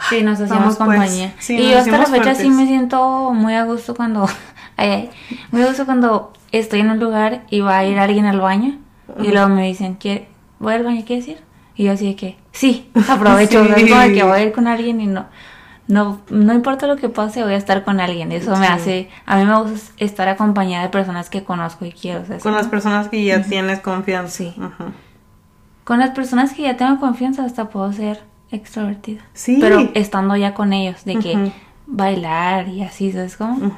Sí, 0.10 0.24
nos 0.24 0.40
hacíamos 0.42 0.50
Vamos, 0.50 0.78
pues. 0.78 0.88
compañía. 0.88 1.36
Sí, 1.38 1.58
y 1.58 1.70
yo 1.70 1.78
hasta 1.78 1.98
la 2.00 2.06
fecha 2.06 2.34
sí 2.34 2.50
me 2.50 2.66
siento 2.66 3.32
muy 3.34 3.54
a 3.54 3.66
gusto 3.66 3.94
cuando... 3.94 4.28
Ay, 4.78 4.90
ay. 4.90 5.10
Muy 5.52 5.62
a 5.62 5.68
gusto 5.68 5.86
cuando 5.86 6.34
estoy 6.52 6.82
en 6.82 6.90
un 6.90 7.00
lugar 7.00 7.44
y 7.50 7.62
va 7.62 7.78
a 7.78 7.86
ir 7.86 7.98
alguien 7.98 8.26
al 8.26 8.42
baño. 8.42 8.78
Y 9.22 9.30
luego 9.30 9.48
me 9.48 9.68
dicen, 9.68 9.94
¿quiere, 9.94 10.28
¿voy 10.60 10.74
al 10.74 10.84
baño? 10.84 11.04
¿Quieres 11.06 11.28
ir? 11.30 11.38
Y 11.76 11.86
yo 11.86 11.94
así 11.94 12.08
de 12.08 12.16
que, 12.16 12.38
sí, 12.52 12.90
aprovecho. 13.08 13.64
Sí. 13.64 13.72
Es 13.72 13.90
como 13.90 14.02
de 14.02 14.14
que 14.14 14.24
voy 14.24 14.40
a 14.40 14.44
ir 14.44 14.52
con 14.52 14.68
alguien 14.68 15.00
y 15.00 15.08
no... 15.08 15.28
No, 15.88 16.20
no 16.32 16.52
importa 16.52 16.88
lo 16.88 16.96
que 16.96 17.10
pase, 17.10 17.44
voy 17.44 17.54
a 17.54 17.58
estar 17.58 17.84
con 17.84 18.00
alguien. 18.00 18.32
Eso 18.32 18.56
me 18.58 18.66
hace... 18.66 19.08
A 19.28 19.38
mí 19.38 19.46
me 19.46 19.62
gusta 19.62 19.94
estar 19.98 20.28
acompañada 20.28 20.84
de 20.84 20.90
personas 20.90 21.30
que 21.30 21.44
conozco 21.44 21.86
y 21.86 21.92
quiero. 21.92 22.22
o 22.22 22.26
sea, 22.26 22.40
Con 22.40 22.56
las 22.56 22.68
personas 22.68 23.08
que 23.08 23.24
ya 23.24 23.44
tienes 23.44 23.82
confianza. 23.82 24.36
Sí. 24.36 24.56
Ajá. 24.60 24.94
Con 25.86 26.00
las 26.00 26.10
personas 26.10 26.54
que 26.54 26.64
ya 26.64 26.76
tengo 26.76 27.00
confianza 27.00 27.46
hasta 27.46 27.70
puedo 27.70 27.94
ser 27.94 28.22
extrovertida. 28.52 29.22
Sí. 29.34 29.60
Pero 29.62 29.92
estando 29.94 30.36
ya 30.36 30.54
con 30.54 30.74
ellos, 30.74 31.06
de 31.06 31.20
que 31.20 31.52
bailar 31.86 32.68
y 32.68 32.84
así, 32.84 33.12
¿sabes 33.12 33.38
cómo? 33.38 33.72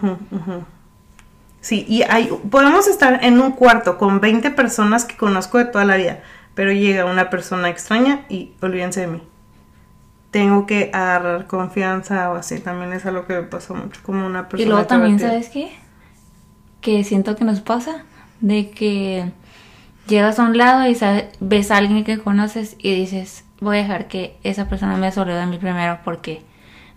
Sí, 1.60 1.86
y 1.90 2.04
hay, 2.04 2.30
podemos 2.50 2.88
estar 2.88 3.26
en 3.26 3.42
un 3.42 3.52
cuarto 3.52 3.98
con 3.98 4.22
20 4.22 4.52
personas 4.52 5.04
que 5.04 5.18
conozco 5.18 5.58
de 5.58 5.66
toda 5.66 5.84
la 5.84 5.98
vida, 5.98 6.20
pero 6.54 6.72
llega 6.72 7.04
una 7.04 7.30
persona 7.30 7.68
extraña 7.68 8.22
y 8.30 8.54
olvídense 8.62 9.02
de 9.02 9.08
mí. 9.08 9.24
Tengo 10.32 10.66
que 10.66 10.92
agarrar 10.94 11.46
confianza 11.48 12.32
o 12.32 12.36
así, 12.36 12.60
también 12.60 12.94
es 12.94 13.06
algo 13.06 13.26
que 13.26 13.34
me 13.34 13.44
pasó 13.44 13.76
mucho 13.76 14.00
como 14.02 14.26
una 14.26 14.48
persona 14.48 14.64
Y 14.64 14.70
luego 14.70 14.88
también. 14.88 15.20
¿sabes 15.20 15.50
qué? 15.50 15.76
Que 16.80 17.04
siento 17.04 17.36
que 17.36 17.44
nos 17.44 17.60
pasa 17.60 18.06
de 18.40 18.70
que 18.70 19.30
llegas 20.08 20.40
a 20.40 20.44
un 20.44 20.58
lado 20.58 20.88
y 20.88 20.96
sabe- 20.96 21.30
ves 21.40 21.72
a 21.72 21.78
alguien 21.78 22.04
que 22.04 22.18
conoces 22.20 22.76
y 22.80 22.94
dices, 22.96 23.44
voy 23.60 23.78
a 23.78 23.82
dejar 23.82 24.08
que 24.08 24.38
esa 24.44 24.68
persona 24.70 24.96
me 24.98 25.12
salude 25.12 25.40
a 25.42 25.46
mí 25.46 25.58
primero 25.58 26.00
porque 26.04 26.42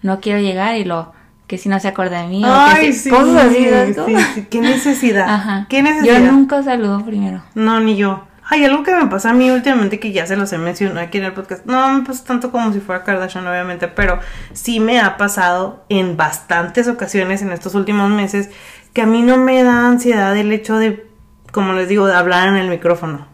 no 0.03 0.21
quiero 0.21 0.41
llegar 0.41 0.77
y 0.77 0.85
lo 0.85 1.13
que 1.47 1.59
si 1.59 1.69
no 1.69 1.81
se 1.81 1.89
acuerda 1.89 2.23
de 2.23 2.29
mí 2.29 2.45
o 2.45 2.49
que 2.49 2.53
Ay, 2.53 2.93
si- 2.93 2.99
sí, 3.01 3.11
cosas 3.11 3.47
así, 3.47 3.69
¿sabes 3.69 3.97
cómo? 3.97 4.07
sí, 4.19 4.25
sí, 4.35 4.47
qué 4.51 4.61
necesidad. 4.61 5.29
Ajá. 5.29 5.67
Qué 5.69 5.83
necesidad. 5.83 6.21
Yo 6.21 6.33
nunca 6.33 6.63
saludo 6.63 7.05
primero. 7.05 7.43
No, 7.55 7.81
ni 7.81 7.97
yo. 7.97 8.25
Hay 8.53 8.65
algo 8.65 8.83
que 8.83 8.93
me 8.95 9.07
pasa 9.07 9.31
a 9.31 9.33
mí 9.33 9.49
últimamente 9.49 10.01
que 10.01 10.11
ya 10.11 10.27
se 10.27 10.37
los 10.37 10.53
he 10.53 10.59
mencionado 10.59 10.99
aquí 11.01 11.19
en 11.19 11.25
el 11.25 11.33
podcast. 11.33 11.65
No 11.67 11.89
me 11.93 12.05
pasa 12.05 12.25
tanto 12.25 12.51
como 12.51 12.73
si 12.73 12.81
fuera 12.81 13.05
Kardashian, 13.05 13.47
obviamente, 13.47 13.87
pero 13.87 14.19
sí 14.55 14.81
me 14.81 14.99
ha 15.01 15.17
pasado 15.17 15.85
en 15.89 16.17
bastantes 16.17 16.89
ocasiones 16.89 17.43
en 17.43 17.53
estos 17.53 17.77
últimos 17.77 18.11
meses 18.11 18.51
que 18.93 19.03
a 19.03 19.07
mí 19.07 19.23
no 19.23 19.37
me 19.37 19.63
da 19.63 19.87
ansiedad 19.87 20.37
el 20.37 20.51
hecho 20.51 20.79
de, 20.79 21.07
como 21.53 21.73
les 21.73 21.89
digo, 21.89 22.07
de 22.07 22.15
hablar 22.15 22.49
en 22.49 22.57
el 22.57 22.69
micrófono. 22.69 23.27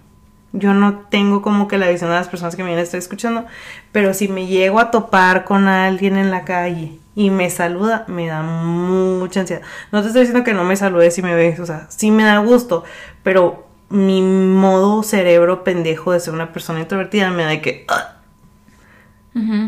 Yo 0.52 0.72
no 0.72 1.00
tengo 1.10 1.42
como 1.42 1.68
que 1.68 1.76
la 1.76 1.88
visión 1.88 2.10
de 2.10 2.16
las 2.16 2.28
personas 2.28 2.56
que 2.56 2.62
me 2.62 2.68
vienen 2.68 2.80
a 2.80 2.84
estar 2.84 2.98
escuchando, 2.98 3.44
pero 3.92 4.14
si 4.14 4.28
me 4.28 4.46
llego 4.46 4.80
a 4.80 4.90
topar 4.90 5.44
con 5.44 5.68
alguien 5.68 6.16
en 6.16 6.30
la 6.30 6.44
calle 6.44 6.98
y 7.14 7.30
me 7.30 7.50
saluda, 7.50 8.04
me 8.08 8.26
da 8.26 8.42
mucha 8.42 9.40
ansiedad. 9.40 9.62
No 9.92 10.00
te 10.00 10.08
estoy 10.08 10.22
diciendo 10.22 10.44
que 10.44 10.54
no 10.54 10.64
me 10.64 10.76
saludes 10.76 11.14
si 11.14 11.22
me 11.22 11.34
ves, 11.34 11.60
o 11.60 11.66
sea, 11.66 11.86
sí 11.90 12.10
me 12.10 12.24
da 12.24 12.38
gusto, 12.38 12.84
pero 13.22 13.66
mi 13.90 14.22
modo 14.22 15.02
cerebro 15.02 15.62
pendejo 15.62 16.12
de 16.12 16.20
ser 16.20 16.32
una 16.32 16.52
persona 16.52 16.80
introvertida 16.80 17.30
me 17.30 17.42
da 17.42 17.50
de 17.50 17.60
que, 17.60 17.84
"Ah, 17.88 18.16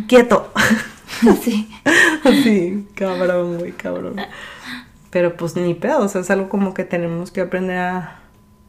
quieto. 0.08 0.52
sí. 1.42 1.68
sí, 2.42 2.88
cabrón, 2.94 3.58
güey, 3.58 3.72
cabrón. 3.72 4.16
Pero 5.10 5.36
pues 5.36 5.56
ni 5.56 5.74
pedo, 5.74 6.00
o 6.00 6.08
sea, 6.08 6.20
es 6.20 6.30
algo 6.30 6.48
como 6.48 6.74
que 6.74 6.84
tenemos 6.84 7.30
que 7.30 7.40
aprender 7.40 7.78
a, 7.78 8.20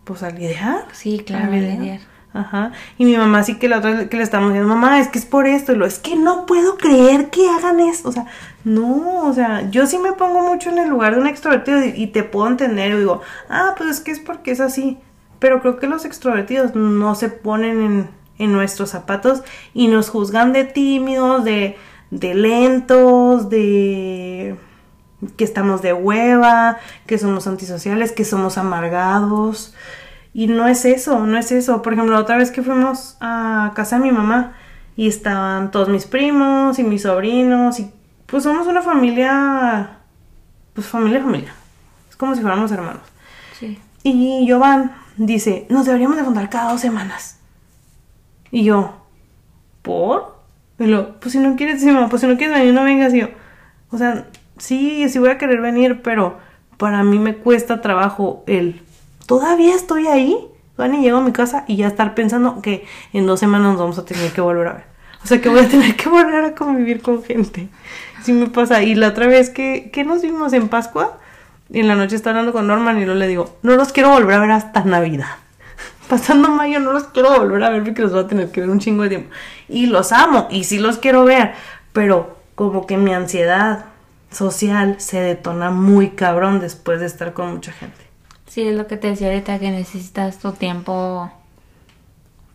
pues 0.09 0.23
a 0.23 0.31
lidiar. 0.31 0.85
Sí, 0.91 1.19
claro, 1.19 1.51
a 1.51 1.55
lidiar. 1.55 1.77
lidiar. 1.77 1.99
Ajá. 2.33 2.71
Y 2.97 3.05
mi 3.05 3.15
mamá 3.15 3.43
sí 3.43 3.59
que 3.59 3.69
la 3.69 3.77
otra 3.77 3.91
vez 3.91 4.09
que 4.09 4.17
le 4.17 4.23
estábamos 4.23 4.53
diciendo, 4.53 4.73
mamá, 4.73 4.99
es 4.99 5.07
que 5.07 5.19
es 5.19 5.25
por 5.25 5.45
esto. 5.45 5.71
Y 5.73 5.75
lo, 5.75 5.85
es 5.85 5.99
que 5.99 6.15
no 6.15 6.47
puedo 6.47 6.77
creer 6.77 7.29
que 7.29 7.47
hagan 7.47 7.79
esto. 7.79 8.09
O 8.09 8.11
sea, 8.11 8.25
no, 8.63 9.27
o 9.27 9.33
sea, 9.33 9.69
yo 9.69 9.85
sí 9.85 9.99
me 9.99 10.13
pongo 10.13 10.41
mucho 10.41 10.71
en 10.71 10.79
el 10.79 10.89
lugar 10.89 11.13
de 11.13 11.21
un 11.21 11.27
extrovertido 11.27 11.85
y, 11.85 11.89
y 11.95 12.07
te 12.07 12.23
puedo 12.23 12.47
entender. 12.47 12.91
Y 12.91 12.97
digo, 12.97 13.21
ah, 13.49 13.75
pues 13.77 13.91
es 13.91 13.99
que 13.99 14.09
es 14.09 14.19
porque 14.19 14.49
es 14.49 14.61
así. 14.61 14.97
Pero 15.37 15.61
creo 15.61 15.77
que 15.77 15.85
los 15.85 16.05
extrovertidos 16.05 16.73
no 16.73 17.13
se 17.13 17.29
ponen 17.29 17.81
en, 17.83 18.09
en 18.39 18.51
nuestros 18.51 18.89
zapatos 18.89 19.43
y 19.75 19.89
nos 19.89 20.09
juzgan 20.09 20.51
de 20.53 20.63
tímidos, 20.63 21.43
de, 21.43 21.77
de 22.09 22.33
lentos, 22.33 23.51
de 23.51 24.55
que 25.37 25.43
estamos 25.43 25.81
de 25.81 25.93
hueva, 25.93 26.77
que 27.05 27.17
somos 27.17 27.47
antisociales, 27.47 28.11
que 28.11 28.25
somos 28.25 28.57
amargados. 28.57 29.75
Y 30.33 30.47
no 30.47 30.67
es 30.67 30.85
eso, 30.85 31.25
no 31.25 31.37
es 31.37 31.51
eso. 31.51 31.81
Por 31.81 31.93
ejemplo, 31.93 32.13
la 32.13 32.21
otra 32.21 32.37
vez 32.37 32.51
que 32.51 32.61
fuimos 32.61 33.17
a 33.19 33.71
casa 33.75 33.97
de 33.97 34.03
mi 34.03 34.11
mamá 34.11 34.53
y 34.95 35.07
estaban 35.07 35.71
todos 35.71 35.89
mis 35.89 36.05
primos 36.05 36.77
y 36.79 36.83
mis 36.83 37.03
sobrinos 37.03 37.79
y 37.79 37.91
pues 38.25 38.43
somos 38.43 38.67
una 38.67 38.81
familia, 38.81 39.97
pues 40.73 40.87
familia, 40.87 41.21
familia. 41.21 41.53
Es 42.09 42.15
como 42.15 42.35
si 42.35 42.41
fuéramos 42.41 42.71
hermanos. 42.71 43.01
Sí. 43.57 43.79
Y 44.03 44.47
Jovan 44.49 44.93
dice, 45.17 45.65
nos 45.69 45.85
deberíamos 45.85 46.17
de 46.17 46.23
juntar 46.23 46.49
cada 46.49 46.71
dos 46.71 46.81
semanas. 46.81 47.39
Y 48.51 48.63
yo, 48.63 49.05
¿por? 49.81 50.39
Y 50.77 50.85
lo, 50.85 51.19
pues 51.19 51.33
si 51.33 51.39
no 51.39 51.55
quieres, 51.55 51.81
sí, 51.81 51.87
mamá, 51.87 52.09
pues 52.09 52.21
si 52.21 52.27
no 52.27 52.37
quieres 52.37 52.57
venir, 52.57 52.73
no 52.73 52.83
vengas. 52.83 53.13
Y 53.13 53.21
yo, 53.21 53.27
o 53.91 53.97
sea, 53.97 54.27
sí, 54.57 55.07
sí 55.09 55.19
voy 55.19 55.29
a 55.29 55.37
querer 55.37 55.61
venir, 55.61 56.01
pero 56.01 56.37
para 56.77 57.03
mí 57.03 57.19
me 57.19 57.35
cuesta 57.35 57.81
trabajo 57.81 58.43
el, 58.47 58.81
todavía 59.29 59.75
estoy 59.75 60.07
ahí, 60.07 60.35
van 60.75 60.95
y 60.95 61.01
llego 61.03 61.19
a 61.19 61.21
mi 61.21 61.31
casa 61.31 61.63
y 61.67 61.75
ya 61.75 61.85
estar 61.85 62.15
pensando 62.15 62.63
que 62.63 62.87
en 63.13 63.27
dos 63.27 63.39
semanas 63.39 63.73
nos 63.73 63.79
vamos 63.79 63.99
a 63.99 64.03
tener 64.03 64.31
que 64.31 64.41
volver 64.41 64.67
a 64.67 64.73
ver. 64.73 64.83
O 65.23 65.27
sea, 65.27 65.39
que 65.39 65.49
voy 65.49 65.59
a 65.59 65.69
tener 65.69 65.95
que 65.95 66.09
volver 66.09 66.43
a 66.43 66.55
convivir 66.55 67.03
con 67.03 67.21
gente. 67.23 67.69
Sí 68.23 68.33
me 68.33 68.47
pasa. 68.47 68.81
Y 68.81 68.95
la 68.95 69.09
otra 69.09 69.27
vez 69.27 69.51
que, 69.51 69.91
que 69.93 70.03
nos 70.03 70.23
vimos 70.23 70.51
en 70.53 70.67
Pascua, 70.67 71.19
y 71.69 71.79
en 71.79 71.87
la 71.87 71.93
noche 71.93 72.15
estaba 72.15 72.39
hablando 72.39 72.53
con 72.53 72.65
Norman 72.65 72.97
y 72.97 73.05
luego 73.05 73.19
le 73.19 73.27
digo, 73.27 73.55
no 73.61 73.75
los 73.75 73.91
quiero 73.91 74.09
volver 74.09 74.33
a 74.33 74.39
ver 74.39 74.51
hasta 74.51 74.83
Navidad. 74.83 75.27
Pasando 76.09 76.49
mayo 76.49 76.79
no 76.79 76.91
los 76.91 77.03
quiero 77.03 77.37
volver 77.37 77.63
a 77.63 77.69
ver 77.69 77.83
porque 77.83 78.01
los 78.01 78.11
voy 78.11 78.23
a 78.23 78.27
tener 78.27 78.49
que 78.49 78.61
ver 78.61 78.71
un 78.71 78.79
chingo 78.79 79.03
de 79.03 79.09
tiempo. 79.09 79.29
Y 79.67 79.85
los 79.85 80.11
amo 80.11 80.47
y 80.49 80.63
sí 80.63 80.79
los 80.79 80.97
quiero 80.97 81.23
ver, 81.23 81.53
pero 81.93 82.35
como 82.55 82.87
que 82.87 82.97
mi 82.97 83.13
ansiedad 83.13 83.85
social 84.31 84.95
se 84.97 85.19
detona 85.19 85.69
muy 85.69 86.09
cabrón 86.09 86.59
después 86.59 86.99
de 86.99 87.05
estar 87.05 87.33
con 87.33 87.53
mucha 87.53 87.71
gente. 87.71 88.08
Sí, 88.49 88.67
es 88.67 88.75
lo 88.75 88.87
que 88.87 88.97
te 88.97 89.07
decía 89.07 89.27
ahorita, 89.27 89.59
que 89.59 89.69
necesitas 89.69 90.39
tu 90.39 90.51
tiempo 90.53 91.31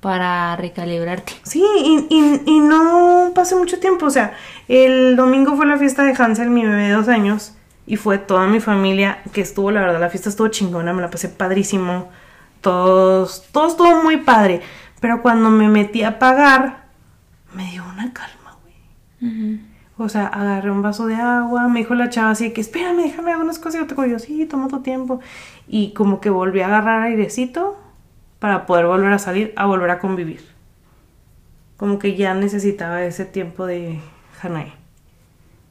para 0.00 0.54
recalibrarte. 0.56 1.32
Sí, 1.44 1.64
y, 1.78 2.06
y, 2.10 2.42
y 2.44 2.58
no 2.58 3.30
pasé 3.34 3.54
mucho 3.54 3.78
tiempo. 3.78 4.06
O 4.06 4.10
sea, 4.10 4.34
el 4.68 5.14
domingo 5.16 5.56
fue 5.56 5.66
la 5.66 5.78
fiesta 5.78 6.02
de 6.02 6.12
Hansel, 6.12 6.50
mi 6.50 6.64
bebé 6.66 6.88
de 6.88 6.92
dos 6.92 7.08
años, 7.08 7.54
y 7.86 7.96
fue 7.96 8.18
toda 8.18 8.48
mi 8.48 8.60
familia 8.60 9.22
que 9.32 9.40
estuvo, 9.40 9.70
la 9.70 9.80
verdad, 9.80 10.00
la 10.00 10.10
fiesta 10.10 10.28
estuvo 10.28 10.48
chingona, 10.48 10.92
me 10.92 11.00
la 11.00 11.10
pasé 11.10 11.28
padrísimo. 11.28 12.10
Todos, 12.60 13.44
todo 13.52 13.68
estuvo 13.68 14.02
muy 14.02 14.16
padre. 14.16 14.62
Pero 15.00 15.22
cuando 15.22 15.48
me 15.48 15.68
metí 15.68 16.02
a 16.02 16.18
pagar, 16.18 16.84
me 17.52 17.70
dio 17.70 17.84
una 17.84 18.12
calma, 18.12 18.58
güey. 18.62 19.60
O 19.96 20.08
sea, 20.08 20.26
agarré 20.26 20.70
un 20.70 20.82
vaso 20.82 21.06
de 21.06 21.14
agua, 21.14 21.68
me 21.68 21.80
dijo 21.80 21.94
la 21.94 22.08
chava 22.08 22.30
así 22.30 22.52
que, 22.52 22.60
espérame, 22.60 23.02
déjame 23.04 23.30
hacer 23.30 23.42
unas 23.42 23.58
cosas. 23.58 23.76
Y 23.76 23.86
yo 23.86 23.86
te 23.86 24.10
yo, 24.10 24.18
sí, 24.18 24.46
toma 24.46 24.68
tu 24.68 24.80
tiempo. 24.80 25.20
Y 25.68 25.92
como 25.92 26.20
que 26.20 26.30
volví 26.30 26.60
a 26.60 26.66
agarrar 26.66 27.02
airecito 27.02 27.76
para 28.40 28.66
poder 28.66 28.86
volver 28.86 29.12
a 29.12 29.18
salir, 29.18 29.52
a 29.56 29.66
volver 29.66 29.90
a 29.90 30.00
convivir. 30.00 30.44
Como 31.76 31.98
que 31.98 32.16
ya 32.16 32.34
necesitaba 32.34 33.04
ese 33.04 33.24
tiempo 33.24 33.66
de 33.66 34.00
Hanae. 34.42 34.72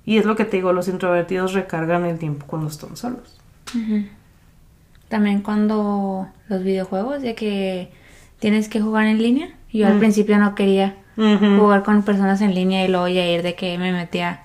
Y 0.06 0.18
es 0.18 0.26
lo 0.26 0.36
que 0.36 0.46
te 0.46 0.58
digo, 0.58 0.74
los 0.74 0.88
introvertidos 0.88 1.54
recargan 1.54 2.06
el 2.06 2.18
tiempo 2.18 2.46
cuando 2.48 2.68
están 2.68 2.96
solos. 2.98 3.40
También 5.08 5.42
cuando 5.42 6.28
los 6.50 6.64
videojuegos, 6.64 7.22
ya 7.22 7.36
que 7.36 7.92
tienes 8.40 8.70
que 8.70 8.82
jugar 8.82 9.06
en 9.06 9.22
línea. 9.22 9.50
Yo 9.72 9.88
al 9.88 10.00
principio 10.00 10.38
no 10.38 10.56
quería 10.56 10.96
Jugar 11.16 11.84
con 11.84 12.02
personas 12.04 12.42
en 12.42 12.56
línea 12.56 12.86
y 12.86 12.88
luego 12.88 13.08
ya 13.08 13.26
ir 13.26 13.44
de 13.44 13.56
que 13.56 13.78
me 13.78 13.92
metía 13.92 14.42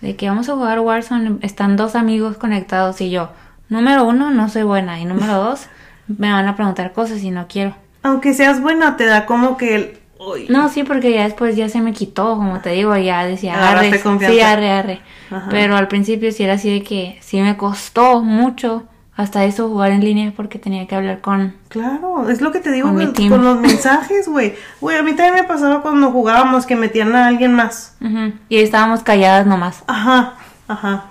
de 0.00 0.16
que 0.16 0.28
vamos 0.28 0.48
a 0.48 0.54
jugar 0.54 0.80
Warzone, 0.80 1.38
están 1.42 1.76
dos 1.76 1.94
amigos 1.94 2.36
conectados 2.36 3.00
y 3.00 3.10
yo, 3.10 3.30
número 3.68 4.04
uno, 4.04 4.30
no 4.30 4.48
soy 4.48 4.62
buena 4.62 5.00
y 5.00 5.04
número 5.04 5.34
dos, 5.42 5.66
me 6.06 6.30
van 6.30 6.46
a 6.46 6.56
preguntar 6.56 6.92
cosas 6.92 7.22
y 7.22 7.30
no 7.30 7.46
quiero. 7.48 7.74
Aunque 8.02 8.34
seas 8.34 8.60
buena, 8.60 8.96
te 8.96 9.04
da 9.06 9.26
como 9.26 9.56
que 9.56 9.74
el... 9.74 9.98
uy, 10.18 10.46
No, 10.48 10.68
sí, 10.68 10.84
porque 10.84 11.12
ya 11.12 11.24
después 11.24 11.56
ya 11.56 11.68
se 11.68 11.80
me 11.80 11.92
quitó, 11.92 12.36
como 12.36 12.60
te 12.60 12.70
digo, 12.70 12.96
ya 12.96 13.24
decía, 13.26 13.54
Agarraste 13.54 13.88
arre, 13.88 14.00
confianza. 14.00 14.36
sí, 14.36 14.40
arre, 14.42 14.70
arre. 14.70 15.00
Ajá. 15.30 15.48
Pero 15.50 15.76
al 15.76 15.88
principio 15.88 16.30
sí 16.30 16.44
era 16.44 16.54
así 16.54 16.70
de 16.72 16.82
que 16.84 17.18
sí 17.20 17.40
me 17.40 17.56
costó 17.56 18.22
mucho 18.22 18.84
hasta 19.16 19.44
eso 19.44 19.68
jugar 19.68 19.92
en 19.92 20.04
línea 20.04 20.32
porque 20.36 20.58
tenía 20.58 20.86
que 20.86 20.94
hablar 20.94 21.20
con... 21.22 21.54
Claro, 21.68 22.28
es 22.28 22.40
lo 22.42 22.52
que 22.52 22.60
te 22.60 22.70
digo 22.70 22.88
Con 22.88 23.12
con 23.30 23.44
los 23.44 23.58
mensajes, 23.60 24.28
güey. 24.28 24.54
Güey, 24.80 24.98
a 24.98 25.02
mí 25.02 25.12
también 25.14 25.34
me 25.34 25.44
pasaba 25.44 25.80
cuando 25.82 26.10
jugábamos 26.10 26.66
que 26.66 26.76
metían 26.76 27.14
a 27.16 27.26
alguien 27.26 27.54
más. 27.54 27.96
Ujú, 28.02 28.32
Y 28.48 28.56
ahí 28.58 28.62
estábamos 28.64 29.02
calladas 29.02 29.46
nomás. 29.46 29.82
Ajá, 29.86 30.34
ajá. 30.68 31.06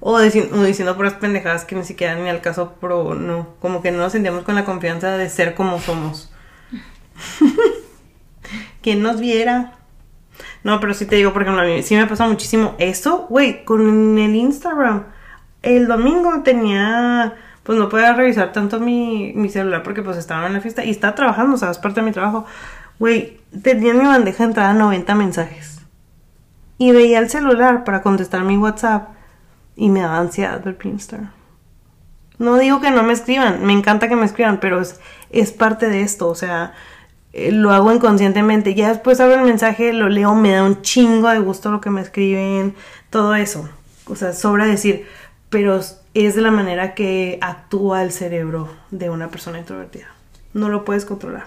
O, 0.00 0.18
dici- 0.20 0.48
o 0.52 0.62
diciendo 0.62 0.96
puras 0.96 1.14
pendejadas 1.14 1.64
que 1.64 1.74
ni 1.74 1.84
siquiera 1.84 2.14
ni 2.14 2.28
al 2.28 2.40
caso, 2.40 2.74
pero 2.80 3.14
no. 3.14 3.48
Como 3.60 3.82
que 3.82 3.90
no 3.90 3.98
nos 3.98 4.12
sentíamos 4.12 4.44
con 4.44 4.54
la 4.54 4.64
confianza 4.64 5.16
de 5.16 5.28
ser 5.28 5.54
como 5.54 5.78
somos. 5.80 6.30
¿Quién 8.82 9.02
nos 9.02 9.20
viera? 9.20 9.72
No, 10.62 10.80
pero 10.80 10.94
sí 10.94 11.06
te 11.06 11.16
digo, 11.16 11.32
por 11.32 11.42
ejemplo, 11.42 11.62
a 11.62 11.66
mí 11.66 11.82
sí 11.82 11.94
me 11.96 12.06
pasa 12.06 12.26
muchísimo 12.26 12.74
eso, 12.78 13.26
güey, 13.28 13.64
con 13.64 14.18
el 14.18 14.34
Instagram. 14.34 15.04
El 15.64 15.88
domingo 15.88 16.42
tenía, 16.42 17.34
pues 17.62 17.78
no 17.78 17.88
podía 17.88 18.12
revisar 18.12 18.52
tanto 18.52 18.80
mi, 18.80 19.48
celular 19.48 19.82
porque 19.82 20.02
pues 20.02 20.18
estaba 20.18 20.46
en 20.46 20.52
la 20.52 20.60
fiesta 20.60 20.84
y 20.84 20.90
estaba 20.90 21.14
trabajando, 21.14 21.54
o 21.54 21.58
sea, 21.58 21.70
es 21.70 21.78
parte 21.78 22.00
de 22.00 22.06
mi 22.06 22.12
trabajo. 22.12 22.44
Güey, 22.98 23.40
tenía 23.62 23.92
en 23.92 23.98
mi 23.98 24.04
bandeja 24.04 24.44
de 24.44 24.50
entrada 24.50 24.74
90 24.74 25.14
mensajes. 25.14 25.80
Y 26.76 26.92
veía 26.92 27.18
el 27.18 27.30
celular 27.30 27.84
para 27.84 28.02
contestar 28.02 28.42
mi 28.44 28.58
WhatsApp 28.58 29.08
y 29.74 29.88
me 29.88 30.00
daba 30.00 30.18
ansiedad 30.18 30.62
ver 30.62 30.76
Instagram. 30.82 31.32
No 32.38 32.58
digo 32.58 32.80
que 32.80 32.90
no 32.90 33.02
me 33.02 33.14
escriban, 33.14 33.64
me 33.64 33.72
encanta 33.72 34.08
que 34.08 34.16
me 34.16 34.26
escriban, 34.26 34.58
pero 34.60 34.80
es, 34.80 35.00
es 35.30 35.52
parte 35.52 35.88
de 35.88 36.02
esto, 36.02 36.28
o 36.28 36.34
sea, 36.34 36.74
eh, 37.32 37.52
lo 37.52 37.72
hago 37.72 37.92
inconscientemente. 37.92 38.74
Ya 38.74 38.88
después 38.88 39.20
abro 39.20 39.36
el 39.36 39.46
mensaje, 39.46 39.92
lo 39.92 40.08
leo, 40.08 40.34
me 40.34 40.52
da 40.52 40.62
un 40.62 40.82
chingo 40.82 41.28
de 41.28 41.38
gusto 41.38 41.70
lo 41.70 41.80
que 41.80 41.90
me 41.90 42.00
escriben, 42.00 42.74
todo 43.08 43.34
eso. 43.34 43.68
O 44.06 44.16
sea, 44.16 44.32
sobra 44.32 44.66
decir, 44.66 45.06
pero 45.54 45.78
es 46.14 46.34
de 46.34 46.40
la 46.42 46.50
manera 46.50 46.94
que 46.94 47.38
actúa 47.40 48.02
el 48.02 48.10
cerebro 48.10 48.68
de 48.90 49.08
una 49.08 49.28
persona 49.28 49.60
introvertida. 49.60 50.08
No 50.52 50.68
lo 50.68 50.84
puedes 50.84 51.04
controlar. 51.04 51.46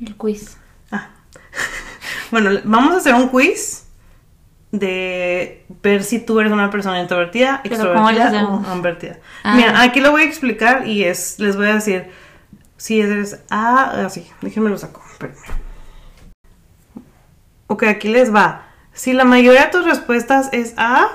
El 0.00 0.16
quiz. 0.16 0.56
Ah. 0.90 1.10
Bueno, 2.32 2.50
vamos 2.64 2.92
a 2.92 2.96
hacer 2.96 3.14
un 3.14 3.28
quiz 3.28 3.86
de 4.72 5.64
ver 5.80 6.02
si 6.02 6.18
tú 6.18 6.40
eres 6.40 6.50
una 6.50 6.70
persona 6.70 7.00
introvertida, 7.00 7.60
Pero 7.62 7.94
¿cómo 7.94 8.10
le 8.10 8.20
extrovertida 8.20 8.72
o 8.72 8.74
invertida. 8.74 9.18
Ah. 9.44 9.54
Mira, 9.54 9.80
aquí 9.80 10.00
lo 10.00 10.10
voy 10.10 10.22
a 10.22 10.24
explicar 10.24 10.88
y 10.88 11.04
es, 11.04 11.38
les 11.38 11.56
voy 11.56 11.68
a 11.68 11.74
decir 11.74 12.10
si 12.76 13.00
eres 13.00 13.44
A, 13.48 14.04
así, 14.04 14.28
déjenme 14.42 14.70
lo 14.70 14.76
saco. 14.76 15.04
Ok, 17.68 17.84
aquí 17.84 18.08
les 18.08 18.34
va. 18.34 18.67
Si 18.98 19.12
la 19.12 19.24
mayoría 19.24 19.66
de 19.66 19.70
tus 19.70 19.84
respuestas 19.84 20.48
es 20.50 20.74
A, 20.76 21.06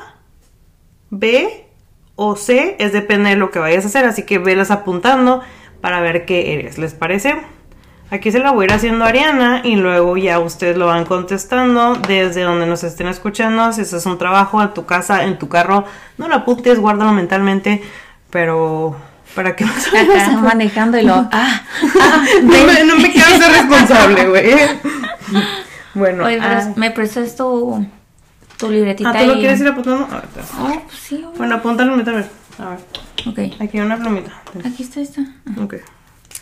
B 1.09 1.67
o 2.15 2.37
C, 2.37 2.77
es 2.79 2.93
depende 2.93 3.31
de 3.31 3.35
lo 3.35 3.51
que 3.51 3.59
vayas 3.59 3.83
a 3.83 3.89
hacer, 3.89 4.05
así 4.05 4.23
que 4.23 4.37
velas 4.37 4.71
apuntando 4.71 5.41
para 5.81 5.99
ver 5.99 6.25
qué 6.25 6.53
eres, 6.53 6.77
¿les 6.77 6.93
parece? 6.93 7.35
Aquí 8.09 8.31
se 8.31 8.39
la 8.39 8.51
voy 8.51 8.63
a 8.63 8.65
ir 8.67 8.73
haciendo 8.73 9.03
a 9.03 9.09
Ariana 9.09 9.61
y 9.65 9.75
luego 9.75 10.15
ya 10.15 10.39
ustedes 10.39 10.77
lo 10.77 10.85
van 10.85 11.03
contestando 11.03 11.95
desde 11.95 12.43
donde 12.43 12.67
nos 12.67 12.85
estén 12.85 13.07
escuchando. 13.07 13.73
Si 13.73 13.81
eso 13.81 13.97
es 13.97 14.05
un 14.05 14.17
trabajo 14.17 14.63
en 14.63 14.73
tu 14.73 14.85
casa, 14.85 15.25
en 15.25 15.37
tu 15.37 15.49
carro, 15.49 15.83
no 16.17 16.29
lo 16.29 16.35
apuntes, 16.35 16.79
guárdalo 16.79 17.11
mentalmente, 17.11 17.83
pero 18.29 18.95
para 19.35 19.57
que 19.57 19.65
más 19.65 19.89
o 19.89 19.91
menos 19.91 20.15
Acá 20.23 20.37
manejando 20.37 20.97
y 20.97 21.01
lo... 21.03 21.15
Ah, 21.33 21.63
no, 22.43 22.63
me, 22.63 22.85
no 22.85 22.95
me 22.95 23.11
quiero 23.11 23.27
ser 23.37 23.51
responsable, 23.51 24.29
güey. 24.29 24.53
Bueno, 25.93 26.25
Oye, 26.25 26.39
ah, 26.41 26.73
me 26.75 26.91
prestas 26.91 27.35
tu, 27.35 27.85
tu 28.57 28.69
libretita 28.71 29.11
ah, 29.11 29.19
¿tú 29.19 29.25
lo 29.27 29.35
y- 29.35 29.39
quieres 29.39 29.59
ir 29.61 29.67
apuntando? 29.67 30.05
A 30.05 30.15
ver, 30.15 30.23
espera. 30.25 30.45
Oh, 30.59 30.81
pues 30.87 30.97
sí. 30.99 31.25
Bueno, 31.37 31.55
apúntalo, 31.55 31.93
a 31.93 31.97
ver. 31.97 32.29
A 32.59 32.69
ver, 32.69 32.79
Ok. 33.27 33.39
aquí 33.61 33.77
hay 33.77 33.85
una 33.85 33.97
plumita. 33.97 34.41
Aquí 34.65 34.83
está 34.83 35.01
esta. 35.01 35.21
Ah, 35.45 35.61
Ok, 35.63 35.75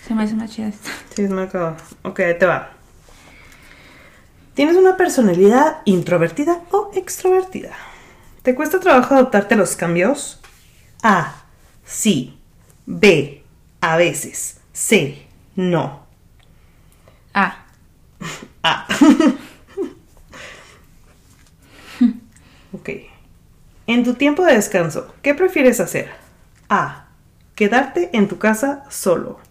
Se 0.07 0.13
me 0.15 0.23
hace 0.23 0.35
más 0.35 0.51
chida 0.51 0.67
esta. 0.69 0.89
sí, 1.15 1.23
es 1.23 1.29
marcado. 1.29 1.75
Ok, 2.03 2.19
ahí 2.21 2.37
te 2.37 2.45
va. 2.45 2.71
¿Tienes 4.53 4.75
una 4.75 4.97
personalidad 4.97 5.77
introvertida 5.85 6.61
o 6.71 6.91
extrovertida? 6.93 7.71
¿Te 8.41 8.53
cuesta 8.55 8.79
trabajo 8.79 9.13
adaptarte 9.15 9.53
a 9.55 9.57
los 9.57 9.75
cambios? 9.75 10.39
A. 11.03 11.35
Sí. 11.85 12.37
B. 12.85 13.43
A 13.81 13.95
veces. 13.97 14.59
C. 14.73 15.25
No. 15.55 16.01
Ah, 17.33 17.65
A. 18.63 18.87
ok. 22.73 22.89
En 23.91 24.05
tu 24.05 24.13
tiempo 24.13 24.45
de 24.45 24.53
descanso, 24.53 25.13
¿qué 25.21 25.33
prefieres 25.33 25.81
hacer? 25.81 26.11
A. 26.69 27.07
Quedarte 27.55 28.09
en 28.13 28.29
tu 28.29 28.37
casa 28.37 28.85
solo. 28.89 29.41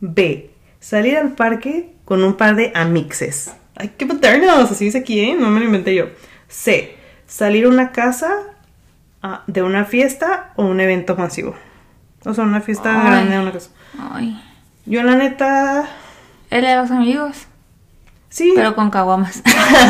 B. 0.00 0.52
Salir 0.78 1.18
al 1.18 1.32
parque 1.32 1.92
con 2.06 2.24
un 2.24 2.32
par 2.32 2.56
de 2.56 2.72
amixes. 2.74 3.54
Ay, 3.76 3.92
qué 3.98 4.06
paternos, 4.06 4.70
así 4.70 4.86
dice 4.86 4.96
aquí, 4.96 5.20
¿eh? 5.20 5.36
No 5.38 5.50
me 5.50 5.60
lo 5.60 5.66
inventé 5.66 5.94
yo. 5.94 6.06
C. 6.48 6.96
Salir 7.26 7.66
a 7.66 7.68
una 7.68 7.92
casa 7.92 8.30
ah, 9.22 9.44
de 9.46 9.62
una 9.62 9.84
fiesta 9.84 10.54
o 10.56 10.64
un 10.64 10.80
evento 10.80 11.14
masivo. 11.14 11.54
O 12.24 12.32
sea, 12.32 12.44
una 12.44 12.62
fiesta 12.62 13.02
Ay. 13.02 13.06
grande 13.06 13.34
de 13.34 13.42
una 13.42 13.52
casa. 13.52 13.70
ay. 14.14 14.42
Yo 14.86 15.02
la 15.02 15.14
neta... 15.14 15.86
El 16.48 16.62
de 16.62 16.74
los 16.74 16.90
amigos, 16.90 17.48
Sí. 18.30 18.52
pero 18.54 18.74
con 18.74 18.90
caguamas. 18.90 19.42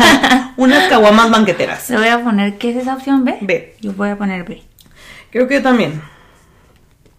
unas 0.57 0.89
caguamas 0.89 1.29
banqueteras. 1.31 1.89
Le 1.89 1.97
voy 1.97 2.07
a 2.07 2.23
poner, 2.23 2.57
¿qué 2.57 2.71
es 2.71 2.77
esa 2.77 2.95
opción 2.95 3.23
B? 3.23 3.37
B. 3.41 3.75
Yo 3.81 3.93
voy 3.93 4.09
a 4.09 4.17
poner 4.17 4.43
B. 4.43 4.61
Creo 5.31 5.47
que 5.47 5.55
yo 5.55 5.61
también. 5.61 6.01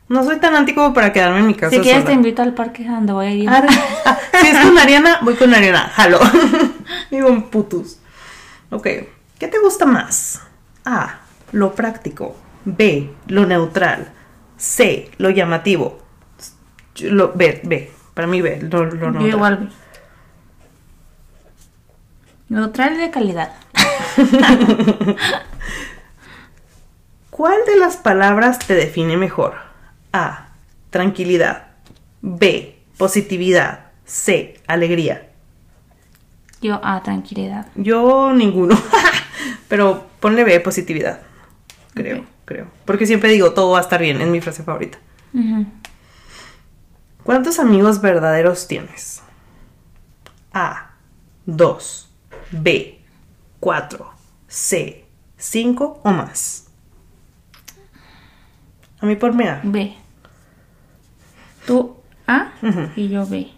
No 0.09 0.25
soy 0.25 0.39
tan 0.41 0.55
anti 0.55 0.75
como 0.75 0.93
para 0.93 1.13
quedarme 1.13 1.39
en 1.39 1.47
mi 1.47 1.55
casa. 1.55 1.75
Si 1.75 1.81
quieres 1.81 2.05
te 2.05 2.13
invito 2.13 2.43
al 2.43 2.53
parque 2.53 2.85
donde 2.85 3.13
voy 3.13 3.27
a 3.27 3.31
ir. 3.31 3.49
Ah, 4.05 4.19
si 4.41 4.49
es 4.49 4.59
con 4.59 4.77
Ariana, 4.77 5.21
voy 5.23 5.35
con 5.35 5.55
Ariana. 5.55 5.89
Jalo. 5.95 6.19
Digo, 7.11 7.51
putus. 7.51 7.99
Ok. 8.71 8.87
¿Qué 9.39 9.49
te 9.49 9.59
gusta 9.61 9.87
más? 9.87 10.43
A. 10.85 11.21
Lo 11.53 11.75
práctico. 11.75 12.37
B. 12.65 13.11
Lo 13.29 13.47
neutral. 13.47 14.13
C. 14.57 15.11
Lo 15.19 15.31
llamativo. 15.31 16.01
Lo, 17.01 17.33
B. 17.33 17.61
B. 17.65 17.91
Para 18.13 18.27
mí 18.27 18.43
B. 18.43 18.59
Lo, 18.63 18.85
lo 18.87 18.91
Yo 18.97 19.11
neutral. 19.11 19.29
igual. 19.29 19.57
B. 19.59 19.82
Neutral 22.49 22.97
de 22.97 23.11
calidad. 23.11 23.53
¿Cuál 27.31 27.57
de 27.67 27.77
las 27.77 27.97
palabras 27.97 28.59
te 28.59 28.75
define 28.75 29.17
mejor? 29.17 29.55
A. 30.13 30.49
Tranquilidad. 30.91 31.69
B. 32.21 32.79
Positividad. 32.99 33.87
C. 34.05 34.61
Alegría. 34.67 35.29
Yo 36.61 36.79
A, 36.83 37.03
tranquilidad. 37.03 37.67
Yo 37.75 38.33
ninguno. 38.33 38.79
Pero 39.69 40.07
ponle 40.21 40.45
B. 40.45 40.61
Positividad. 40.61 41.23
Creo, 41.95 42.25
creo. 42.45 42.69
Porque 42.85 43.07
siempre 43.07 43.31
digo 43.31 43.53
todo 43.53 43.73
va 43.73 43.79
a 43.79 43.83
estar 43.83 44.01
bien. 44.01 44.21
Es 44.21 44.29
mi 44.29 44.41
frase 44.41 44.63
favorita. 44.63 44.99
¿Cuántos 47.25 47.59
amigos 47.59 48.01
verdaderos 48.01 48.69
tienes? 48.69 49.23
A. 50.53 50.91
2. 51.47 52.02
B. 52.53 53.01
4. 53.61 54.11
C. 54.49 55.05
5 55.37 56.01
o 56.05 56.11
más. 56.13 56.69
A 59.01 59.07
mí 59.07 59.17
por 59.17 59.31
A. 59.43 59.61
B. 59.65 59.95
Tú 61.67 61.97
A 62.27 62.53
y 62.97 63.09
yo 63.09 63.27
B. 63.27 63.49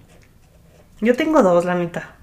Yo 1.01 1.15
tengo 1.17 1.43
dos, 1.43 1.65
la 1.65 1.75
neta. 1.75 2.15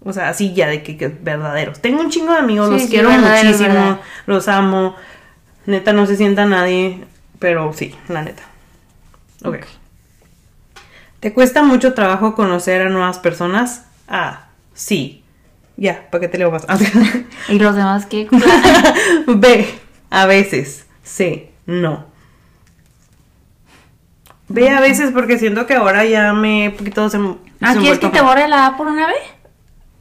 O 0.00 0.12
sea, 0.12 0.28
así 0.28 0.54
ya 0.54 0.68
de 0.68 0.82
que, 0.82 0.96
que 0.96 1.08
verdaderos. 1.08 1.80
Tengo 1.82 2.00
un 2.00 2.10
chingo 2.10 2.32
de 2.32 2.38
amigos, 2.38 2.68
Sí, 2.68 2.72
los 2.74 2.82
sí, 2.82 2.88
quiero 2.88 3.10
muchísimo, 3.10 3.68
verdad. 3.68 4.00
los 4.26 4.48
amo. 4.48 4.94
Neta, 5.66 5.92
no 5.92 6.06
se 6.06 6.16
sienta 6.16 6.46
nadie, 6.46 7.04
pero 7.40 7.72
sí, 7.72 7.94
la 8.08 8.22
neta. 8.22 8.44
Ok. 9.44 9.66
¿Te 11.20 11.34
cuesta 11.34 11.62
mucho 11.64 11.92
trabajo 11.92 12.34
conocer 12.36 12.82
a 12.82 12.88
nuevas 12.88 13.18
personas? 13.18 13.85
Ah, 14.08 14.48
sí. 14.74 15.22
Ya, 15.76 16.08
¿para 16.10 16.22
qué 16.22 16.28
te 16.28 16.38
leo 16.38 16.50
más? 16.50 16.66
¿Y 17.48 17.58
los 17.58 17.74
demás 17.74 18.06
qué? 18.06 18.28
B, 19.26 19.68
a 20.10 20.26
veces. 20.26 20.86
C, 21.02 21.52
no. 21.66 22.06
B 24.48 24.70
a 24.70 24.80
veces 24.80 25.10
porque 25.12 25.38
siento 25.38 25.66
que 25.66 25.74
ahora 25.74 26.04
ya 26.04 26.32
me 26.32 26.70
poquito 26.70 27.10
se, 27.10 27.18
¿Ah, 27.60 27.74
quieres 27.78 27.98
que 27.98 28.08
te 28.08 28.20
borre 28.20 28.48
la 28.48 28.66
A 28.66 28.76
por 28.76 28.86
una 28.86 29.06
B? 29.06 29.12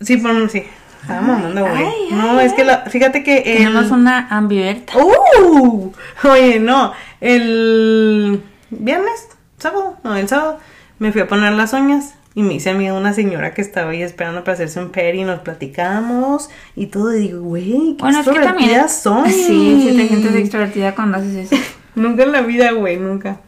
Sí, 0.02 0.18
por 0.18 0.32
un 0.32 0.50
sí. 0.50 0.64
Estaba 1.02 1.22
mamando, 1.22 1.62
güey. 1.62 1.86
No, 2.12 2.40
ay, 2.40 2.48
es 2.48 2.54
que 2.54 2.64
la, 2.64 2.80
fíjate 2.86 3.24
que 3.24 3.38
el... 3.38 3.58
Tenemos 3.58 3.92
una 3.92 4.28
ambiverta. 4.30 4.94
¡Uh! 4.98 5.94
Oye, 6.24 6.60
no. 6.60 6.94
El 7.22 8.44
viernes, 8.72 9.28
sábado, 9.58 9.98
no, 10.04 10.16
el 10.16 10.28
sábado, 10.28 10.60
me 11.00 11.12
fui 11.12 11.22
a 11.22 11.28
poner 11.28 11.54
las 11.54 11.74
uñas 11.74 12.16
y 12.36 12.44
me 12.44 12.54
hice 12.56 12.70
amiga 12.70 12.92
de 12.94 13.00
una 13.00 13.14
señora 13.14 13.54
que 13.54 13.62
estaba 13.62 13.92
ahí 13.92 14.04
esperando 14.04 14.44
para 14.44 14.56
hacerse 14.56 14.80
un 14.82 14.90
peri 14.90 15.22
y 15.22 15.24
nos 15.24 15.40
platicamos 15.40 16.50
y 16.76 16.88
todo. 16.88 17.16
Y 17.16 17.22
digo, 17.22 17.42
güey, 17.42 17.96
qué 17.96 18.04
Bueno, 18.04 18.20
es 18.20 18.28
que 18.28 18.40
también. 18.42 18.82
extrovertidas 18.82 19.02
son. 19.02 19.30
Sí, 19.30 19.88
sí, 19.90 19.96
te 19.96 20.08
sientes 20.10 20.36
extrovertida 20.36 20.94
cuando 20.94 21.18
haces 21.18 21.52
eso. 21.52 21.64
Nunca 21.96 22.24
en 22.24 22.34
la 22.34 22.42
vida, 22.42 22.72
güey, 22.74 22.98
nunca. 22.98 23.40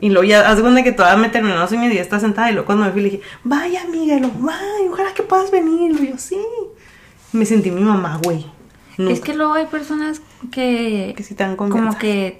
Y 0.00 0.10
luego 0.10 0.24
ya, 0.24 0.50
haz 0.50 0.60
cuenta 0.60 0.82
que 0.82 0.90
todavía 0.90 1.22
me 1.22 1.28
terminó 1.28 1.54
las 1.56 1.70
uñas 1.70 1.92
y 1.92 1.94
ya 1.94 2.02
está 2.02 2.18
sentada. 2.18 2.50
Y 2.50 2.52
luego 2.52 2.66
cuando 2.66 2.84
me 2.84 2.90
fui 2.90 3.00
le 3.00 3.10
dije, 3.10 3.22
vaya 3.44 3.82
amiga, 3.82 4.16
y 4.16 4.20
luego, 4.20 4.34
vaya, 4.40 4.60
ojalá 4.90 5.14
que 5.14 5.22
puedas 5.22 5.52
venir. 5.52 5.92
Y 6.02 6.08
yo, 6.10 6.18
sí. 6.18 6.36
Me 7.32 7.46
sentí 7.46 7.70
mi 7.70 7.82
mamá, 7.82 8.20
güey. 8.24 8.44
Es 8.98 9.20
que 9.20 9.34
luego 9.34 9.54
hay 9.54 9.66
personas 9.66 10.20
que. 10.50 11.14
Que 11.16 11.22
sí 11.22 11.34
te 11.34 11.44
dan 11.44 11.56
Como 11.56 11.96
que. 11.98 12.38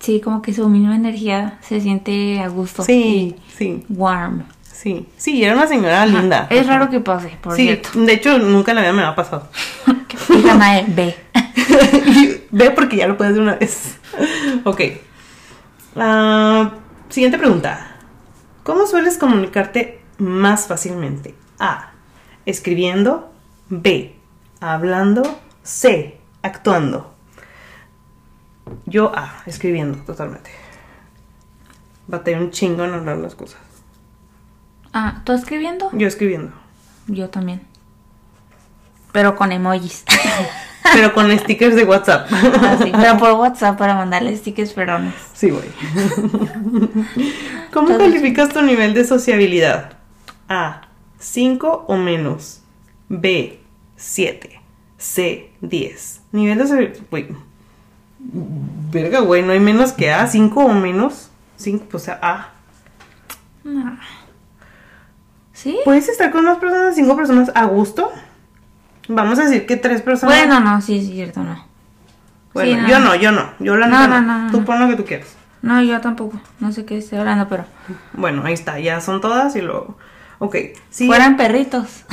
Sí, 0.00 0.20
como 0.20 0.40
que 0.42 0.52
su 0.54 0.68
misma 0.68 0.96
energía 0.96 1.58
se 1.62 1.80
siente 1.80 2.40
a 2.40 2.48
gusto. 2.48 2.82
Sí, 2.82 3.36
sí, 3.56 3.84
Warm. 3.90 4.44
sí. 4.62 5.06
Sí, 5.16 5.44
era 5.44 5.54
una 5.54 5.66
señora 5.66 6.04
linda. 6.06 6.46
Es 6.50 6.66
raro 6.66 6.88
que 6.90 7.00
pase, 7.00 7.36
por 7.42 7.54
Sí, 7.54 7.64
cierto. 7.64 7.90
de 8.00 8.12
hecho, 8.14 8.38
nunca 8.38 8.72
en 8.72 8.76
la 8.76 8.80
vida 8.82 8.92
me 8.94 9.02
ha 9.04 9.14
pasado. 9.14 9.48
Y 10.28 10.42
Danae, 10.42 10.84
B. 10.88 11.14
Ve 12.50 12.70
porque 12.72 12.96
ya 12.96 13.06
lo 13.06 13.16
puedes 13.16 13.34
de 13.34 13.40
una 13.40 13.54
vez. 13.56 13.98
ok. 14.64 14.80
Ah, 15.96 16.72
siguiente 17.08 17.38
pregunta. 17.38 17.96
¿Cómo 18.62 18.86
sueles 18.86 19.18
comunicarte 19.18 20.00
más 20.18 20.66
fácilmente? 20.66 21.34
A. 21.58 21.90
Escribiendo. 22.46 23.30
B. 23.68 24.14
Hablando. 24.60 25.22
C. 25.62 26.18
Actuando. 26.42 27.09
Yo 28.86 29.12
A. 29.14 29.42
Escribiendo, 29.46 29.98
totalmente. 30.04 30.50
Bateo 32.06 32.38
un 32.40 32.50
chingo 32.50 32.84
en 32.84 32.94
hablar 32.94 33.18
las 33.18 33.34
cosas. 33.34 33.60
Ah, 34.92 35.22
¿tú 35.24 35.32
escribiendo? 35.32 35.90
Yo 35.92 36.06
escribiendo. 36.06 36.52
Yo 37.06 37.30
también. 37.30 37.62
Pero 39.12 39.36
con 39.36 39.52
emojis. 39.52 40.04
Pero 40.92 41.12
con 41.12 41.30
stickers 41.38 41.76
de 41.76 41.84
WhatsApp. 41.84 42.26
Así, 42.32 42.90
pero 42.90 43.18
por 43.18 43.32
WhatsApp 43.32 43.78
para 43.78 43.94
mandarle 43.94 44.34
stickers 44.36 44.72
perones. 44.72 45.14
Sí, 45.34 45.50
güey. 45.50 45.68
¿Cómo 47.72 47.96
calificas 47.98 48.48
tu 48.48 48.62
nivel 48.62 48.94
de 48.94 49.04
sociabilidad? 49.04 49.92
A. 50.48 50.88
5 51.18 51.84
o 51.86 51.96
menos. 51.96 52.62
B. 53.08 53.60
7. 53.96 54.60
C. 54.96 55.52
10. 55.60 56.22
Nivel 56.32 56.58
de 56.58 56.66
sociabilidad. 56.66 57.36
Verga, 58.92 59.20
güey, 59.20 59.42
no 59.42 59.52
hay 59.52 59.60
menos 59.60 59.92
que 59.92 60.12
A. 60.12 60.26
5 60.26 60.60
o 60.64 60.72
menos. 60.74 61.30
5, 61.56 61.86
pues 61.90 62.08
A. 62.08 62.48
No. 63.64 63.98
¿Sí? 65.52 65.78
¿Puedes 65.84 66.08
estar 66.08 66.30
con 66.30 66.44
más 66.44 66.58
personas, 66.58 66.94
5 66.94 67.16
personas 67.16 67.52
a 67.54 67.64
gusto? 67.64 68.10
Vamos 69.08 69.38
a 69.38 69.44
decir 69.44 69.66
que 69.66 69.76
3 69.76 70.02
personas. 70.02 70.36
Bueno, 70.36 70.60
no, 70.60 70.80
sí, 70.80 70.98
es 70.98 71.06
cierto, 71.06 71.42
no. 71.42 71.64
Bueno, 72.52 72.84
sí, 72.86 72.90
yo 72.90 72.98
no, 72.98 73.14
yo 73.14 73.32
no. 73.32 73.50
Yo 73.58 73.76
la 73.76 73.86
No, 73.86 74.06
no, 74.08 74.20
no. 74.20 74.38
no, 74.46 74.50
Tú 74.50 74.64
pon 74.64 74.80
lo 74.80 74.88
que 74.88 74.96
tú 74.96 75.04
quieras. 75.04 75.36
No, 75.62 75.82
yo 75.82 76.00
tampoco. 76.00 76.40
No 76.58 76.72
sé 76.72 76.84
qué 76.84 76.98
estoy 76.98 77.18
hablando, 77.18 77.48
pero. 77.48 77.64
Bueno, 78.14 78.42
ahí 78.44 78.54
está, 78.54 78.78
ya 78.80 79.00
son 79.00 79.20
todas 79.20 79.54
y 79.56 79.60
luego. 79.60 79.98
Ok, 80.38 80.56
sí. 80.88 81.06
Fueran 81.06 81.36
perritos. 81.36 82.04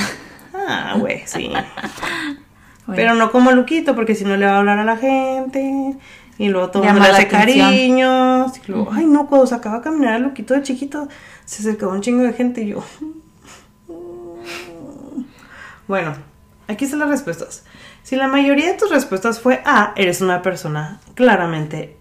Ah, 0.54 0.96
güey, 0.98 1.22
sí. 1.26 1.50
Pero 2.94 3.14
no 3.14 3.30
como 3.30 3.52
Luquito, 3.52 3.94
porque 3.94 4.14
si 4.14 4.24
no 4.24 4.36
le 4.36 4.46
va 4.46 4.52
a 4.52 4.58
hablar 4.58 4.78
a 4.78 4.84
la 4.84 4.96
gente. 4.96 5.96
Y 6.38 6.48
luego 6.48 6.70
todo 6.70 6.84
le 6.84 6.90
hace 6.90 7.28
cariños. 7.28 8.52
Y 8.56 8.70
luego, 8.70 8.90
ay, 8.92 9.06
no, 9.06 9.26
cuando 9.26 9.46
sacaba 9.46 9.76
a 9.76 9.82
caminar 9.82 10.14
a 10.14 10.18
Luquito 10.18 10.54
de 10.54 10.62
chiquito, 10.62 11.08
se 11.44 11.62
acercaba 11.62 11.92
un 11.92 12.00
chingo 12.00 12.22
de 12.22 12.32
gente 12.32 12.62
y 12.62 12.68
yo. 12.68 12.84
Bueno, 15.88 16.14
aquí 16.66 16.84
están 16.84 17.00
las 17.00 17.08
respuestas. 17.08 17.64
Si 18.02 18.14
la 18.16 18.28
mayoría 18.28 18.66
de 18.66 18.78
tus 18.78 18.90
respuestas 18.90 19.40
fue 19.40 19.60
A, 19.64 19.92
eres 19.96 20.20
una 20.20 20.42
persona 20.42 21.00
claramente 21.14 21.96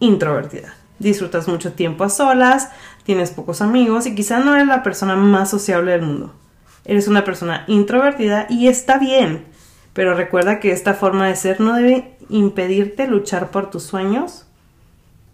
introvertida. 0.00 0.74
Disfrutas 0.98 1.46
mucho 1.46 1.72
tiempo 1.74 2.04
a 2.04 2.08
solas, 2.08 2.70
tienes 3.04 3.30
pocos 3.30 3.60
amigos 3.62 4.06
y 4.06 4.14
quizá 4.14 4.40
no 4.40 4.54
eres 4.54 4.66
la 4.66 4.82
persona 4.82 5.16
más 5.16 5.50
sociable 5.50 5.92
del 5.92 6.02
mundo. 6.02 6.34
Eres 6.84 7.08
una 7.08 7.24
persona 7.24 7.64
introvertida 7.66 8.46
y 8.48 8.68
está 8.68 8.98
bien, 8.98 9.44
pero 9.96 10.12
recuerda 10.12 10.60
que 10.60 10.72
esta 10.72 10.92
forma 10.92 11.26
de 11.26 11.36
ser 11.36 11.58
no 11.58 11.72
debe 11.72 12.18
impedirte 12.28 13.06
luchar 13.06 13.50
por 13.50 13.70
tus 13.70 13.84
sueños 13.84 14.44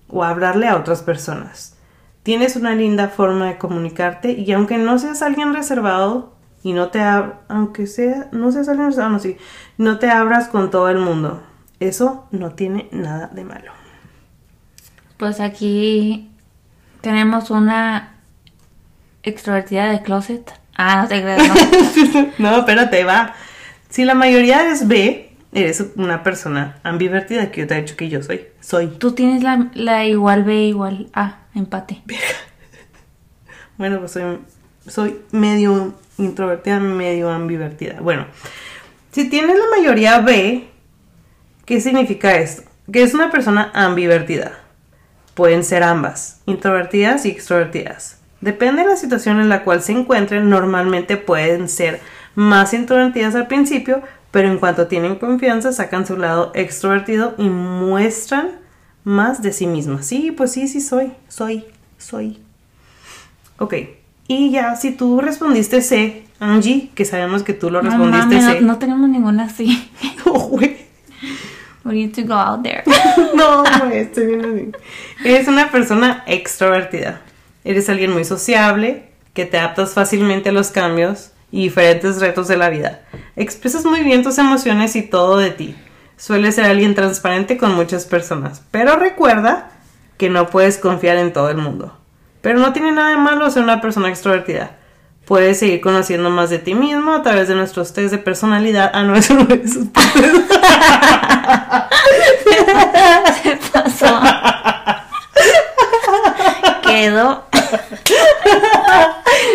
o 0.09 0.23
hablarle 0.23 0.69
a 0.69 0.77
otras 0.77 1.03
personas. 1.03 1.77
Tienes 2.23 2.55
una 2.55 2.73
linda 2.77 3.09
forma 3.09 3.49
de 3.49 3.59
comunicarte 3.59 4.31
y 4.31 4.53
aunque 4.53 4.79
no 4.79 5.01
seas 5.01 5.21
alguien 5.21 5.53
reservado 5.53 6.33
y 6.63 6.75
no 6.75 6.91
te 6.91 7.01
aunque 7.49 7.89
sea 7.89 8.29
no 8.31 8.53
seas 8.53 8.69
alguien 8.69 8.87
reservado, 8.87 9.15
no, 9.15 9.19
sí, 9.19 9.37
no 9.79 9.99
te 9.99 10.09
abras 10.09 10.47
con 10.47 10.71
todo 10.71 10.89
el 10.91 10.99
mundo. 10.99 11.43
Eso 11.81 12.29
no 12.31 12.53
tiene 12.53 12.89
nada 12.93 13.27
de 13.33 13.43
malo. 13.43 13.73
Pues 15.17 15.41
aquí 15.41 16.31
tenemos 17.01 17.51
una 17.51 18.15
extrovertida 19.25 19.91
de 19.91 20.03
closet. 20.03 20.53
Ah, 20.77 21.03
no 21.03 21.09
te 21.09 21.21
creas, 21.21 21.49
no. 21.49 22.33
no, 22.39 22.59
espérate, 22.59 23.03
va. 23.03 23.35
Si 23.93 24.07
la 24.07 24.15
mayoría 24.15 24.73
es 24.73 24.89
B, 24.89 25.33
eres 25.53 25.85
una 25.97 26.23
persona 26.23 26.79
ambivertida 26.83 27.51
que 27.51 27.61
yo 27.61 27.67
te 27.67 27.77
he 27.77 27.83
dicho 27.83 27.95
que 27.95 28.09
yo 28.09 28.23
soy. 28.23 28.47
Soy. 28.63 28.87
Tú 28.87 29.13
tienes 29.13 29.43
la, 29.43 29.69
la 29.75 30.07
igual 30.07 30.45
B 30.45 30.65
igual 30.65 31.11
A, 31.13 31.41
empate. 31.55 32.03
Bueno, 33.77 33.99
pues 33.99 34.13
soy, 34.13 34.39
soy 34.87 35.19
medio 35.33 35.95
introvertida, 36.17 36.79
medio 36.79 37.31
ambivertida. 37.31 38.01
Bueno, 38.01 38.27
si 39.11 39.29
tienes 39.29 39.59
la 39.59 39.77
mayoría 39.77 40.21
B, 40.21 40.69
¿qué 41.65 41.81
significa 41.81 42.37
esto? 42.37 42.63
Que 42.93 43.03
es 43.03 43.13
una 43.13 43.31
persona 43.31 43.73
ambivertida. 43.75 44.53
Pueden 45.35 45.65
ser 45.65 45.83
ambas, 45.83 46.41
introvertidas 46.47 47.27
y 47.27 47.31
extrovertidas. 47.31 48.21
Depende 48.41 48.83
de 48.83 48.89
la 48.89 48.97
situación 48.97 49.41
en 49.41 49.49
la 49.49 49.65
cual 49.65 49.83
se 49.83 49.93
encuentren, 49.93 50.49
normalmente 50.49 51.17
pueden 51.17 51.69
ser 51.69 52.01
más 52.35 52.73
introvertidas 52.75 53.35
al 53.35 53.47
principio, 53.47 54.03
pero 54.31 54.49
en 54.51 54.59
cuanto 54.59 54.87
tienen 54.87 55.17
confianza 55.17 55.73
sacan 55.73 56.07
su 56.07 56.17
lado 56.17 56.53
extrovertido 56.55 57.35
y 57.39 57.49
muestran 57.49 58.51
más 59.05 59.43
de 59.43 59.53
sí 59.53 59.67
mismas. 59.67 60.07
Sí, 60.07 60.33
pues 60.33 60.53
sí, 60.53 60.69
sí 60.69 60.81
soy, 60.81 61.13
soy, 61.29 61.65
soy. 61.99 62.41
Ok, 63.59 63.75
y 64.29 64.51
ya 64.51 64.77
si 64.77 64.93
tú 64.93 65.21
respondiste 65.21 65.83
C, 65.83 66.25
Angie, 66.41 66.91
que 66.95 67.05
sabemos 67.05 67.43
que 67.43 67.53
tú 67.53 67.71
lo 67.71 67.83
No, 67.83 67.91
respondiste 67.91 68.37
mami, 68.41 68.55
C. 68.55 68.61
no, 68.61 68.73
no 68.73 68.79
tenemos 68.79 69.09
ninguna 69.09 69.45
así. 69.45 69.89
Oh, 70.25 70.49
güey. 70.49 70.77
We 71.85 71.95
need 71.95 72.15
to 72.15 72.23
go 72.23 72.35
out 72.35 72.63
there. 72.63 72.83
No, 73.35 73.65
güey, 73.85 73.99
estoy 73.99 74.27
bien 74.27 74.45
así. 74.45 75.29
Eres 75.29 75.49
una 75.49 75.71
persona 75.71 76.23
extrovertida. 76.27 77.21
Eres 77.65 77.89
alguien 77.89 78.13
muy 78.13 78.25
sociable, 78.25 79.11
que 79.35 79.45
te 79.45 79.59
adaptas 79.59 79.93
fácilmente 79.95 80.49
a 80.51 80.53
los 80.53 80.71
cambios 80.71 81.33
y 81.53 81.65
diferentes 81.65 82.19
retos 82.19 82.49
de 82.49 82.57
la 82.57 82.71
vida. 82.71 83.03
Expresas 83.37 83.85
muy 83.85 84.01
bien 84.01 84.25
tus 84.25 84.39
emociones 84.39 84.97
y 84.97 85.03
todo 85.03 85.37
de 85.37 85.51
ti. 85.51 85.77
Sueles 86.17 86.57
ser 86.57 86.65
alguien 86.65 86.95
transparente 86.95 87.59
con 87.59 87.75
muchas 87.75 88.07
personas, 88.07 88.63
pero 88.71 88.97
recuerda 88.97 89.71
que 90.17 90.31
no 90.31 90.49
puedes 90.49 90.79
confiar 90.79 91.19
en 91.19 91.33
todo 91.33 91.51
el 91.51 91.59
mundo. 91.59 91.97
Pero 92.41 92.59
no 92.59 92.73
tiene 92.73 92.91
nada 92.93 93.11
de 93.11 93.17
malo 93.17 93.51
ser 93.51 93.63
una 93.63 93.81
persona 93.81 94.09
extrovertida. 94.09 94.77
Puedes 95.27 95.59
seguir 95.61 95.81
conociendo 95.81 96.31
más 96.31 96.51
de 96.51 96.59
ti 96.59 96.75
mismo 96.75 97.13
a 97.15 97.23
través 97.23 97.47
de 97.49 97.55
nuestros 97.55 97.93
test 97.93 98.11
de 98.11 98.19
personalidad. 98.19 98.91
Ah, 98.93 99.05
no, 99.05 99.15
eso 99.17 99.35
no 99.35 99.55
es. 99.55 99.75
Se 103.43 103.59
pasó. 103.73 104.21
Quedó. 106.83 107.45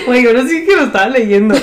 Güey, 0.06 0.26
ahora 0.26 0.48
sí 0.48 0.66
que 0.66 0.76
lo 0.76 0.84
estaba 0.84 1.10
leyendo. 1.10 1.56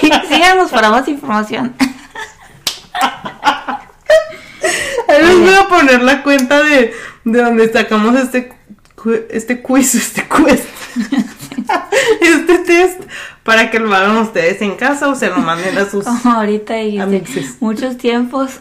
Sí, 0.00 0.10
síganos 0.28 0.70
para 0.70 0.90
más 0.90 1.08
información. 1.08 1.74
Ahí 5.08 5.22
les 5.22 5.40
voy 5.40 5.54
a 5.54 5.68
poner 5.68 6.02
la 6.02 6.22
cuenta 6.22 6.62
de, 6.62 6.94
de 7.24 7.42
donde 7.42 7.72
sacamos 7.72 8.18
este, 8.18 8.52
este 9.30 9.62
quiz, 9.62 9.94
este 9.94 10.26
quest, 10.28 10.68
este 12.20 12.58
test, 12.58 13.00
para 13.42 13.70
que 13.70 13.78
lo 13.78 13.94
hagan 13.94 14.18
ustedes 14.18 14.60
en 14.62 14.76
casa 14.76 15.08
o 15.08 15.14
se 15.14 15.28
lo 15.28 15.38
manden 15.38 15.76
a 15.78 15.88
sus... 15.88 16.04
Como 16.04 16.34
ahorita 16.34 16.74
Amixes. 17.02 17.56
muchos 17.60 17.96
tiempos. 17.96 18.60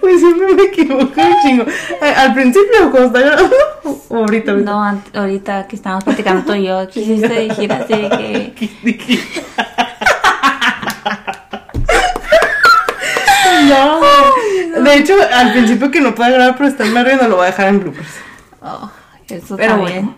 Pues 0.00 0.20
siempre 0.20 0.54
me 0.54 0.62
equivoco 0.64 1.02
un 1.02 1.36
chingo. 1.42 1.64
Al 2.00 2.34
principio, 2.34 2.90
cuando 2.90 3.18
grabando, 3.18 3.56
o 4.08 4.16
ahorita. 4.16 4.52
No, 4.52 5.02
ahorita 5.14 5.66
que 5.66 5.76
estábamos 5.76 6.04
platicando 6.04 6.44
tú 6.44 6.54
y 6.54 6.66
yo, 6.66 6.86
quisiste 6.88 7.28
decir 7.28 7.72
así 7.72 7.94
de 7.94 8.52
que. 8.54 9.18
No, 13.68 14.00
de 14.82 14.94
hecho, 14.96 15.14
al 15.34 15.52
principio 15.52 15.90
que 15.90 16.00
no 16.00 16.14
pueda 16.14 16.30
grabar, 16.30 16.56
pero 16.56 16.68
estarme 16.68 17.02
riendo, 17.04 17.28
lo 17.28 17.36
voy 17.36 17.44
a 17.44 17.50
dejar 17.50 17.68
en 17.68 17.80
bloopers. 17.80 18.08
Oh, 18.62 18.90
eso 19.28 19.56
Pero 19.56 19.72
está 19.72 19.76
bueno. 19.76 20.14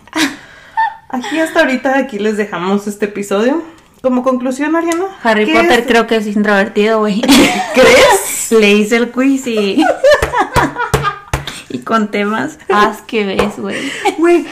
Aquí 1.09 1.39
hasta 1.39 1.61
ahorita, 1.61 1.97
aquí 1.97 2.19
les 2.19 2.37
dejamos 2.37 2.87
este 2.87 3.05
episodio. 3.05 3.63
Como 4.01 4.23
conclusión, 4.23 4.75
Ariana. 4.75 5.05
Harry 5.23 5.45
¿qué 5.45 5.53
Potter 5.53 5.79
es? 5.79 5.87
creo 5.87 6.07
que 6.07 6.15
es 6.17 6.27
introvertido, 6.27 6.99
güey. 6.99 7.21
¿Crees? 7.73 8.40
Le 8.51 8.73
hice 8.73 8.97
el 8.97 9.11
quiz 9.11 9.47
y. 9.47 9.83
y 11.69 11.79
con 11.79 12.11
temas. 12.11 12.59
Haz 12.69 13.01
que 13.01 13.25
ves, 13.25 13.57
güey. 13.57 13.77
Güey, 14.17 14.45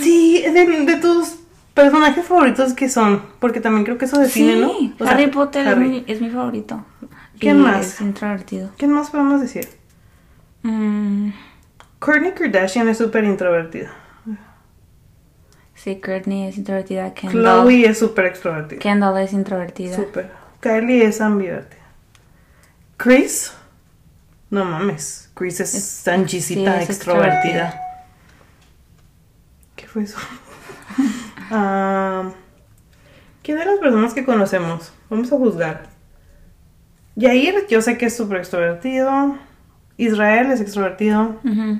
sí, 0.00 0.42
de, 0.42 0.84
de 0.84 0.96
tus 0.96 1.36
personajes 1.74 2.24
favoritos 2.26 2.72
que 2.74 2.88
son, 2.88 3.22
porque 3.38 3.60
también 3.60 3.84
creo 3.84 3.98
que 3.98 4.06
eso 4.06 4.18
define, 4.18 4.54
Sí, 4.54 4.60
¿no? 4.60 4.70
O 4.98 5.04
sea, 5.06 5.14
Harry 5.14 5.26
Potter 5.28 5.66
es 5.66 5.76
mi, 5.76 6.04
es 6.06 6.20
mi 6.20 6.30
favorito. 6.30 6.84
¿Quién 7.38 7.58
Y 7.58 7.62
más? 7.62 7.86
Es 7.86 8.00
introvertido. 8.00 8.70
¿Quién 8.78 8.92
más 8.92 9.10
podemos 9.10 9.40
decir? 9.42 9.68
Mm, 10.62 11.30
Kourtney 11.98 12.32
Kardashian 12.32 12.88
es 12.88 12.98
súper 12.98 13.24
introvertida. 13.24 13.92
sí, 15.74 16.00
Courtney 16.00 16.48
es 16.48 16.56
introvertida. 16.56 17.12
Kendall, 17.12 17.62
Chloe 17.62 17.84
es 17.86 17.98
súper 17.98 18.26
extrovertida. 18.26 18.78
Kendall 18.80 19.18
es 19.18 19.32
introvertida. 19.32 19.96
Súper. 19.96 20.30
Kylie 20.60 21.04
es 21.04 21.20
ambivertida. 21.20 21.82
Chris, 22.96 23.52
no 24.50 24.64
mames. 24.64 25.30
Chris 25.34 25.60
es, 25.60 25.74
Es- 25.74 25.84
Sanchicita 25.84 26.78
sí, 26.78 26.82
es 26.84 26.90
extrovertida. 26.90 27.80
¿Qué 29.76 29.86
fue 29.86 30.02
eso? 30.04 30.18
Ah, 31.48 32.32
¿Quién 33.44 33.58
de 33.58 33.64
las 33.66 33.78
personas 33.78 34.12
que 34.14 34.24
conocemos? 34.24 34.92
Vamos 35.08 35.32
a 35.32 35.36
juzgar. 35.36 35.88
Yair, 37.14 37.68
yo 37.68 37.80
sé 37.80 37.96
que 37.96 38.06
es 38.06 38.16
súper 38.16 38.38
extrovertido. 38.38 39.38
Israel 39.96 40.50
es 40.50 40.60
extrovertido. 40.60 41.36
Ujú. 41.44 41.78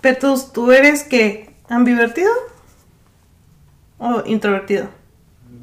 Petus, 0.00 0.52
¿tú 0.52 0.72
eres 0.72 1.04
qué? 1.04 1.54
¿Ambivertido? 1.68 2.32
¿O 3.98 4.24
introvertido? 4.26 4.88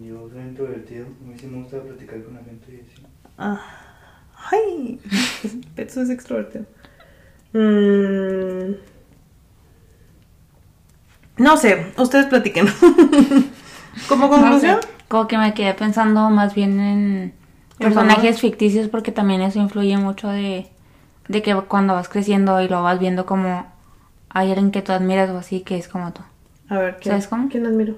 Yo 0.02 0.30
soy 0.30 0.40
introvertido, 0.42 1.08
a 1.08 1.28
mí 1.28 1.38
sí 1.38 1.48
me 1.48 1.58
gusta 1.64 1.82
platicar 1.82 2.24
con 2.24 2.35
la 3.38 3.46
gente 3.46 3.58
y 3.58 3.58
así. 3.58 3.60
Ah. 3.60 3.62
Ay, 4.52 5.00
Petus 5.76 5.98
es 5.98 6.10
extrovertido. 6.10 6.66
Mm. 7.54 8.76
No 11.38 11.58
sé, 11.58 11.92
ustedes 11.98 12.28
platiquen. 12.28 12.68
Como 14.10 14.28
No 14.28 14.32
conclusión, 14.32 14.82
sé, 14.82 14.88
como 15.08 15.28
que 15.28 15.38
me 15.38 15.54
quedé 15.54 15.74
pensando 15.74 16.30
más 16.30 16.54
bien 16.54 16.80
en 16.80 17.34
personajes 17.78 18.40
ficticios 18.42 18.90
porque 18.90 19.12
también 19.12 19.42
eso 19.42 19.60
influye 19.60 19.98
mucho 19.98 20.28
de, 20.30 20.70
de 21.30 21.42
que 21.42 21.56
cuando 21.56 21.94
vas 21.94 22.10
creciendo 22.10 22.62
y 22.62 22.68
lo 22.68 22.84
vas 22.84 23.00
viendo 23.00 23.26
como 23.26 23.66
hay 24.30 24.50
alguien 24.52 24.72
que 24.72 24.82
tú 24.82 24.92
admiras 24.92 25.30
o 25.30 25.38
así 25.38 25.62
que 25.62 25.78
es 25.78 25.88
como 25.88 26.12
tú. 26.12 26.22
a 26.70 26.78
ver, 26.78 26.98
¿quién, 27.00 27.14
¿Sabes 27.14 27.28
cómo? 27.28 27.48
¿quién 27.50 27.66
admiro? 27.66 27.96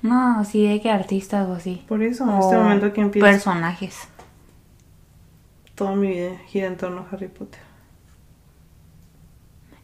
No, 0.00 0.38
así 0.40 0.66
de 0.66 0.80
que 0.80 0.90
artistas 0.90 1.46
o 1.48 1.54
así. 1.54 1.84
Por 1.88 2.02
eso, 2.02 2.24
en 2.24 2.30
O 2.30 2.40
este 2.40 2.56
momento, 2.56 2.92
¿quién 2.92 3.10
piensa? 3.10 3.30
Personajes. 3.30 4.08
Toda 5.76 5.94
mi 5.94 6.08
vida 6.08 6.36
gira 6.48 6.66
en 6.66 6.76
torno 6.76 7.02
a 7.02 7.14
Harry 7.14 7.28
Potter. 7.28 7.60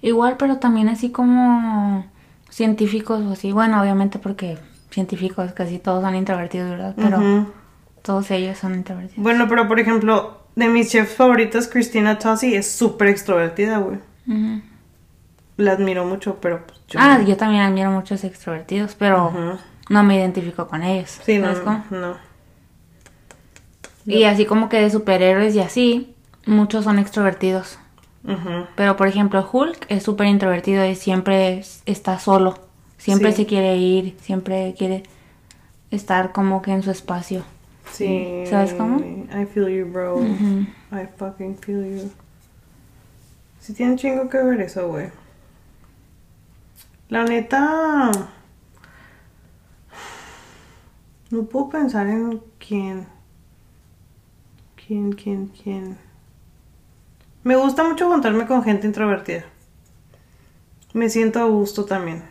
Igual, 0.01 0.36
pero 0.36 0.59
también 0.59 0.88
así 0.88 1.11
como 1.11 2.05
científicos 2.51 3.20
o 3.22 3.32
así. 3.32 3.53
Bueno, 3.53 3.80
obviamente 3.80 4.18
porque 4.18 4.59
científicos 4.90 5.53
casi 5.53 5.78
todos 5.78 6.03
son 6.03 6.14
introvertidos, 6.16 6.70
¿verdad? 6.70 6.95
Pero 6.97 7.47
todos 8.03 8.30
ellos 8.32 8.59
son 8.59 8.74
introvertidos. 8.74 9.22
Bueno, 9.22 9.47
pero 9.49 9.68
por 9.68 9.78
ejemplo, 9.78 10.38
de 10.57 10.68
mis 10.68 10.90
chefs 10.90 11.14
favoritos, 11.14 11.68
Christina 11.68 12.18
Tossi 12.18 12.55
es 12.55 12.70
súper 12.70 13.09
extrovertida, 13.09 13.78
güey. 13.78 13.99
La 15.57 15.72
admiro 15.72 16.05
mucho, 16.05 16.38
pero 16.40 16.66
pues, 16.66 16.80
yo 16.88 16.99
Ah, 17.01 17.18
no. 17.18 17.24
yo 17.24 17.36
también 17.36 17.62
admiro 17.62 17.90
muchos 17.90 18.24
extrovertidos, 18.24 18.95
pero 18.97 19.30
no 19.88 20.03
me 20.03 20.16
identifico 20.16 20.66
con 20.66 20.82
ellos. 20.82 21.20
Sí, 21.24 21.38
no, 21.38 21.55
¿sabes 21.55 21.61
cómo? 21.61 22.16
Y 24.07 24.24
así 24.24 24.46
como 24.46 24.68
que 24.68 24.80
de 24.80 24.90
superhéroes 24.90 25.55
y 25.55 25.61
así, 25.61 26.14
muchos 26.46 26.84
son 26.84 26.98
extrovertidos. 26.98 27.78
Pero 28.76 28.96
por 28.96 29.09
ejemplo, 29.09 29.48
Hulk 29.53 29.86
es 29.88 30.03
súper 30.05 30.26
introvertido 30.28 30.84
y 30.86 30.94
siempre 30.94 31.59
es- 31.59 31.82
está 31.86 32.18
solo. 32.20 32.59
Siempre 32.98 33.32
Sí. 33.32 33.38
se 33.38 33.46
quiere 33.46 33.76
ir, 33.76 34.16
siempre 34.20 34.74
quiere 34.78 35.03
estar 35.90 36.30
como 36.32 36.62
que 36.62 36.70
en 36.72 36.82
su 36.84 36.90
espacio. 36.92 37.42
Sí. 37.90 38.44
¿Sabes 38.48 38.74
cómo? 38.74 39.00
I 39.00 39.44
feel 39.46 39.68
you, 39.68 39.86
bro. 39.92 40.22
I 40.22 41.07
fucking 41.16 41.57
feel 41.59 41.84
you. 41.84 42.11
Sí 43.59 43.74
tiene 43.74 43.96
chingo 43.96 44.28
que 44.28 44.38
ver 44.38 44.61
eso, 44.61 44.88
güey. 44.88 45.09
La 47.09 47.24
neta... 47.24 48.11
No 51.30 51.42
puedo 51.44 51.70
pensar 51.70 52.07
en 52.09 52.40
quién. 52.59 53.07
¿Quién, 54.93 55.12
quién, 55.12 55.47
quién? 55.47 55.97
Me 57.45 57.57
gusta 57.57 57.82
mucho 57.82 58.11
juntarme 58.11 58.47
con 58.47 58.62
gente 58.62 58.86
introvertida. 58.86 59.47
Me 60.93 61.09
siento 61.09 61.40
a 61.40 61.45
gusto 61.45 61.86
también. 61.86 62.24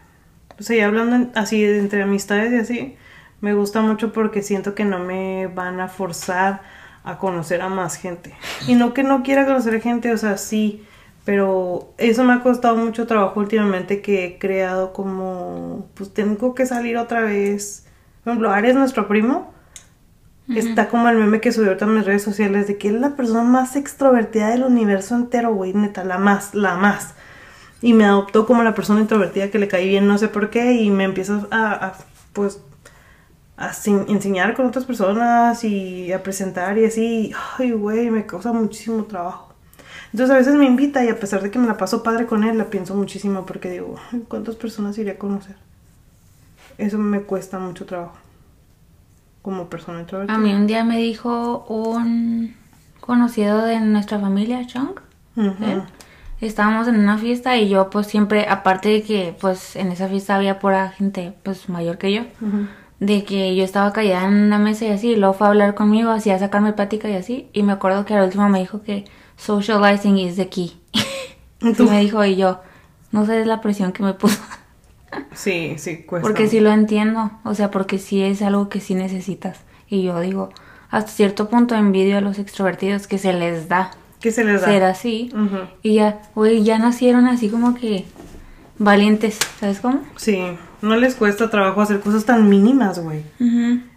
O 0.59 0.61
sea, 0.61 0.77
ya 0.77 0.85
hablando 0.85 1.31
así 1.33 1.65
entre 1.65 2.03
amistades 2.03 2.53
y 2.53 2.57
así, 2.57 2.95
me 3.39 3.55
gusta 3.55 3.81
mucho 3.81 4.13
porque 4.13 4.43
siento 4.43 4.75
que 4.75 4.85
no 4.85 4.99
me 4.99 5.47
van 5.47 5.79
a 5.79 5.87
forzar 5.87 6.61
a 7.03 7.17
conocer 7.17 7.63
a 7.63 7.69
más 7.69 7.95
gente. 7.95 8.35
Y 8.67 8.75
no 8.75 8.93
que 8.93 9.01
no 9.01 9.23
quiera 9.23 9.47
conocer 9.47 9.81
gente, 9.81 10.13
o 10.13 10.17
sea, 10.17 10.37
sí, 10.37 10.85
pero 11.25 11.95
eso 11.97 12.23
me 12.23 12.33
ha 12.33 12.43
costado 12.43 12.75
mucho 12.75 13.07
trabajo 13.07 13.39
últimamente 13.39 14.03
que 14.03 14.23
he 14.23 14.37
creado 14.37 14.93
como, 14.93 15.87
pues 15.95 16.13
tengo 16.13 16.53
que 16.53 16.67
salir 16.67 16.97
otra 16.97 17.21
vez. 17.21 17.87
Por 18.23 18.33
ejemplo, 18.33 18.51
Ares, 18.51 18.75
nuestro 18.75 19.07
primo, 19.07 19.51
está 20.59 20.89
como 20.89 21.09
el 21.09 21.17
meme 21.17 21.41
que 21.41 21.51
subió 21.51 21.69
ahorita 21.69 21.85
en 21.85 21.95
mis 21.95 22.05
redes 22.05 22.23
sociales 22.23 22.67
de 22.67 22.77
que 22.77 22.89
es 22.89 22.93
la 22.93 23.15
persona 23.15 23.43
más 23.43 23.75
extrovertida 23.75 24.49
del 24.49 24.63
universo 24.63 25.15
entero, 25.15 25.53
güey, 25.53 25.73
neta, 25.73 26.03
la 26.03 26.17
más, 26.17 26.53
la 26.53 26.75
más. 26.75 27.13
Y 27.81 27.93
me 27.93 28.05
adoptó 28.05 28.45
como 28.45 28.63
la 28.63 28.75
persona 28.75 29.01
introvertida 29.01 29.49
que 29.49 29.59
le 29.59 29.67
caí 29.67 29.87
bien, 29.87 30.07
no 30.07 30.17
sé 30.17 30.27
por 30.27 30.49
qué, 30.49 30.73
y 30.73 30.89
me 30.91 31.03
empieza 31.03 31.47
a, 31.51 31.93
pues, 32.33 32.61
a 33.57 33.71
enseñar 34.07 34.55
con 34.55 34.65
otras 34.67 34.85
personas 34.85 35.63
y 35.63 36.11
a 36.11 36.23
presentar 36.23 36.77
y 36.77 36.85
así. 36.85 37.31
Ay, 37.57 37.71
güey, 37.71 38.09
me 38.09 38.25
causa 38.25 38.51
muchísimo 38.51 39.03
trabajo. 39.05 39.53
Entonces 40.13 40.33
a 40.33 40.37
veces 40.37 40.55
me 40.55 40.65
invita 40.65 41.03
y 41.05 41.09
a 41.09 41.19
pesar 41.19 41.41
de 41.41 41.51
que 41.51 41.59
me 41.59 41.67
la 41.67 41.77
paso 41.77 42.03
padre 42.03 42.25
con 42.25 42.43
él, 42.43 42.57
la 42.57 42.65
pienso 42.65 42.95
muchísimo 42.95 43.45
porque 43.45 43.69
digo, 43.71 43.95
"Ay, 44.11 44.25
¿cuántas 44.27 44.55
personas 44.55 44.97
iría 44.97 45.13
a 45.13 45.17
conocer? 45.17 45.55
Eso 46.77 46.97
me 46.97 47.21
cuesta 47.21 47.59
mucho 47.59 47.85
trabajo. 47.85 48.17
Como 49.41 49.69
persona 49.69 50.01
introvertida. 50.01 50.35
A 50.35 50.39
mí 50.39 50.53
un 50.53 50.67
día 50.67 50.83
me 50.83 50.97
dijo 50.97 51.65
un 51.67 52.55
conocido 52.99 53.63
de 53.63 53.79
nuestra 53.79 54.19
familia, 54.19 54.65
Chong. 54.67 54.99
¿eh? 55.37 55.81
Estábamos 56.41 56.87
en 56.87 56.99
una 56.99 57.17
fiesta 57.17 57.57
y 57.57 57.69
yo 57.69 57.89
pues 57.89 58.07
siempre, 58.07 58.47
aparte 58.49 58.89
de 58.89 59.03
que 59.03 59.35
pues 59.39 59.75
en 59.75 59.91
esa 59.91 60.07
fiesta 60.07 60.35
había 60.35 60.59
pura 60.59 60.89
gente 60.89 61.33
pues 61.43 61.69
mayor 61.69 61.97
que 61.99 62.13
yo, 62.13 62.21
de 62.99 63.23
que 63.23 63.55
yo 63.55 63.63
estaba 63.63 63.93
callada 63.93 64.27
en 64.27 64.33
una 64.45 64.57
mesa 64.59 64.85
y 64.85 64.89
así, 64.89 65.11
y 65.11 65.15
luego 65.15 65.33
fue 65.35 65.47
a 65.47 65.49
hablar 65.51 65.75
conmigo, 65.75 66.09
así 66.11 66.31
a 66.31 66.39
sacarme 66.39 66.73
plática 66.73 67.09
y 67.09 67.15
así, 67.15 67.49
y 67.53 67.61
me 67.63 67.73
acuerdo 67.73 68.05
que 68.05 68.15
al 68.15 68.25
último 68.25 68.49
me 68.49 68.59
dijo 68.59 68.81
que 68.81 69.05
socializing 69.37 70.17
is 70.17 70.35
the 70.35 70.49
key. 70.49 70.79
¿Y 71.61 71.69
Y 71.69 71.73
tú? 71.73 71.85
me 71.85 71.99
dijo 71.99 72.23
y 72.25 72.35
yo, 72.35 72.61
no 73.11 73.25
sé 73.25 73.45
la 73.45 73.61
presión 73.61 73.91
que 73.91 74.01
me 74.03 74.13
puso. 74.13 74.39
Sí, 75.33 75.75
sí, 75.77 76.03
cuesta. 76.03 76.27
Porque 76.27 76.47
sí 76.47 76.59
lo 76.59 76.71
entiendo, 76.71 77.31
o 77.43 77.53
sea, 77.55 77.71
porque 77.71 77.97
sí 77.97 78.21
es 78.21 78.41
algo 78.41 78.69
que 78.69 78.79
sí 78.79 78.95
necesitas. 78.95 79.59
Y 79.87 80.03
yo 80.03 80.19
digo, 80.19 80.49
hasta 80.89 81.11
cierto 81.11 81.49
punto 81.49 81.75
envidio 81.75 82.17
a 82.17 82.21
los 82.21 82.39
extrovertidos 82.39 83.07
que 83.07 83.17
se 83.17 83.33
les 83.33 83.67
da 83.67 83.91
¿Qué 84.21 84.31
se 84.31 84.43
les 84.43 84.61
da? 84.61 84.67
ser 84.67 84.83
así. 84.83 85.31
Y 85.81 85.95
ya, 85.95 86.21
güey, 86.35 86.63
ya 86.63 86.77
nacieron 86.77 87.27
así 87.27 87.49
como 87.49 87.75
que 87.75 88.05
valientes, 88.77 89.39
¿sabes 89.59 89.79
cómo? 89.79 90.01
Sí, 90.15 90.41
no 90.81 90.95
les 90.95 91.15
cuesta 91.15 91.49
trabajo 91.49 91.81
hacer 91.81 91.99
cosas 91.99 92.25
tan 92.25 92.49
mínimas, 92.49 92.99
güey. 92.99 93.23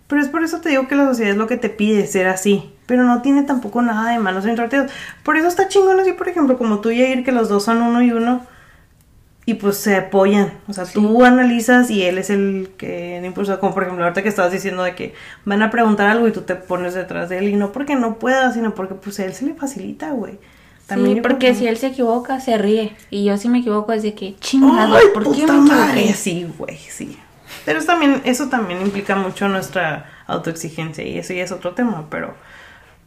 Pero 0.07 0.21
es 0.21 0.29
por 0.29 0.43
eso 0.43 0.61
te 0.61 0.69
digo 0.71 0.87
que 0.89 0.97
la 0.97 1.07
sociedad 1.07 1.33
es 1.33 1.39
lo 1.39 1.47
que 1.47 1.57
te 1.57 1.69
pide, 1.69 2.07
ser 2.07 2.29
así. 2.29 2.71
Pero 2.87 3.05
no 3.05 3.23
tiene 3.23 3.43
tampoco 3.43 3.81
nada 3.81 4.11
de 4.11 4.19
malo 4.19 4.41
ser 4.43 4.51
introvertidos. 4.51 4.93
Por 5.23 5.37
eso 5.37 5.49
está 5.49 5.69
chingón 5.69 6.01
así, 6.01 6.12
por 6.12 6.29
ejemplo, 6.29 6.59
como 6.59 6.81
tú 6.81 6.91
y 6.91 6.99
Yair, 6.99 7.25
que 7.25 7.33
los 7.33 7.49
dos 7.49 7.65
son 7.65 7.81
uno 7.83 8.03
y 8.03 8.12
uno. 8.12 8.45
Y 9.47 9.55
pues 9.55 9.76
se 9.76 9.97
apoyan. 9.97 10.55
O 10.68 10.72
sea, 10.72 10.86
tú 10.86 11.22
analizas 11.24 11.90
y 11.90 12.03
él 12.03 12.16
es 12.16 12.30
el 12.30 12.70
que 12.78 13.20
impulsa. 13.22 13.61
Como 13.61 13.74
por 13.74 13.82
ejemplo, 13.82 14.05
ahorita 14.05 14.22
que 14.22 14.28
estabas 14.28 14.53
diciendo 14.53 14.82
de 14.82 14.95
que 14.95 15.14
van 15.45 15.62
a 15.62 15.70
preguntar 15.70 16.09
algo 16.09 16.26
y 16.26 16.32
tú 16.32 16.42
te 16.42 16.55
pones 16.55 16.95
detrás 16.95 17.28
de 17.28 17.38
él. 17.38 17.49
Y 17.49 17.55
no 17.55 17.70
porque 17.72 17.95
no 17.95 18.18
pueda, 18.18 18.53
sino 18.53 18.74
porque 18.74 18.95
pues 18.95 19.20
a 19.20 19.24
él 19.26 19.34
se 19.34 19.45
le 19.45 19.55
facilita, 19.55 20.12
güey. 20.12 20.38
sí, 20.88 21.14
yo 21.16 21.22
porque 21.22 21.55
si 21.55 21.66
él 21.66 21.76
se 21.76 21.88
equivoca, 21.88 22.40
se 22.40 22.57
ríe. 22.57 22.97
Y 23.11 23.24
yo 23.24 23.36
si 23.36 23.51
me 23.51 23.59
equivoco 23.59 23.92
es 23.92 24.03
de 24.03 24.14
que, 24.14 24.34
chingado, 24.36 24.97
¿por 25.12 25.24
qué 25.24 25.42
puta 25.42 25.53
me 25.53 25.68
madre. 25.68 26.14
Sí, 26.14 26.47
güey, 26.59 26.78
sí. 26.78 27.18
Pero 27.64 27.78
eso 27.78 27.86
también, 27.86 28.22
eso 28.24 28.49
también 28.49 28.80
implica 28.80 29.14
mucho 29.14 29.49
nuestra 29.49 30.07
autoexigencia 30.26 31.05
y 31.05 31.18
eso 31.18 31.32
ya 31.32 31.45
es 31.45 31.53
otro 31.53 31.72
tema, 31.72 32.07
pero, 32.11 32.34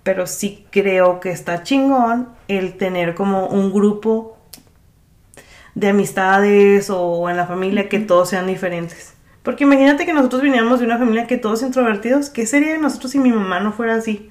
pero 0.03 0.27
sí 0.27 0.65
creo 0.71 1.19
que 1.19 1.31
está 1.31 1.63
chingón 1.63 2.29
el 2.47 2.77
tener 2.77 3.15
como 3.15 3.47
un 3.47 3.71
grupo 3.71 4.36
de 5.79 5.89
amistades 5.89 6.89
o 6.89 7.29
en 7.29 7.37
la 7.37 7.45
familia 7.45 7.87
que 7.87 7.99
todos 7.99 8.29
sean 8.29 8.47
diferentes. 8.47 9.13
Porque 9.43 9.63
imagínate 9.63 10.05
que 10.05 10.13
nosotros 10.13 10.41
viniéramos 10.41 10.79
de 10.79 10.85
una 10.85 10.97
familia 10.97 11.27
que 11.27 11.37
todos 11.37 11.61
introvertidos, 11.61 12.29
¿qué 12.29 12.45
sería 12.45 12.71
de 12.73 12.79
nosotros 12.79 13.11
si 13.11 13.19
mi 13.19 13.31
mamá 13.31 13.59
no 13.59 13.71
fuera 13.71 13.95
así? 13.95 14.29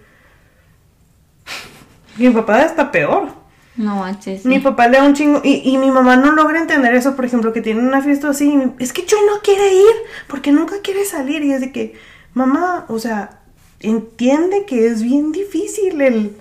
Mi 2.17 2.31
papá 2.31 2.63
está 2.63 2.91
peor. 2.91 3.29
No 3.77 3.97
manches. 3.97 4.43
sí. 4.43 4.49
Mi 4.49 4.59
papá 4.59 4.89
le 4.89 4.97
da 4.99 5.05
un 5.05 5.15
chingo 5.15 5.41
y, 5.45 5.61
y 5.69 5.77
mi 5.77 5.91
mamá 5.91 6.17
no 6.17 6.33
logra 6.33 6.59
entender 6.61 6.95
eso, 6.95 7.15
por 7.15 7.27
ejemplo, 7.27 7.53
que 7.53 7.61
tiene 7.61 7.81
una 7.81 8.01
fiesta 8.03 8.31
así. 8.31 8.51
y 8.53 8.57
mi- 8.57 8.73
es 8.79 8.93
que 8.93 9.05
Chuy 9.05 9.19
no 9.27 9.41
quiere 9.43 9.73
ir 9.75 9.95
porque 10.29 10.51
nunca 10.51 10.77
quiere 10.83 11.05
salir. 11.05 11.43
Y 11.45 11.53
es 11.53 11.61
de 11.61 11.73
que, 11.73 11.95
mamá, 12.33 12.87
o 12.89 12.99
sea, 12.99 13.41
entiende 13.81 14.65
que 14.67 14.87
es 14.87 15.03
bien 15.03 15.31
difícil 15.31 16.01
el, 16.01 16.37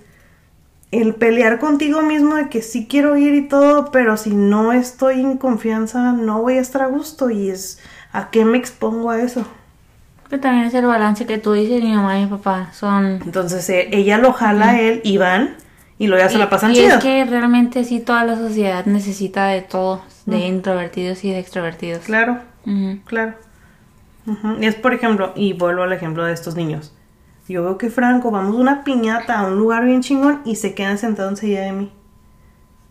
el 0.91 1.15
pelear 1.15 1.59
contigo 1.59 2.01
mismo 2.01 2.35
de 2.35 2.49
que 2.49 2.61
sí 2.61 2.87
quiero 2.87 3.17
ir 3.17 3.33
y 3.35 3.47
todo, 3.47 3.91
pero 3.91 4.17
si 4.17 4.31
no 4.31 4.71
estoy 4.71 5.21
en 5.21 5.37
confianza, 5.37 6.13
no 6.13 6.41
voy 6.41 6.57
a 6.57 6.61
estar 6.61 6.83
a 6.83 6.87
gusto. 6.87 7.29
Y 7.29 7.49
es, 7.49 7.79
¿a 8.11 8.29
qué 8.29 8.45
me 8.45 8.57
expongo 8.57 9.09
a 9.09 9.21
eso? 9.21 9.45
Que 10.29 10.37
también 10.37 10.65
es 10.65 10.73
el 10.73 10.85
balance 10.85 11.25
que 11.25 11.37
tú 11.37 11.53
dices, 11.53 11.83
mi 11.83 11.93
mamá 11.93 12.17
y 12.17 12.23
mi 12.23 12.29
papá 12.29 12.69
son... 12.73 13.21
Entonces 13.25 13.69
eh, 13.69 13.89
ella 13.91 14.17
lo 14.17 14.33
jala 14.33 14.71
a 14.71 14.79
él 14.79 15.01
y 15.03 15.17
van 15.17 15.55
y 15.97 16.07
luego 16.07 16.23
ya 16.23 16.29
se 16.29 16.37
la 16.37 16.49
pasan 16.49 16.71
y 16.71 16.75
chido. 16.75 16.97
es 16.97 17.03
que 17.03 17.25
realmente 17.25 17.83
sí 17.83 17.99
toda 17.99 18.23
la 18.25 18.35
sociedad 18.35 18.85
necesita 18.85 19.47
de 19.47 19.61
todos, 19.61 20.01
de 20.25 20.39
introvertidos 20.39 21.23
y 21.23 21.31
de 21.31 21.39
extrovertidos. 21.39 22.03
Claro. 22.03 22.39
Claro. 23.05 23.35
Ujú. 24.25 24.57
Y 24.59 24.65
es, 24.65 24.75
por 24.75 24.93
ejemplo, 24.93 25.33
y 25.35 25.53
vuelvo 25.53 25.83
al 25.83 25.93
ejemplo 25.93 26.23
de 26.25 26.33
estos 26.33 26.55
niños. 26.55 26.94
Yo 27.47 27.63
veo 27.63 27.77
que 27.77 27.89
Franco, 27.89 28.31
vamos 28.31 28.55
a 28.55 28.59
una 28.59 28.83
piñata 28.83 29.39
a 29.39 29.47
un 29.47 29.57
lugar 29.57 29.85
bien 29.85 30.01
chingón 30.01 30.41
y 30.45 30.55
se 30.55 30.73
quedan 30.73 30.97
sentados 30.97 31.33
enseguida 31.33 31.61
de 31.61 31.71
mí. 31.73 31.91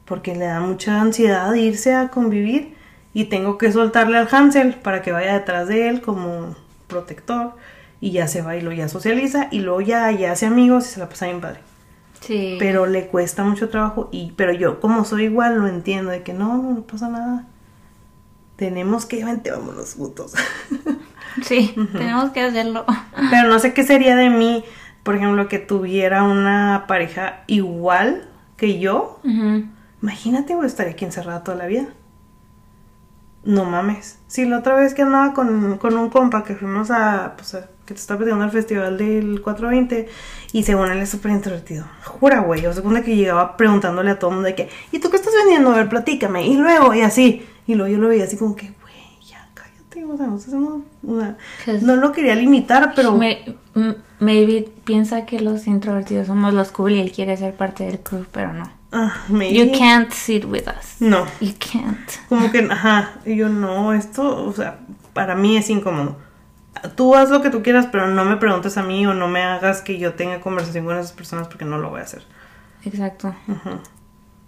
Porque 0.05 0.35
le 0.35 0.47
da 0.47 0.61
mucha 0.61 1.01
ansiedad 1.01 1.53
irse 1.55 1.95
a 1.95 2.09
convivir 2.09 2.77
y 3.13 3.25
tengo 3.25 3.59
que 3.59 3.73
soltarle 3.73 4.19
al 4.19 4.29
Hansel 4.31 4.75
para 4.75 5.03
que 5.03 5.13
vaya 5.13 5.35
detrás 5.35 5.67
de 5.67 5.89
él 5.89 6.03
como 6.03 6.55
protector 6.87 7.55
y 8.01 8.13
ya 8.13 8.29
se 8.29 8.43
va 8.43 8.57
y 8.57 8.61
lo 8.61 8.71
ya 8.71 8.89
socializa 8.89 9.49
y 9.51 9.61
luego 9.61 9.81
ya, 9.81 10.11
ya 10.13 10.33
hace 10.33 10.47
amigos 10.47 10.87
y 10.87 10.95
se 10.95 11.01
la 11.01 11.09
pasa 11.09 11.27
bien 11.27 11.41
padre. 11.41 11.61
Sí. 12.21 12.57
Pero 12.59 12.87
le 12.87 13.09
cuesta 13.09 13.45
mucho 13.45 13.69
trabajo 13.69 14.09
y 14.13 14.33
pero 14.37 14.53
yo 14.53 14.81
como 14.81 15.05
soy 15.05 15.25
igual 15.25 15.59
lo 15.59 15.67
entiendo 15.67 16.11
de 16.11 16.23
que 16.23 16.33
no, 16.33 16.57
no, 16.63 16.73
no 16.75 16.83
pasa 16.83 17.09
nada. 17.09 17.47
Tenemos 18.57 19.05
que 19.05 19.25
vente, 19.25 19.51
vámonos 19.51 19.95
juntos. 19.95 20.35
Sí, 21.43 21.75
tenemos 21.93 22.31
que 22.31 22.41
hacerlo. 22.43 22.85
Pero 23.31 23.49
no 23.49 23.59
sé 23.59 23.73
qué 23.75 23.85
sería 23.85 24.17
de 24.17 24.31
mí, 24.31 24.65
por 25.03 25.17
ejemplo, 25.17 25.49
que 25.49 25.59
tuviera 25.59 26.23
una 26.23 26.85
pareja 26.87 27.43
igual 27.47 28.29
que 28.57 28.79
yo. 28.79 29.21
Imagínate, 30.03 30.55
güey, 30.55 30.67
estaría 30.67 30.93
aquí 30.93 31.05
encerrada 31.05 31.43
toda 31.45 31.57
la 31.57 31.67
vida. 31.67 31.87
No 33.45 33.65
mames. 33.67 34.19
Sí, 34.27 34.47
la 34.47 34.59
otra 34.61 34.75
vez 34.75 34.95
que 34.95 35.03
andaba 35.03 35.35
con, 35.35 35.77
con 35.77 35.97
un 35.99 36.09
compa 36.09 36.45
que 36.45 36.55
fuimos 36.55 36.91
a, 36.91 37.35
pues, 37.37 37.55
a- 37.55 37.69
que 37.85 37.93
te 37.93 38.01
estaba 38.01 38.21
pidiendo 38.21 38.43
al 38.43 38.51
festival 38.51 38.97
del 38.97 39.43
420 39.43 40.09
y 40.53 40.63
según 40.63 40.91
él 40.91 40.99
es 41.01 41.11
súper 41.11 41.33
introvertido. 41.33 41.85
Jura, 42.05 42.39
güey, 42.41 42.65
o 42.65 42.73
segunda 42.73 43.03
que 43.03 43.15
llegaba 43.15 43.59
preguntándole 43.59 44.11
a 44.13 44.19
todo 44.19 44.31
el 44.31 44.37
mundo 44.37 44.47
de 44.49 44.55
que, 44.55 44.71
¿y 44.93 44.99
tú 45.01 45.11
qué 45.11 45.17
estás 45.17 45.35
vendiendo? 45.35 45.73
A 45.73 45.77
ver, 45.77 45.91
platícame. 45.91 46.47
Y 46.47 46.57
luego, 46.57 46.95
y 46.95 47.03
así. 47.03 47.45
Y 47.67 47.75
luego 47.75 47.93
yo 47.95 47.99
lo 48.01 48.09
veía 48.09 48.25
así 48.25 48.39
como 48.39 48.57
que, 48.57 48.73
o 50.11 50.17
sea, 50.39 50.59
no. 50.59 50.83
Pues- 51.65 51.83
No 51.83 51.97
lo 51.97 52.13
quería 52.13 52.35
limitar, 52.35 52.93
pero... 52.95 53.13
Me- 53.17 53.57
maybe 54.21 54.69
piensa 54.85 55.27
que 55.27 55.41
los 55.41 55.67
introvertidos 55.67 56.27
somos 56.29 56.55
los 56.55 56.71
cool 56.71 56.93
y 56.93 57.01
él 57.01 57.13
quiere 57.13 57.37
ser 57.37 57.55
parte 57.55 57.85
del 57.85 58.01
crew, 58.01 58.25
pero 58.33 58.53
no. 58.53 58.71
ah, 58.93 59.13
maybe- 59.29 59.55
You 59.73 59.79
can't 59.79 60.11
sit 60.13 60.45
with 60.45 60.63
us. 60.69 61.01
No. 61.01 61.27
You 61.41 61.53
can't. 61.59 61.99
Como 62.29 62.51
que, 62.51 62.61
ajá, 62.71 63.13
y 63.27 63.37
yo 63.37 63.49
no, 63.49 63.93
esto, 63.93 64.47
o 64.47 64.53
sea, 64.53 64.79
para 65.13 65.35
mí 65.35 65.57
es 65.57 65.69
incómodo. 65.71 66.17
Tú 66.97 67.15
haz 67.15 67.31
lo 67.31 67.41
que 67.43 67.51
tú 67.51 67.63
quieras, 67.63 67.87
pero 67.91 68.09
no 68.09 68.25
me 68.25 68.37
preguntes 68.37 68.77
a 68.79 68.83
mí 68.83 69.07
o 69.07 69.15
no 69.15 69.29
me 69.29 69.43
hagas 69.43 69.81
que 69.83 69.99
yo 69.99 70.15
tenga 70.15 70.41
conversación 70.41 70.85
con 70.85 70.97
esas 70.97 71.13
personas 71.13 71.49
porque 71.49 71.65
no 71.65 71.79
lo 71.79 71.91
voy 71.91 72.01
a 72.01 72.05
hacer. 72.05 72.23
Exacto. 72.85 73.35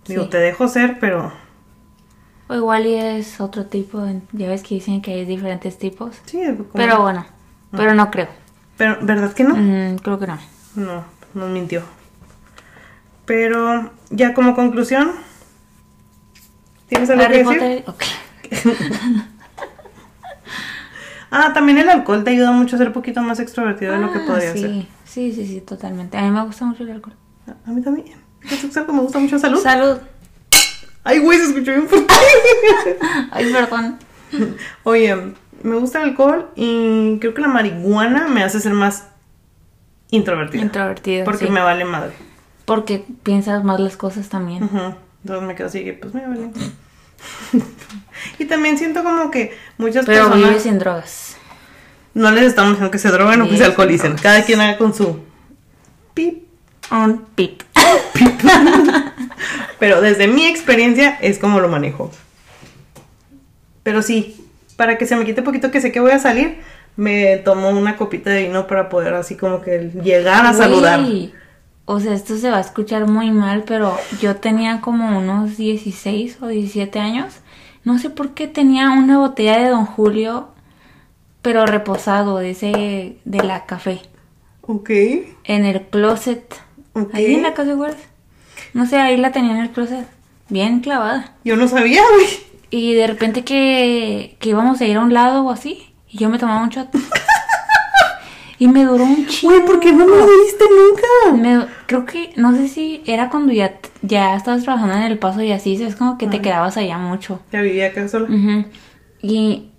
Digo, 0.07 0.25
Sí. 0.25 0.31
te 0.31 0.39
dejo 0.39 0.69
ser, 0.69 0.99
pero 1.01 1.33
O 2.49 2.55
igual 2.55 2.87
y 2.87 2.95
es 2.95 3.41
otro 3.41 3.67
tipo. 3.67 4.01
de- 4.03 4.21
Ya 4.33 4.49
ves 4.49 4.63
que 4.63 4.75
dicen 4.77 5.03
que 5.03 5.13
hay 5.13 5.25
diferentes 5.25 5.79
tipos. 5.79 6.17
sí, 6.27 6.41
como- 6.57 6.69
Pero 6.75 7.03
bueno, 7.03 7.27
pero 7.73 7.95
no 7.95 8.11
creo. 8.11 8.29
pero 8.77 8.99
¿verdad 9.03 9.33
que 9.33 9.45
no? 9.45 9.55
Mm, 9.57 9.97
creo 9.99 10.19
que 10.19 10.27
no. 10.27 10.39
No, 10.77 11.05
nos 11.35 11.51
mintió. 11.51 11.83
Pero 13.25 13.91
ya 14.11 14.33
como 14.35 14.55
conclusión, 14.55 15.11
¿tienes 16.89 17.11
algo 17.11 17.25
Harry 17.25 17.39
que 17.39 17.45
decir? 17.45 17.85
Potter, 17.85 17.85
ok. 17.87 18.03
Ah, 21.31 21.53
también 21.53 21.77
el 21.79 21.89
alcohol 21.91 22.23
te 22.23 22.31
ayuda 22.31 22.53
mucho 22.53 22.77
a 22.77 22.79
ser 22.79 22.87
un 22.89 22.93
poquito 22.95 23.21
más 23.21 23.41
extrovertido 23.41 23.93
de 23.93 23.99
lo 23.99 24.13
que 24.13 24.19
Ah, 24.21 24.25
podría 24.27 24.53
sí. 24.53 24.61
ser. 24.61 24.71
Sí, 25.05 25.33
sí, 25.33 25.45
sí, 25.47 25.61
totalmente. 25.61 26.17
A 26.17 26.23
mí 26.23 26.31
me 26.31 26.43
gusta 26.45 26.65
mucho 26.65 26.85
el 26.85 26.91
alcohol. 26.93 27.15
A 27.67 27.71
mí 27.73 27.83
también. 27.83 28.07
Es 28.49 28.63
algo 28.77 28.87
que 28.87 28.93
me 28.93 29.01
gusta 29.03 29.19
mucho 29.19 29.39
salud. 29.39 29.59
Salud. 29.61 29.99
Ay, 31.07 31.21
güey, 31.21 31.39
se 31.39 31.45
escuchó 31.45 31.71
bien 31.71 31.89
fuerte. 31.89 32.13
Ay, 33.31 33.53
perdón. 33.53 33.97
Oye, 34.83 35.17
me 35.63 35.77
gusta 35.77 36.03
el 36.03 36.11
alcohol 36.11 36.51
y 36.57 37.19
creo 37.21 37.33
que 37.33 37.41
la 37.41 37.47
marihuana 37.47 38.27
me 38.27 38.43
hace 38.43 38.59
ser 38.59 38.73
más 38.73 39.07
introvertida. 40.11 40.63
Introvertido. 40.63 41.25
Porque 41.25 41.47
sí. 41.47 41.53
me 41.53 41.61
vale 41.61 41.85
madre. 41.85 42.13
Porque 42.65 43.05
piensas 43.23 43.63
más 43.63 43.79
las 43.79 43.97
cosas 43.97 44.29
también. 44.29 44.65
Ujú. 44.65 44.97
Entonces 45.23 45.47
me 45.47 45.55
quedo 45.55 45.69
así 45.69 45.85
que 45.85 45.93
pues 45.93 46.13
me 46.13 46.27
vale. 46.27 46.51
y 48.41 48.45
también 48.47 48.77
siento 48.77 49.05
como 49.05 49.31
que 49.31 49.57
muchas 49.79 50.07
Pero 50.07 50.25
personas 50.25 50.49
vives 50.49 50.63
sin 50.65 50.81
drogas. 50.81 51.37
no 52.15 52.33
les 52.33 52.47
estamos 52.47 52.73
diciendo 52.73 52.91
que 52.91 52.99
se 52.99 53.11
droguen 53.13 53.43
o 53.43 53.49
que 53.49 53.57
se 53.57 53.65
alcoholicen. 53.65 54.17
Cada 54.17 54.43
quien 54.43 54.61
haga 54.61 54.77
con 54.77 54.93
su 54.93 55.21
pip. 56.15 56.49
Un 56.91 57.27
pip. 57.37 57.63
Pero 59.79 60.01
desde 60.01 60.27
mi 60.29 60.47
experiencia 60.47 61.19
es 61.21 61.39
como 61.39 61.61
lo 61.61 61.69
manejo. 61.69 62.11
Pero 63.83 64.03
sí, 64.03 64.37
para 64.77 64.99
que 64.99 65.07
se 65.07 65.17
me 65.17 65.25
quite 65.25 65.43
poquito 65.43 65.71
que 65.71 65.81
sé 65.81 65.93
que 65.93 66.01
voy 66.01 66.13
a 66.13 66.19
salir, 66.19 66.59
me 66.97 67.37
tomo 67.39 67.69
una 67.71 67.97
copita 67.97 68.31
de 68.31 68.45
vino 68.45 68.67
para 68.67 68.89
poder 68.89 69.15
así 69.15 69.37
como 69.37 69.61
que 69.61 69.91
llegar 70.03 70.47
a 70.47 70.55
saludar. 70.55 71.01
Güey, 71.01 71.33
O 71.85 72.01
sea, 72.01 72.15
esto 72.15 72.37
se 72.37 72.51
va 72.51 72.57
a 72.57 72.61
escuchar 72.61 73.07
muy 73.07 73.31
mal, 73.31 73.63
pero 73.65 73.97
yo 74.21 74.37
tenía 74.37 74.81
como 74.81 75.19
unos 75.19 75.57
16 75.57 76.39
o 76.43 76.49
17 76.49 76.99
años. 76.99 77.35
No 77.85 77.99
sé 77.99 78.11
por 78.11 78.31
qué 78.31 78.49
tenía 78.49 78.91
una 78.91 79.19
botella 79.19 79.59
de 79.59 79.69
Don 79.69 79.87
Julio, 79.87 80.49
pero 81.43 81.65
reposado, 81.65 82.39
de 82.39 82.51
ese, 82.51 83.19
de 83.25 83.45
la 83.45 83.67
café, 83.67 84.01
Ok. 84.63 84.91
en 85.45 85.65
el 85.65 85.83
closet. 85.83 86.43
Ok. 86.95 87.15
Ahí 87.15 87.35
en 87.35 87.43
la 87.45 87.55
casa 87.55 87.69
de 87.71 87.75
guardas. 87.77 88.01
No 88.77 88.87
sé, 88.87 88.97
ahí 88.99 89.17
la 89.17 89.33
tenía 89.33 89.53
en 89.53 89.59
el 89.63 89.71
closet, 89.71 90.07
bien 90.49 90.81
clavada. 90.81 91.33
Yo 91.45 91.57
no 91.57 91.67
sabía, 91.67 92.03
güey. 92.15 92.27
Y 92.71 92.95
de 92.95 93.07
repente 93.07 93.43
que, 93.45 94.37
que 94.39 94.49
íbamos 94.51 94.81
a 94.81 94.85
ir 94.85 94.97
a 94.97 95.01
un 95.01 95.15
lado 95.15 95.45
o 95.45 95.51
así, 95.51 95.95
y 96.11 96.19
yo 96.19 96.29
me 96.29 96.39
tomaba 96.39 96.63
un 96.63 96.69
shot. 96.69 96.89
y 98.59 98.69
me 98.69 98.85
duró 98.85 99.05
un 99.05 99.27
chingo. 99.27 99.55
Güey, 99.55 99.67
¿por 99.67 99.81
qué 99.81 99.93
no 99.93 100.05
me 100.07 100.17
lo 100.17 100.27
diste 100.45 100.65
nunca? 100.71 101.37
Me- 101.43 101.67
creo 101.87 102.05
que, 102.05 102.33
no 102.37 102.55
sé 102.55 102.69
si 102.69 103.03
era 103.07 103.29
cuando 103.31 103.53
ya, 103.53 103.79
ya 104.03 104.35
estabas 104.37 104.63
trabajando 104.65 104.95
en 104.95 105.03
el 105.03 105.19
paso 105.19 105.43
y 105.43 105.53
así, 105.53 105.83
es 105.83 105.97
como 105.97 106.19
que 106.19 106.27
te 106.27 106.41
quedabas 106.41 106.77
allá 106.77 106.99
mucho. 106.99 107.41
Ya 107.53 107.61
vivía 107.63 107.87
acá 107.89 108.09
sola. 108.09 108.27
Ujú. 108.29 108.65
Y 109.23 109.71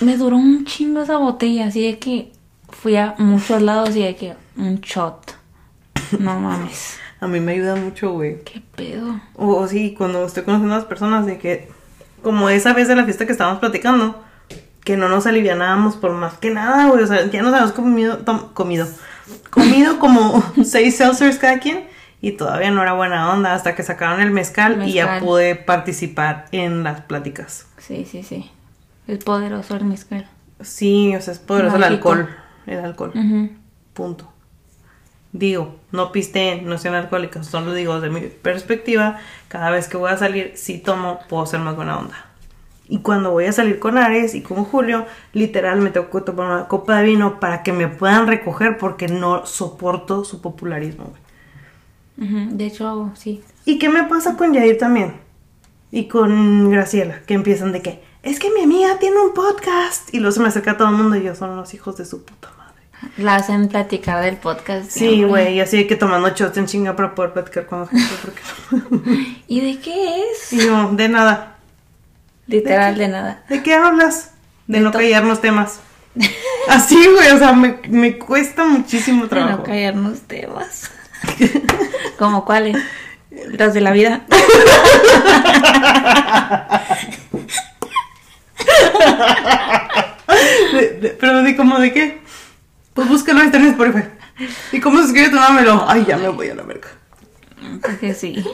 me 0.00 0.16
duró 0.16 0.36
un 0.36 0.64
chingo 0.64 1.02
esa 1.02 1.16
botella, 1.16 1.66
así 1.66 1.84
de 1.86 1.98
que 1.98 2.32
fui 2.68 2.96
a 2.96 3.14
muchos 3.18 3.62
lados 3.62 3.96
y 3.96 4.02
de 4.02 4.16
que 4.16 4.34
un 4.56 4.76
shot. 4.80 5.36
No 6.18 6.38
mames. 6.38 6.98
A 7.24 7.26
mí 7.26 7.40
me 7.40 7.52
ayuda 7.52 7.74
mucho, 7.74 8.12
güey. 8.12 8.42
¿Qué 8.42 8.60
pedo? 8.76 9.18
O, 9.34 9.56
o 9.56 9.66
sí, 9.66 9.94
cuando 9.96 10.26
estoy 10.26 10.42
conociendo 10.42 10.74
a 10.74 10.78
las 10.78 10.86
personas 10.86 11.24
de 11.24 11.38
que, 11.38 11.70
como 12.22 12.50
esa 12.50 12.74
vez 12.74 12.86
de 12.86 12.96
la 12.96 13.04
fiesta 13.04 13.24
que 13.24 13.32
estábamos 13.32 13.60
platicando, 13.60 14.22
que 14.84 14.98
no 14.98 15.08
nos 15.08 15.26
alivianábamos 15.26 15.96
por 15.96 16.12
más 16.12 16.36
que 16.36 16.50
nada, 16.50 16.88
güey. 16.88 17.02
O 17.02 17.06
sea, 17.06 17.24
ya 17.30 17.40
nos 17.40 17.54
habíamos 17.54 17.72
comido, 17.72 18.18
comido, 18.52 18.86
comido 19.48 19.98
como 19.98 20.44
seis 20.64 20.98
seltzers 20.98 21.38
cada 21.38 21.60
quien 21.60 21.86
y 22.20 22.32
todavía 22.32 22.70
no 22.70 22.82
era 22.82 22.92
buena 22.92 23.32
onda 23.32 23.54
hasta 23.54 23.74
que 23.74 23.82
sacaron 23.82 24.20
el 24.20 24.30
mezcal, 24.30 24.86
y 24.86 24.92
ya 24.92 25.18
pude 25.18 25.56
participar 25.56 26.44
en 26.52 26.82
las 26.82 27.00
pláticas. 27.00 27.68
Sí, 27.78 28.04
sí, 28.04 28.22
sí. 28.22 28.50
Es 29.06 29.24
poderoso 29.24 29.76
el 29.76 29.86
mezcal. 29.86 30.28
Sí, 30.60 31.16
o 31.16 31.22
sea, 31.22 31.32
es 31.32 31.38
poderoso 31.38 31.76
el 31.76 31.84
alcohol. 31.84 32.28
El 32.66 32.80
alcohol. 32.80 33.12
Punto. 33.94 34.33
Digo, 35.34 35.74
no 35.90 36.12
pisteen, 36.12 36.64
no 36.64 36.78
sean 36.78 36.94
alcohólicos, 36.94 37.48
solo 37.48 37.74
digo 37.74 38.00
de 38.00 38.08
mi 38.08 38.20
perspectiva, 38.20 39.18
cada 39.48 39.68
vez 39.70 39.88
que 39.88 39.96
voy 39.96 40.12
a 40.12 40.16
salir, 40.16 40.52
si 40.54 40.78
tomo, 40.78 41.18
puedo 41.28 41.44
ser 41.44 41.58
más 41.58 41.74
buena 41.74 41.98
onda. 41.98 42.14
Y 42.88 43.00
cuando 43.00 43.32
voy 43.32 43.46
a 43.46 43.52
salir 43.52 43.80
con 43.80 43.98
Ares 43.98 44.36
y 44.36 44.42
con 44.42 44.64
Julio, 44.64 45.06
literal 45.32 45.80
me 45.80 45.90
tengo 45.90 46.08
que 46.08 46.20
tomar 46.20 46.46
una 46.46 46.68
copa 46.68 46.98
de 46.98 47.06
vino 47.06 47.40
para 47.40 47.64
que 47.64 47.72
me 47.72 47.88
puedan 47.88 48.28
recoger 48.28 48.78
porque 48.78 49.08
no 49.08 49.44
soporto 49.44 50.24
su 50.24 50.40
popularismo. 50.40 51.12
Ujú. 52.16 52.50
De 52.56 52.66
hecho, 52.66 53.10
sí. 53.14 53.42
¿Y 53.64 53.80
qué 53.80 53.88
me 53.88 54.04
pasa 54.04 54.36
con 54.36 54.52
Yair 54.52 54.78
también? 54.78 55.14
Y 55.90 56.06
con 56.06 56.70
Graciela, 56.70 57.22
que 57.26 57.34
empiezan 57.34 57.72
de 57.72 57.82
que, 57.82 58.04
es 58.22 58.38
que 58.38 58.52
mi 58.52 58.60
amiga 58.60 59.00
tiene 59.00 59.20
un 59.20 59.34
podcast. 59.34 60.14
Y 60.14 60.20
luego 60.20 60.30
se 60.30 60.40
me 60.40 60.46
acerca 60.46 60.76
todo 60.76 60.90
el 60.90 60.94
mundo 60.94 61.16
y 61.16 61.24
yo, 61.24 61.34
son 61.34 61.56
los 61.56 61.74
hijos 61.74 61.96
de 61.96 62.04
su 62.04 62.24
puta 62.24 62.50
madre. 62.56 62.63
La 63.16 63.36
hacen 63.36 63.68
platicar 63.68 64.22
del 64.24 64.36
podcast. 64.36 64.90
Sí, 64.90 65.22
güey, 65.24 65.54
y 65.54 65.60
así 65.60 65.76
de 65.78 65.86
que 65.86 65.96
tomando 65.96 66.28
shots 66.30 66.56
en 66.58 66.66
chinga 66.66 66.94
para 66.96 67.14
poder 67.14 67.32
platicar 67.32 67.66
con 67.66 67.80
la 67.80 67.86
gente, 67.86 68.14
porque. 68.22 69.42
¿Y 69.48 69.60
de 69.60 69.80
qué 69.80 70.22
es? 70.30 70.52
Y 70.52 70.58
de 70.92 71.08
nada. 71.08 71.56
Literal 72.46 72.96
de 72.98 73.08
nada. 73.08 73.42
¿De 73.48 73.62
qué 73.62 73.74
hablas? 73.74 74.32
De, 74.66 74.78
De 74.78 74.84
no 74.84 74.92
callarnos 74.92 75.40
temas. 75.40 75.80
Así, 76.68 77.06
güey, 77.06 77.30
o 77.32 77.38
sea, 77.38 77.52
me, 77.52 77.78
me 77.88 78.18
cuesta 78.18 78.64
muchísimo 78.64 79.24
De 79.24 79.28
trabajo. 79.30 79.58
no 79.58 79.62
callarnos 79.64 80.20
temas. 80.22 80.90
¿Como 82.18 82.44
cuáles? 82.44 82.76
Los 83.58 83.74
de 83.74 83.80
la 83.80 83.90
vida. 83.92 84.22
De- 90.72 90.90
de- 91.00 91.08
pero 91.10 91.42
de 91.42 91.56
cómo, 91.56 91.78
¿de 91.78 91.92
qué? 91.92 92.20
Pues 92.94 93.08
búscalo 93.08 93.40
en 93.40 93.46
internet 93.46 93.76
por 93.76 93.88
Spotify. 93.88 94.10
¿Y 94.72 94.80
cómo 94.80 94.98
se 94.98 95.06
escribe 95.06 95.28
tu? 95.30 95.38
Ay, 95.86 96.04
ya 96.06 96.16
me 96.16 96.28
voy 96.28 96.48
a 96.48 96.54
la 96.54 96.62
verga. 96.62 96.88
Porque 97.82 98.14
sí. 98.14 98.44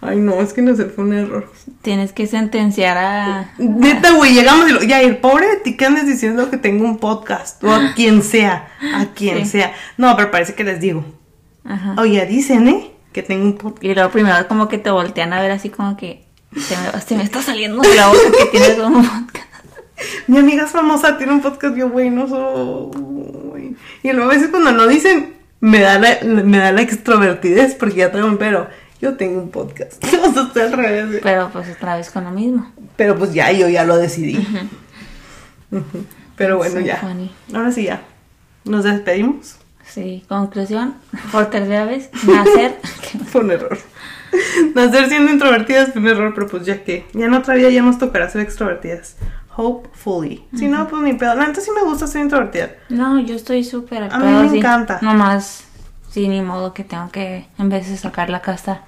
Ay, 0.00 0.18
no, 0.18 0.40
es 0.40 0.52
que 0.52 0.62
no 0.62 0.76
sé, 0.76 0.84
fue 0.86 1.04
un 1.04 1.12
error. 1.12 1.52
Tienes 1.82 2.12
que 2.12 2.26
sentenciar 2.28 2.96
a. 2.96 3.50
Neta, 3.58 4.12
güey, 4.12 4.32
llegamos 4.34 4.68
y 4.68 4.72
lo, 4.72 4.82
ya, 4.82 5.00
el 5.00 5.16
pobre 5.18 5.48
de 5.48 5.56
ti 5.56 5.76
que 5.76 5.84
andes 5.86 6.06
diciendo 6.06 6.48
que 6.50 6.56
tengo 6.56 6.84
un 6.84 6.98
podcast, 6.98 7.62
o 7.64 7.72
a 7.74 7.92
quien 7.94 8.22
sea, 8.22 8.68
a 8.94 9.06
quien 9.06 9.38
Sí. 9.44 9.52
sea. 9.52 9.72
No, 9.96 10.14
pero 10.16 10.30
parece 10.30 10.54
que 10.54 10.62
les 10.62 10.80
digo. 10.80 11.04
Ajá. 11.64 11.96
Oye, 11.98 12.24
dicen, 12.26 12.68
¿eh? 12.68 12.92
Que 13.12 13.22
tengo 13.24 13.44
un 13.44 13.56
podcast. 13.58 13.82
Y 13.82 13.94
luego 13.94 14.10
primero 14.10 14.46
como 14.46 14.68
que 14.68 14.78
te 14.78 14.90
voltean 14.90 15.32
a 15.32 15.40
ver 15.42 15.50
así 15.50 15.70
como 15.70 15.96
que 15.96 16.24
se 16.56 16.76
me, 16.76 17.00
se 17.00 17.16
me 17.16 17.24
está 17.24 17.42
saliendo 17.42 17.82
de 17.82 17.94
la 17.96 18.06
boca 18.08 18.20
que 18.38 18.46
tienes 18.58 18.78
un 18.78 19.04
podcast. 19.04 19.47
Mi 20.26 20.38
amiga 20.38 20.64
es 20.64 20.70
famosa, 20.70 21.16
tiene 21.16 21.32
un 21.32 21.40
podcast, 21.40 21.76
yo, 21.76 21.88
güey, 21.88 22.10
no 22.10 22.28
soy. 22.28 23.76
Y 24.02 24.12
luego 24.12 24.30
a 24.30 24.34
veces 24.34 24.50
cuando 24.50 24.72
lo 24.72 24.86
dicen, 24.86 25.34
me 25.60 25.80
da 25.80 25.98
la, 25.98 26.18
me 26.22 26.58
da 26.58 26.72
la 26.72 26.82
extrovertidez 26.82 27.74
porque 27.74 27.96
ya 27.96 28.10
traigo 28.10 28.28
un 28.28 28.38
pero. 28.38 28.68
Yo 29.00 29.16
tengo 29.16 29.40
un 29.40 29.50
podcast. 29.50 30.02
O 30.28 30.32
sea, 30.32 30.42
estoy 30.42 30.62
al 30.62 30.72
revés. 30.72 31.20
Pero 31.22 31.50
pues 31.52 31.68
otra 31.70 31.96
vez 31.96 32.10
con 32.10 32.24
lo 32.24 32.30
mismo. 32.30 32.70
Pero 32.96 33.16
pues 33.16 33.32
ya, 33.32 33.52
yo 33.52 33.68
ya 33.68 33.84
lo 33.84 33.96
decidí. 33.96 34.44
Pero 36.36 36.56
bueno, 36.56 36.80
ya. 36.80 36.96
funny. 36.96 37.32
Ahora 37.54 37.70
sí, 37.70 37.84
ya. 37.84 38.02
Nos 38.64 38.84
despedimos. 38.84 39.56
Sí, 39.86 40.24
conclusión, 40.28 40.96
por 41.32 41.48
tercera 41.48 41.86
vez, 41.86 42.10
nacer. 42.26 42.76
Fue 43.26 43.40
un 43.40 43.50
error. 43.50 43.78
Nacer 44.74 45.08
siendo 45.08 45.32
introvertidas 45.32 45.92
fue 45.92 46.02
un 46.02 46.08
error, 46.08 46.34
pero 46.34 46.46
pues 46.46 46.66
ya 46.66 46.84
que 46.84 47.06
ya 47.14 47.24
en 47.24 47.32
otra 47.32 47.54
vida 47.54 47.70
ya 47.70 47.80
nos 47.80 47.98
tocará 47.98 48.28
ser 48.28 48.42
extrovertidas. 48.42 49.16
Hopefully. 49.60 50.44
Si 50.56 50.68
no, 50.68 50.86
pues 50.86 51.02
ni 51.02 51.14
pedo. 51.14 51.34
La 51.34 51.48
neta 51.48 51.60
sí 51.60 51.70
me 51.74 51.82
gusta 51.82 52.06
ser 52.06 52.22
introvertida. 52.22 52.70
No, 52.90 53.18
yo 53.18 53.34
estoy 53.34 53.64
súper 53.64 54.04
A 54.04 54.16
mí 54.18 54.24
pedo, 54.24 54.42
me 54.44 54.48
sí. 54.50 54.58
encanta. 54.58 55.00
Nomás, 55.02 55.64
sí, 56.10 56.28
ni 56.28 56.40
modo 56.42 56.72
que 56.72 56.84
tengo 56.84 57.10
que, 57.10 57.48
en 57.58 57.68
vez 57.68 57.88
de 57.90 57.96
sacar 57.96 58.30
la 58.30 58.40
casta 58.40 58.82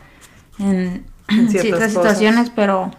en, 0.60 1.04
En 1.28 1.48
ciertas 1.50 1.90
situaciones, 1.92 2.50
pero, 2.54 2.92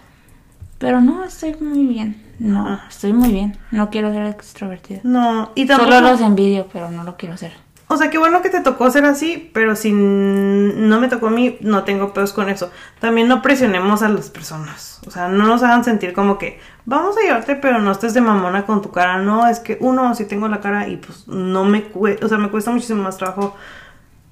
pero 0.80 1.00
no, 1.00 1.24
estoy 1.24 1.56
muy 1.62 1.86
bien. 1.88 2.22
No, 2.40 2.66
Ah. 2.68 2.86
estoy 2.90 3.14
muy 3.14 3.32
bien. 3.32 3.58
No 3.72 3.90
quiero 3.90 4.12
ser 4.12 4.26
extrovertida. 4.26 5.00
No, 5.04 5.52
y 5.56 5.66
tampoco. 5.66 5.92
Solo 5.92 6.10
los 6.12 6.20
envidio, 6.22 6.68
pero 6.74 6.92
no 6.92 7.04
lo 7.06 7.16
quiero 7.16 7.38
ser. 7.38 7.54
O 7.92 7.98
sea, 7.98 8.10
qué 8.10 8.18
bueno 8.18 8.42
que 8.42 8.50
te 8.50 8.62
tocó 8.62 8.90
ser 8.90 9.04
así, 9.04 9.52
pero 9.54 9.76
si 9.76 9.92
no 9.92 11.02
me 11.02 11.10
tocó 11.10 11.28
a 11.28 11.30
mí, 11.30 11.58
no 11.60 11.84
tengo 11.84 12.14
pedos 12.14 12.32
con 12.32 12.48
eso. 12.48 12.72
También 13.02 13.28
no 13.28 13.42
presionemos 13.42 14.02
a 14.02 14.08
las 14.08 14.30
personas. 14.30 15.02
O 15.06 15.12
sea, 15.12 15.28
no 15.28 15.46
nos 15.46 15.62
hagan 15.62 15.84
sentir 15.84 16.14
como 16.14 16.38
que 16.38 16.58
vamos 16.86 17.18
a 17.18 17.22
llevarte, 17.22 17.58
pero 17.58 17.80
no 17.80 17.92
estés 17.92 18.14
de 18.14 18.22
mamona 18.22 18.66
con 18.66 18.82
tu 18.82 18.92
cara. 18.92 19.18
No, 19.18 19.46
es 19.46 19.60
que 19.60 19.78
uno, 19.82 20.16
si 20.16 20.24
tengo 20.24 20.48
la 20.48 20.62
cara 20.62 20.88
y 20.88 20.96
pues 20.96 21.28
no 21.28 21.66
me 21.66 21.84
cuesta, 21.84 22.26
o 22.26 22.30
sea, 22.30 22.38
me 22.38 22.50
cuesta 22.50 22.72
muchísimo 22.72 23.04
más 23.04 23.18
trabajo. 23.18 23.58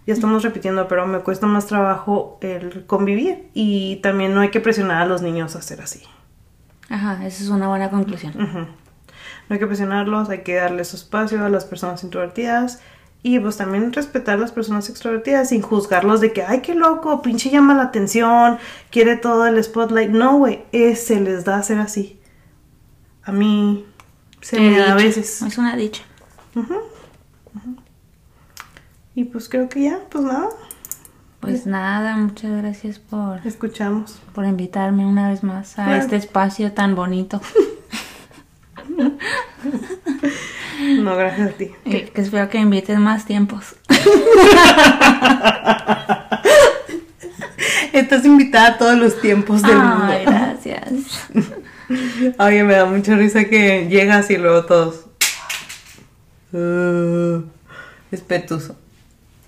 Ya 0.08 0.14
estamos 0.14 0.42
repitiendo, 0.42 0.88
pero 0.88 1.06
me 1.06 1.20
cuesta 1.20 1.46
más 1.46 1.66
trabajo 1.66 2.38
el 2.40 2.86
convivir. 2.86 3.50
Y 3.54 3.98
también 3.98 4.34
no 4.34 4.40
hay 4.40 4.52
que 4.52 4.62
presionar 4.62 5.02
a 5.02 5.06
los 5.06 5.22
niños 5.22 5.58
a 5.58 5.62
ser 5.62 5.82
así. 5.82 6.02
Ajá, 6.90 7.28
esa 7.28 7.44
es 7.44 7.50
una 7.50 7.68
buena 7.68 7.90
conclusión. 7.90 8.36
No 8.38 9.54
hay 9.54 9.60
que 9.60 9.68
presionarlos, 9.68 10.30
hay 10.30 10.44
que 10.44 10.56
darles 10.56 10.88
su 10.88 10.96
espacio 10.96 11.44
a 11.44 11.50
las 11.50 11.66
personas 11.66 12.06
introvertidas 12.06 12.80
y 13.22 13.38
pues 13.40 13.58
también 13.58 13.92
respetar 13.92 14.36
a 14.36 14.42
las 14.42 14.52
personas 14.52 14.90
extrovertidas 14.90 15.50
sin 15.50 15.62
juzgarlos 15.62 16.22
de 16.22 16.32
que, 16.32 16.44
ay, 16.44 16.62
qué 16.62 16.74
loco, 16.74 17.22
pinche 17.22 17.50
llama 17.50 17.74
la 17.74 17.84
atención, 17.84 18.58
quiere 18.92 19.18
todo 19.18 19.46
el 19.46 19.62
spotlight. 19.64 20.10
No, 20.10 20.38
güey, 20.38 20.64
es- 20.72 21.04
se 21.06 21.20
les 21.20 21.44
da 21.46 21.62
ser 21.64 21.80
así. 21.80 22.20
A 23.24 23.32
mí 23.32 23.86
se 24.42 24.60
me 24.60 24.78
da 24.80 24.94
a 24.94 24.96
veces. 24.96 25.42
Es 25.42 25.58
una 25.58 25.76
dicha. 25.76 26.04
Y 29.16 29.26
pues 29.26 29.50
creo 29.50 29.68
que 29.70 29.84
ya, 29.84 30.00
pues 30.10 30.24
nada, 30.24 30.48
Pues 31.42 31.66
nada, 31.66 32.16
muchas 32.18 32.52
gracias 32.62 33.00
por, 33.00 33.46
escuchamos. 33.46 34.20
por 34.34 34.46
invitarme 34.46 35.06
una 35.06 35.30
vez 35.30 35.44
más 35.44 35.78
a 35.80 35.98
este 35.98 36.16
espacio 36.16 36.72
tan 36.74 36.96
bonito. 36.96 37.42
No, 40.80 41.16
gracias 41.18 41.50
a 41.50 41.52
ti. 41.54 41.72
Que 41.84 42.10
espero 42.16 42.48
que 42.50 42.58
me 42.58 42.64
invites 42.64 42.98
más 43.00 43.26
tiempos. 43.26 43.76
Estás 47.94 48.26
invitada 48.26 48.70
a 48.70 48.78
todos 48.78 48.98
los 48.98 49.20
tiempos 49.20 49.62
del 49.62 49.78
Ay, 49.78 50.26
mundo. 50.26 50.32
gracias. 50.32 51.30
Oye, 52.40 52.64
me 52.64 52.76
da 52.76 52.86
mucha 52.86 53.16
risa 53.16 53.46
que 53.46 53.88
llegas 53.90 54.30
y 54.32 54.38
luego 54.38 54.66
todos. 54.66 55.06
Uh, 56.54 57.44
espetuso. 58.12 58.78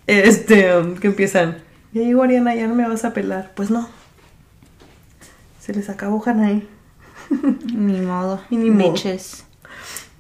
Este, 0.08 0.76
um, 0.76 0.96
que 0.96 1.08
empiezan. 1.08 1.60
Ya 1.94 2.02
llegó 2.02 2.24
Ariana, 2.24 2.56
ya 2.56 2.68
no 2.68 2.76
me 2.76 2.88
vas 2.88 3.06
a 3.06 3.14
pelar. 3.14 3.52
Pues 3.56 3.70
no. 3.70 3.88
Se 5.60 5.74
les 5.74 5.90
acabó 5.90 6.22
Hanae. 6.26 6.68
Ni 7.74 8.02
modo. 8.02 8.42
Y 8.50 8.58
ni 8.58 8.70
modo. 8.70 8.96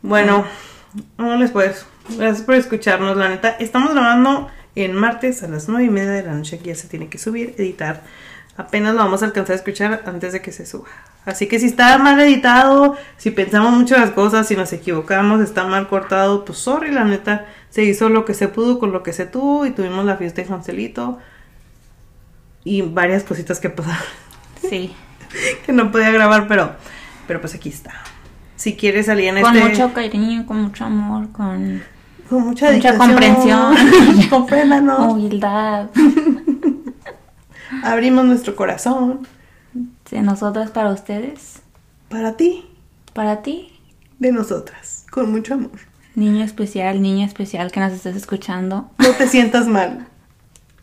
Bueno, 0.01 0.45
vámonos 1.18 1.51
pues. 1.51 1.86
Gracias 2.09 2.41
por 2.41 2.55
escucharnos, 2.55 3.16
la 3.18 3.30
neta. 3.30 3.49
Estamos 3.59 3.91
grabando 3.91 4.49
en 4.76 4.95
martes 4.95 5.43
a 5.43 5.47
las 5.47 5.68
nueve 5.68 5.86
y 5.86 5.89
media 5.89 6.12
de 6.12 6.24
la 6.24 6.34
noche, 6.34 6.59
que 6.59 6.70
ya 6.70 6.76
se 6.76 6.88
tiene 6.88 7.09
que 7.09 7.18
subir, 7.18 7.55
editar. 7.57 8.03
Apenas 8.57 8.95
lo 8.95 8.99
vamos 8.99 9.22
a 9.22 9.26
alcanzar 9.26 9.53
a 9.53 9.57
escuchar 9.57 10.03
antes 10.05 10.34
de 10.34 10.41
que 10.41 10.51
se 10.51 10.66
suba. 10.66 10.89
Así 11.26 11.47
que 11.47 11.59
si 11.59 11.68
está 11.68 11.97
mal 11.99 12.20
editado, 12.20 12.95
si 13.18 13.32
pensamos 13.32 13.74
mucho 13.74 13.95
las 13.97 14.12
cosas, 14.12 14.47
si 14.47 14.55
nos 14.55 14.74
equivocamos, 14.74 15.41
está 15.41 15.66
mal 15.66 15.88
cortado, 15.88 16.45
pues 16.45 16.57
sorry, 16.57 16.91
la 16.91 17.03
neta. 17.03 17.45
Se 17.70 17.84
hizo 17.84 18.09
lo 18.09 18.26
que 18.26 18.34
se 18.34 18.47
pudo 18.47 18.80
con 18.80 18.91
lo 18.91 19.03
que 19.03 19.14
se 19.14 19.26
tuvo 19.26 19.66
y 19.66 19.72
tuvimos 19.72 20.03
la 20.05 20.18
fiesta 20.18 20.41
de 20.41 20.47
Juancelito. 20.47 21.20
Y 22.64 22.82
varias 22.82 23.24
cositas 23.24 23.59
que 23.59 23.70
pasaron 23.70 24.03
Sí. 24.70 24.93
que 25.66 25.72
no 25.72 25.91
podía 25.91 26.12
grabar, 26.12 26.47
pero, 26.47 26.76
pero 27.32 27.39
pues 27.39 27.55
aquí 27.55 27.69
está. 27.69 27.93
Si 28.57 28.75
quieres 28.75 29.05
salir 29.05 29.29
en 29.29 29.41
Con 29.41 29.55
este... 29.55 29.69
mucho 29.69 29.93
cariño, 29.93 30.45
con 30.45 30.63
mucho 30.63 30.84
amor, 30.84 31.32
con 31.32 31.82
Con 32.29 32.41
mucha, 32.47 32.73
Mucha 32.73 32.97
comprensión. 32.97 33.73
Compréndanos. 34.29 35.13
humildad. 35.13 35.88
Abrimos 37.84 38.25
nuestro 38.25 38.53
corazón 38.57 39.25
De 40.11 40.21
nosotras 40.21 40.71
para 40.71 40.89
ustedes. 40.91 41.61
para 42.09 42.36
ti, 42.36 42.65
Para 43.13 43.41
ti, 43.43 43.79
de 44.19 44.34
nosotras, 44.34 45.05
con 45.09 45.32
mucho 45.32 45.53
amor. 45.53 45.71
niño 46.15 46.43
especial, 46.43 47.01
niña 47.01 47.25
especial 47.25 47.71
que 47.71 47.79
nos 47.79 47.93
estés 47.93 48.17
escuchando. 48.17 48.91
No 48.97 49.11
te 49.11 49.29
sientas 49.29 49.67
mal. 49.67 50.05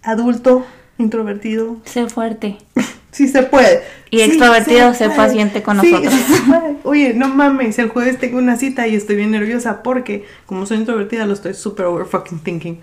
Adulto, 0.02 0.64
introvertido, 0.98 1.76
Sé 1.84 2.08
fuerte. 2.08 2.58
sí 3.12 3.28
se 3.28 3.42
puede. 3.44 3.82
Y 4.10 4.18
Sí 4.18 4.24
extrovertido, 4.24 4.94
sé 4.94 5.10
paciente 5.10 5.62
con 5.62 5.80
Sí, 5.80 5.92
nosotros. 5.92 6.14
sí 6.26 6.34
se 6.34 6.40
puede. 6.42 6.76
Oye, 6.84 7.14
no 7.14 7.28
mames, 7.28 7.78
el 7.78 7.88
jueves 7.88 8.18
tengo 8.18 8.38
una 8.38 8.56
cita 8.56 8.86
y 8.86 8.94
estoy 8.94 9.16
bien 9.16 9.30
nerviosa 9.30 9.82
porque, 9.82 10.26
como 10.46 10.66
soy 10.66 10.78
introvertida, 10.78 11.26
lo 11.26 11.34
estoy 11.34 11.54
super 11.54 11.86
over 11.86 12.06
fucking 12.06 12.40
thinking. 12.40 12.78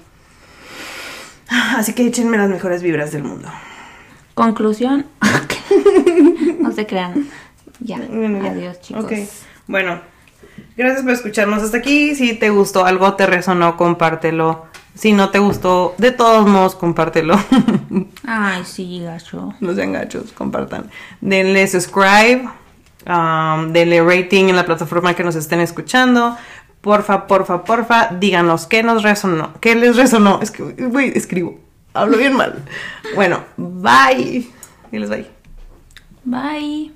Así 1.76 1.93
que 1.93 2.05
échenme 2.05 2.38
las 2.38 2.49
mejores 2.49 2.82
vibras 2.82 3.11
del 3.11 3.24
mundo. 3.24 3.49
Conclusión. 4.34 5.05
no 6.59 6.72
se 6.72 6.86
crean. 6.86 7.28
Ya. 7.80 7.97
Bueno, 7.97 8.43
ya. 8.43 8.51
Adiós, 8.51 8.82
chicos. 8.82 9.05
Ok. 9.05 9.13
Bueno, 9.68 10.01
gracias 10.78 11.03
por 11.03 11.11
escucharnos 11.11 11.63
hasta 11.63 11.78
aquí. 11.78 12.16
Si 12.16 12.34
te 12.34 12.49
gustó 12.49 12.86
algo, 12.86 13.13
te 13.16 13.26
resonó, 13.26 13.78
compártelo. 13.78 14.66
Si 14.96 15.12
no 15.12 15.30
te 15.30 15.39
gustó, 15.39 15.93
de 15.98 16.12
todos 16.12 16.48
modos, 16.48 16.76
compártelo. 16.76 17.38
Ay, 18.26 18.64
sí, 18.64 19.02
gacho. 19.04 19.54
no 19.60 19.76
sean 19.76 19.91
gachos, 19.91 20.32
compartan. 20.32 20.89
Denle 21.20 21.68
subscribe, 21.68 22.50
um, 23.06 23.74
denle 23.74 24.02
rating 24.02 24.46
en 24.46 24.56
la 24.56 24.66
plataforma 24.66 25.14
que 25.14 25.24
nos 25.24 25.36
estén 25.36 25.60
escuchando. 25.60 26.38
Porfa, 26.80 27.28
porfa, 27.28 27.66
porfa, 27.66 28.10
díganos 28.20 28.68
qué 28.68 28.84
nos 28.84 29.04
resonó, 29.04 29.54
qué 29.60 29.76
les 29.76 29.98
resonó. 29.98 30.39
Es 30.41 30.52
que, 30.52 30.64
güey, 30.64 31.12
escribo, 31.16 31.60
hablo 31.93 32.18
bien 32.18 32.34
mal. 32.34 32.64
Bueno, 33.16 33.43
bye. 33.58 34.48
Y 34.91 35.00
les 35.00 35.10
bye. 35.10 35.30
Bye. 36.24 36.93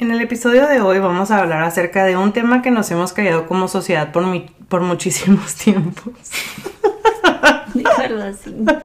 En 0.00 0.10
el 0.10 0.20
episodio 0.22 0.66
de 0.66 0.80
hoy 0.80 0.98
vamos 0.98 1.30
a 1.30 1.38
hablar 1.40 1.62
acerca 1.62 2.04
de 2.04 2.16
un 2.16 2.32
tema 2.32 2.62
que 2.62 2.70
nos 2.70 2.90
hemos 2.90 3.12
callado 3.12 3.46
como 3.46 3.68
sociedad 3.68 4.12
por, 4.12 4.26
mi- 4.26 4.50
por 4.68 4.80
muchísimos 4.80 5.54
tiempos. 5.56 6.14
Dígalo 7.74 8.22
así. 8.24 8.54